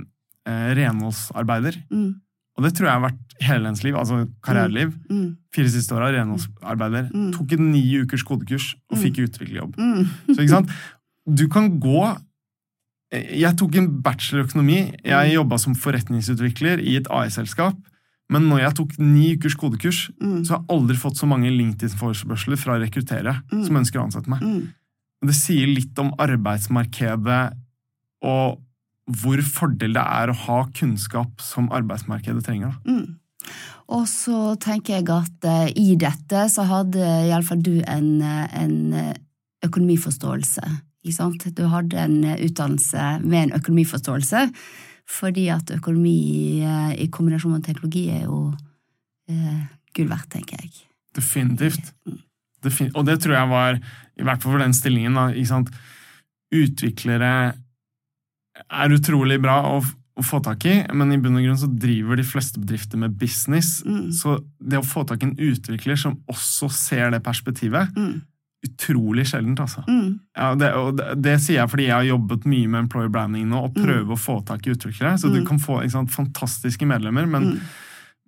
eh, 0.50 0.70
renholdsarbeider. 0.80 1.78
Mm, 1.94 2.16
Og 2.58 2.64
det 2.66 2.74
tror 2.76 2.88
jeg 2.90 2.96
har 2.98 3.06
vært 3.12 3.36
hele 3.46 3.70
hennes 3.70 3.84
liv, 3.86 3.96
altså 3.96 4.28
karriereliv. 4.44 4.90
mm, 5.10 5.28
Fire 5.56 5.70
siste 5.72 5.94
åra 5.96 6.10
renholdsarbeider. 6.12 7.06
Mm. 7.14 7.30
Tok 7.38 7.54
en 7.56 7.72
ni 7.72 7.84
ukers 8.02 8.24
kodekurs 8.28 8.74
og 8.92 8.98
Mm. 8.98 9.04
fikk 9.04 9.22
utviklerjobb. 9.30 9.76
mm. 9.78 10.10
Så 10.36 10.40
ikke 10.42 10.50
sant? 10.58 10.70
Du 11.26 11.48
kan 11.48 11.80
gå 11.80 12.18
Jeg 13.12 13.58
tok 13.58 13.76
en 13.76 14.02
bachelor 14.04 14.44
økonomi. 14.46 14.94
Jeg 15.04 15.34
jobba 15.34 15.58
som 15.58 15.74
forretningsutvikler 15.74 16.78
i 16.80 16.96
et 16.98 17.08
AS-selskap. 17.10 17.74
Men 18.30 18.46
når 18.50 18.60
jeg 18.62 18.76
tok 18.78 18.92
ni 19.02 19.32
ukers 19.36 19.56
kodekurs, 19.58 20.00
Mm. 20.22 20.44
så 20.46 20.54
har 20.54 20.60
jeg 20.62 20.70
aldri 20.78 20.96
fått 21.02 21.18
så 21.18 21.26
mange 21.28 21.50
LinkedIn-forespørsler 21.50 22.58
fra 22.62 22.78
rekruttere 22.78 23.42
Mm. 23.52 23.64
som 23.66 23.76
ønsker 23.78 24.00
å 24.00 24.04
ansette 24.06 24.30
meg. 24.30 24.42
Mm. 24.42 24.68
Det 25.26 25.36
sier 25.36 25.68
litt 25.68 25.98
om 26.00 26.14
arbeidsmarkedet 26.18 27.54
og 28.24 28.60
hvor 29.10 29.42
fordel 29.42 29.94
det 29.94 30.04
er 30.06 30.30
å 30.30 30.36
ha 30.46 30.66
kunnskap 30.78 31.42
som 31.42 31.68
arbeidsmarkedet 31.74 32.44
trenger. 32.46 32.76
Mm. 32.86 33.16
Og 33.90 34.06
så 34.06 34.56
tenker 34.62 35.00
jeg 35.00 35.10
at 35.10 35.46
uh, 35.50 35.66
i 35.76 35.96
dette 35.96 36.46
så 36.54 36.62
hadde 36.70 37.00
iallfall 37.26 37.64
du 37.66 37.82
en, 37.88 38.22
en 38.22 39.16
økonomiforståelse. 39.66 40.62
Ikke 41.04 41.16
sant? 41.16 41.48
Du 41.56 41.64
hadde 41.72 41.98
en 41.98 42.20
utdannelse 42.36 43.08
med 43.24 43.48
en 43.50 43.56
økonomiforståelse, 43.60 44.44
fordi 45.10 45.48
at 45.54 45.72
økonomi 45.74 46.62
uh, 46.62 46.92
i 46.94 47.10
kombinasjon 47.12 47.58
med 47.58 47.66
teknologi 47.66 48.08
er 48.14 48.28
jo 48.28 48.50
eh, 49.30 49.62
gull 49.96 50.10
verdt, 50.12 50.30
tenker 50.36 50.60
jeg. 50.62 50.84
Definitivt. 51.18 51.94
Defin 52.64 52.92
og 52.94 53.08
det 53.08 53.20
tror 53.24 53.38
jeg 53.38 53.50
var, 53.50 53.80
i 54.20 54.26
hvert 54.28 54.44
fall 54.44 54.56
for 54.58 54.62
den 54.64 54.76
stillingen, 54.76 55.16
da, 55.16 55.30
utviklere 56.50 57.32
er 58.60 58.94
utrolig 58.94 59.38
bra 59.42 59.62
å, 59.70 59.78
å, 59.80 60.26
få 60.26 60.42
tak 60.44 60.66
i, 60.68 60.76
men 60.92 61.14
i 61.14 61.20
bunn 61.22 61.38
og 61.40 61.46
grunn 61.46 61.62
så 61.62 61.70
driver 61.72 62.20
de 62.20 62.26
fleste 62.28 62.60
bedrifter 62.60 63.00
med 63.00 63.16
business. 63.22 63.80
Mm. 63.86 64.10
Så 64.16 64.40
det 64.60 64.82
å 64.82 64.86
få 64.86 65.06
tak 65.08 65.24
i 65.24 65.30
en 65.30 65.38
utvikler 65.38 66.00
som 66.00 66.18
også 66.30 66.72
ser 66.74 67.14
det 67.14 67.22
perspektivet, 67.26 67.96
mm. 67.96 68.18
Utrolig 68.66 69.24
sjeldent, 69.30 69.62
altså. 69.64 69.84
Mm. 69.88 70.20
Ja, 70.36 70.54
det, 70.60 70.72
og 70.76 70.98
det, 71.00 71.14
det, 71.24 71.36
sier 71.44 71.62
jeg 71.62 71.72
fordi 71.72 71.86
jeg 71.88 71.96
har 71.96 72.08
jobbet 72.10 72.48
mye 72.50 72.72
med 72.72 72.86
employer 72.86 73.12
branding 73.14 73.46
nå 73.48 73.62
og 73.68 73.78
mm. 73.78 73.84
prøver 73.86 74.16
å 74.16 74.20
få 74.20 74.40
tak 74.48 74.68
i 74.68 74.74
utviklere. 74.74 75.16
Så 75.22 75.32
du 75.32 75.40
mm. 75.42 75.46
kan 75.48 75.62
få 75.64 75.80
sant, 75.94 76.12
fantastiske 76.16 76.88
medlemmer, 76.90 77.30
men 77.30 77.54
mm. 77.54 77.62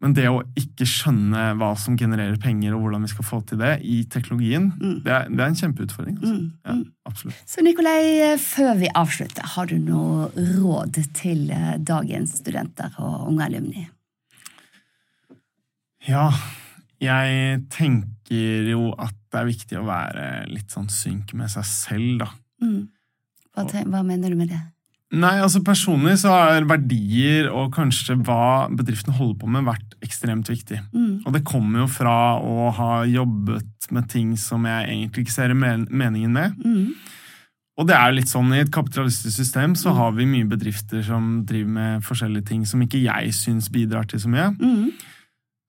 Men 0.01 0.15
det 0.17 0.23
å 0.31 0.39
ikke 0.57 0.85
skjønne 0.89 1.51
hva 1.59 1.75
som 1.77 1.93
genererer 1.97 2.39
penger, 2.41 2.73
og 2.73 2.81
hvordan 2.81 3.03
vi 3.05 3.11
skal 3.11 3.25
få 3.27 3.41
til 3.45 3.59
det 3.61 3.75
i 3.85 3.99
teknologien, 4.09 4.71
mm. 4.73 4.95
det, 5.05 5.11
er, 5.13 5.27
det, 5.29 5.37
er, 5.37 5.51
en 5.51 5.59
kjempeutfordring. 5.59 6.15
Altså. 6.17 6.33
Mm. 6.33 6.47
Ja, 6.65 6.77
mm. 6.79 6.85
absolutt. 7.11 7.43
Så 7.53 7.65
Nikolai, 7.65 8.01
før 8.41 8.71
vi 8.81 8.89
avslutter, 8.97 9.45
har 9.53 9.69
du 9.69 9.75
noe 9.77 10.31
råd 10.55 10.97
til 11.19 11.43
eh, 11.53 11.75
dagens 11.85 12.33
studenter 12.41 12.97
og 12.97 13.27
unge 13.29 13.45
alumni? 13.45 13.85
Ja, 16.09 16.31
jeg 17.01 17.61
tenker 17.73 18.69
jo 18.71 18.91
at 18.93 19.15
det 19.31 19.39
er 19.39 19.47
viktig 19.49 19.79
å 19.79 19.87
være 19.87 20.25
litt 20.51 20.73
sånn 20.73 20.89
synk 20.91 21.33
med 21.37 21.51
seg 21.51 21.65
selv, 21.67 22.11
da. 22.21 22.29
Mm. 22.61 22.83
Hva, 23.55 23.65
hva 23.89 24.03
mener 24.05 24.31
du 24.31 24.37
med 24.39 24.51
det? 24.53 24.61
Nei, 25.11 25.33
altså 25.43 25.59
Personlig 25.65 26.21
så 26.21 26.31
har 26.31 26.67
verdier 26.69 27.49
og 27.51 27.73
kanskje 27.75 28.15
hva 28.23 28.69
bedriften 28.71 29.15
holder 29.17 29.39
på 29.41 29.49
med, 29.51 29.65
vært 29.67 29.97
ekstremt 30.05 30.47
viktig. 30.47 30.79
Mm. 30.93 31.25
Og 31.25 31.33
det 31.35 31.43
kommer 31.47 31.83
jo 31.83 31.87
fra 31.91 32.13
å 32.39 32.69
ha 32.77 32.91
jobbet 33.09 33.89
med 33.91 34.07
ting 34.11 34.37
som 34.39 34.63
jeg 34.69 34.87
egentlig 34.87 35.25
ikke 35.25 35.35
ser 35.35 35.55
meningen 35.57 36.31
med. 36.31 36.55
Mm. 36.63 36.93
Og 37.81 37.87
det 37.89 37.97
er 37.97 38.15
litt 38.15 38.31
sånn, 38.31 38.53
I 38.55 38.63
et 38.63 38.71
kapitalistisk 38.71 39.35
system 39.35 39.75
så 39.79 39.91
mm. 39.91 39.97
har 39.99 40.15
vi 40.15 40.29
mye 40.31 40.47
bedrifter 40.47 41.03
som 41.03 41.41
driver 41.47 41.75
med 41.75 42.07
forskjellige 42.07 42.47
ting 42.53 42.63
som 42.69 42.83
ikke 42.85 43.03
jeg 43.03 43.35
syns 43.35 43.67
bidrar 43.73 44.07
til 44.07 44.21
så 44.23 44.31
mye. 44.31 44.51
Mm. 44.61 44.91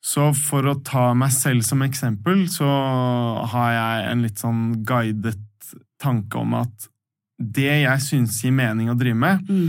Så 0.02 0.32
for 0.34 0.66
å 0.66 0.78
ta 0.82 1.12
meg 1.14 1.30
selv 1.34 1.62
som 1.66 1.82
eksempel, 1.86 2.48
så 2.50 2.66
har 3.52 3.74
jeg 3.76 4.08
en 4.10 4.24
litt 4.26 4.40
sånn 4.42 4.64
guidet 4.86 5.38
tanke 6.02 6.40
om 6.40 6.56
at 6.58 6.88
det 7.42 7.70
jeg 7.84 8.02
syns 8.02 8.40
gir 8.42 8.54
mening 8.54 8.90
å 8.90 8.98
drive 8.98 9.18
med, 9.18 9.46
mm. 9.46 9.68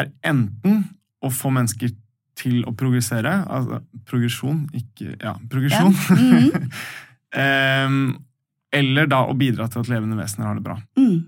er 0.00 0.08
enten 0.24 0.80
å 1.24 1.30
få 1.32 1.52
mennesker 1.54 1.92
til 2.34 2.64
å 2.66 2.72
progressere 2.76 3.30
Altså 3.44 3.78
progresjon, 4.08 4.64
ikke 4.74 5.14
Ja, 5.22 5.36
progresjon. 5.50 5.94
Ja. 5.94 6.64
Mm. 7.38 7.84
um, 7.86 8.00
eller 8.80 9.06
da 9.06 9.20
å 9.28 9.36
bidra 9.38 9.68
til 9.70 9.84
at 9.84 9.90
levende 9.92 10.18
vesener 10.18 10.48
har 10.48 10.58
det 10.58 10.64
bra. 10.64 10.74
Mm. 10.98 11.20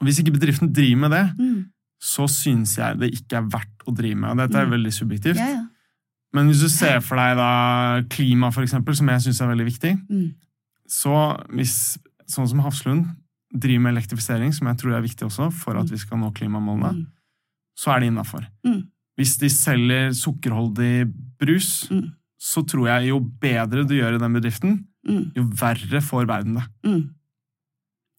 Og 0.00 0.08
hvis 0.08 0.18
ikke 0.20 0.34
bedriften 0.34 0.72
driver 0.74 1.04
med 1.04 1.14
det, 1.14 1.24
mm. 1.38 1.60
så 2.02 2.26
syns 2.30 2.74
jeg 2.80 2.98
det 2.98 3.12
ikke 3.14 3.38
er 3.38 3.46
verdt 3.52 3.86
å 3.86 3.94
drive 3.94 4.18
med. 4.18 4.32
Og 4.32 4.42
dette 4.42 4.58
er 4.58 4.66
mm. 4.66 4.74
veldig 4.74 4.94
subjektivt. 4.96 5.38
Ja, 5.38 5.52
ja. 5.52 5.63
Men 6.34 6.50
hvis 6.50 6.64
du 6.64 6.70
ser 6.72 6.98
for 7.04 7.20
deg 7.20 7.36
da 7.38 7.50
klima, 8.10 8.50
for 8.54 8.66
eksempel, 8.66 8.96
som 8.98 9.10
jeg 9.12 9.26
syns 9.26 9.42
er 9.42 9.52
veldig 9.52 9.66
viktig, 9.68 9.92
mm. 10.08 10.24
så 10.90 11.18
hvis 11.54 11.76
sånn 12.30 12.48
som 12.50 12.62
Hafslund 12.64 13.06
driver 13.54 13.84
med 13.84 13.94
elektrifisering, 13.94 14.50
som 14.54 14.66
jeg 14.70 14.80
tror 14.80 14.96
er 14.96 15.04
viktig 15.04 15.28
også 15.28 15.50
for 15.54 15.78
at 15.78 15.86
mm. 15.86 15.92
vi 15.94 16.00
skal 16.02 16.18
nå 16.18 16.32
klimamålene, 16.34 17.04
mm. 17.04 17.04
så 17.78 17.94
er 17.94 18.02
det 18.02 18.10
innafor. 18.10 18.48
Mm. 18.66 18.80
Hvis 19.14 19.36
de 19.38 19.50
selger 19.52 20.14
sukkerholdig 20.18 20.94
brus, 21.38 21.84
mm. 21.92 22.08
så 22.40 22.64
tror 22.66 22.90
jeg 22.90 23.12
jo 23.12 23.20
bedre 23.22 23.86
du 23.86 23.94
gjør 23.94 24.16
i 24.16 24.22
den 24.24 24.40
bedriften, 24.40 24.80
mm. 25.06 25.22
jo 25.38 25.46
verre 25.60 26.02
får 26.02 26.26
verden 26.30 26.58
det. 26.58 26.66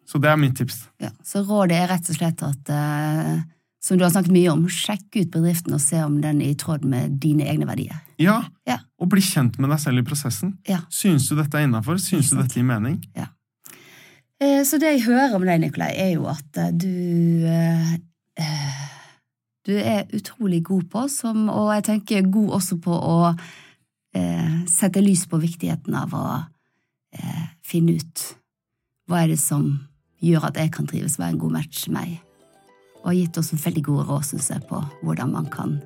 Så 0.05 0.21
det 0.21 0.29
er 0.29 0.39
mitt 0.39 0.55
tips. 0.55 0.85
Ja, 1.01 1.11
så 1.25 1.41
rådet 1.43 1.81
er 1.81 1.89
rett 1.89 2.09
og 2.13 2.17
slett 2.19 2.43
at 2.45 2.71
uh, 2.71 3.43
som 3.85 3.99
du 3.99 4.03
har 4.05 4.09
snakket 4.09 4.33
mye 4.33 4.49
om, 4.49 4.63
sjekk 4.71 5.19
ut 5.19 5.29
bedriften 5.35 5.75
og 5.77 5.81
se 5.83 5.99
om 6.01 6.17
den 6.23 6.39
er 6.41 6.55
i 6.55 6.57
tråd 6.57 6.85
med 6.89 7.19
dine 7.21 7.45
egne 7.51 7.67
verdier. 7.69 7.99
Ja, 8.21 8.39
ja. 8.65 8.79
og 8.97 9.11
bli 9.11 9.21
kjent 9.21 9.59
med 9.61 9.69
deg 9.69 9.81
selv 9.83 10.01
i 10.01 10.05
prosessen. 10.07 10.55
Ja. 10.65 10.79
Syns 10.89 11.27
du 11.29 11.35
dette 11.37 11.59
er 11.59 11.67
innafor? 11.67 11.99
Syns 12.01 12.31
du 12.31 12.39
dette 12.39 12.57
gir 12.57 12.65
mening? 12.65 12.97
Ja. 13.17 13.29
Eh, 14.41 14.63
så 14.65 14.79
det 14.81 14.95
jeg 14.95 15.05
hører 15.05 15.37
om 15.37 15.45
deg, 15.45 15.61
Nikolai, 15.61 15.91
er 16.01 16.15
jo 16.15 16.25
at 16.31 16.59
eh, 16.61 16.73
du 16.73 17.45
eh, 17.51 17.93
Du 19.65 19.73
er 19.73 20.03
utrolig 20.13 20.59
god 20.65 20.83
på, 20.93 21.05
som, 21.09 21.47
og 21.49 21.71
jeg 21.73 21.85
tenker 21.87 22.27
god 22.29 22.51
også 22.59 22.77
på 22.77 22.93
å 22.93 23.15
sette 24.69 25.01
lys 25.01 25.25
på 25.27 25.39
viktigheten 25.41 25.95
av 25.97 26.13
å 26.15 26.25
finne 27.65 27.97
ut 27.97 28.21
hva 29.09 29.23
er 29.23 29.33
det 29.33 29.39
som 29.41 29.65
gjør 30.23 30.45
at 30.51 30.61
jeg 30.61 30.71
kan 30.77 30.87
trives, 30.87 31.17
være 31.17 31.33
en 31.33 31.41
god 31.41 31.57
match 31.57 31.87
med 31.89 31.97
meg. 31.97 32.24
Og 33.05 33.11
har 33.11 33.19
gitt 33.19 33.37
oss 33.37 33.53
veldig 33.53 33.83
gode 33.85 34.03
råd, 34.09 34.23
syns 34.25 34.49
jeg, 34.49 34.63
på 34.65 34.81
hvordan 35.05 35.35
man 35.35 35.45
kan 35.53 35.77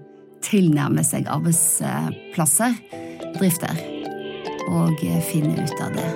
tilnærme 0.45 1.03
seg 1.03 1.27
arbeidsplasser, 1.27 2.77
bedrifter, 3.35 3.75
og 4.71 4.95
finne 5.27 5.65
ut 5.67 5.81
av 5.83 5.91
det. 5.97 6.09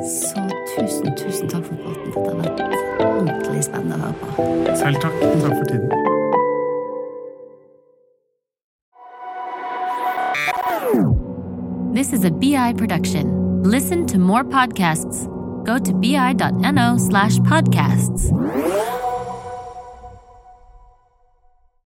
Så 0.00 0.40
tusen, 0.72 1.12
tusen 1.20 1.48
takk 1.52 1.68
for 1.68 1.76
praten. 1.84 2.08
Dette 2.08 2.24
har 2.24 2.40
vært 2.40 2.60
ordentlig 3.04 3.64
spennende 3.68 3.96
å 3.96 4.00
høre 4.06 4.16
på. 4.22 4.76
Selv 4.80 4.96
takk. 5.04 5.12
Takk 5.44 5.56
for 5.60 5.66
tiden. 5.68 5.90
This 11.92 12.12
is 12.12 12.24
a 12.24 12.30
BI 12.30 12.72
production. 12.76 13.62
Listen 13.62 14.06
to 14.06 14.18
more 14.18 14.44
podcasts. 14.44 15.26
Go 15.64 15.78
to 15.78 15.92
bi.no 15.94 16.98
slash 16.98 17.38
podcasts. 17.40 18.30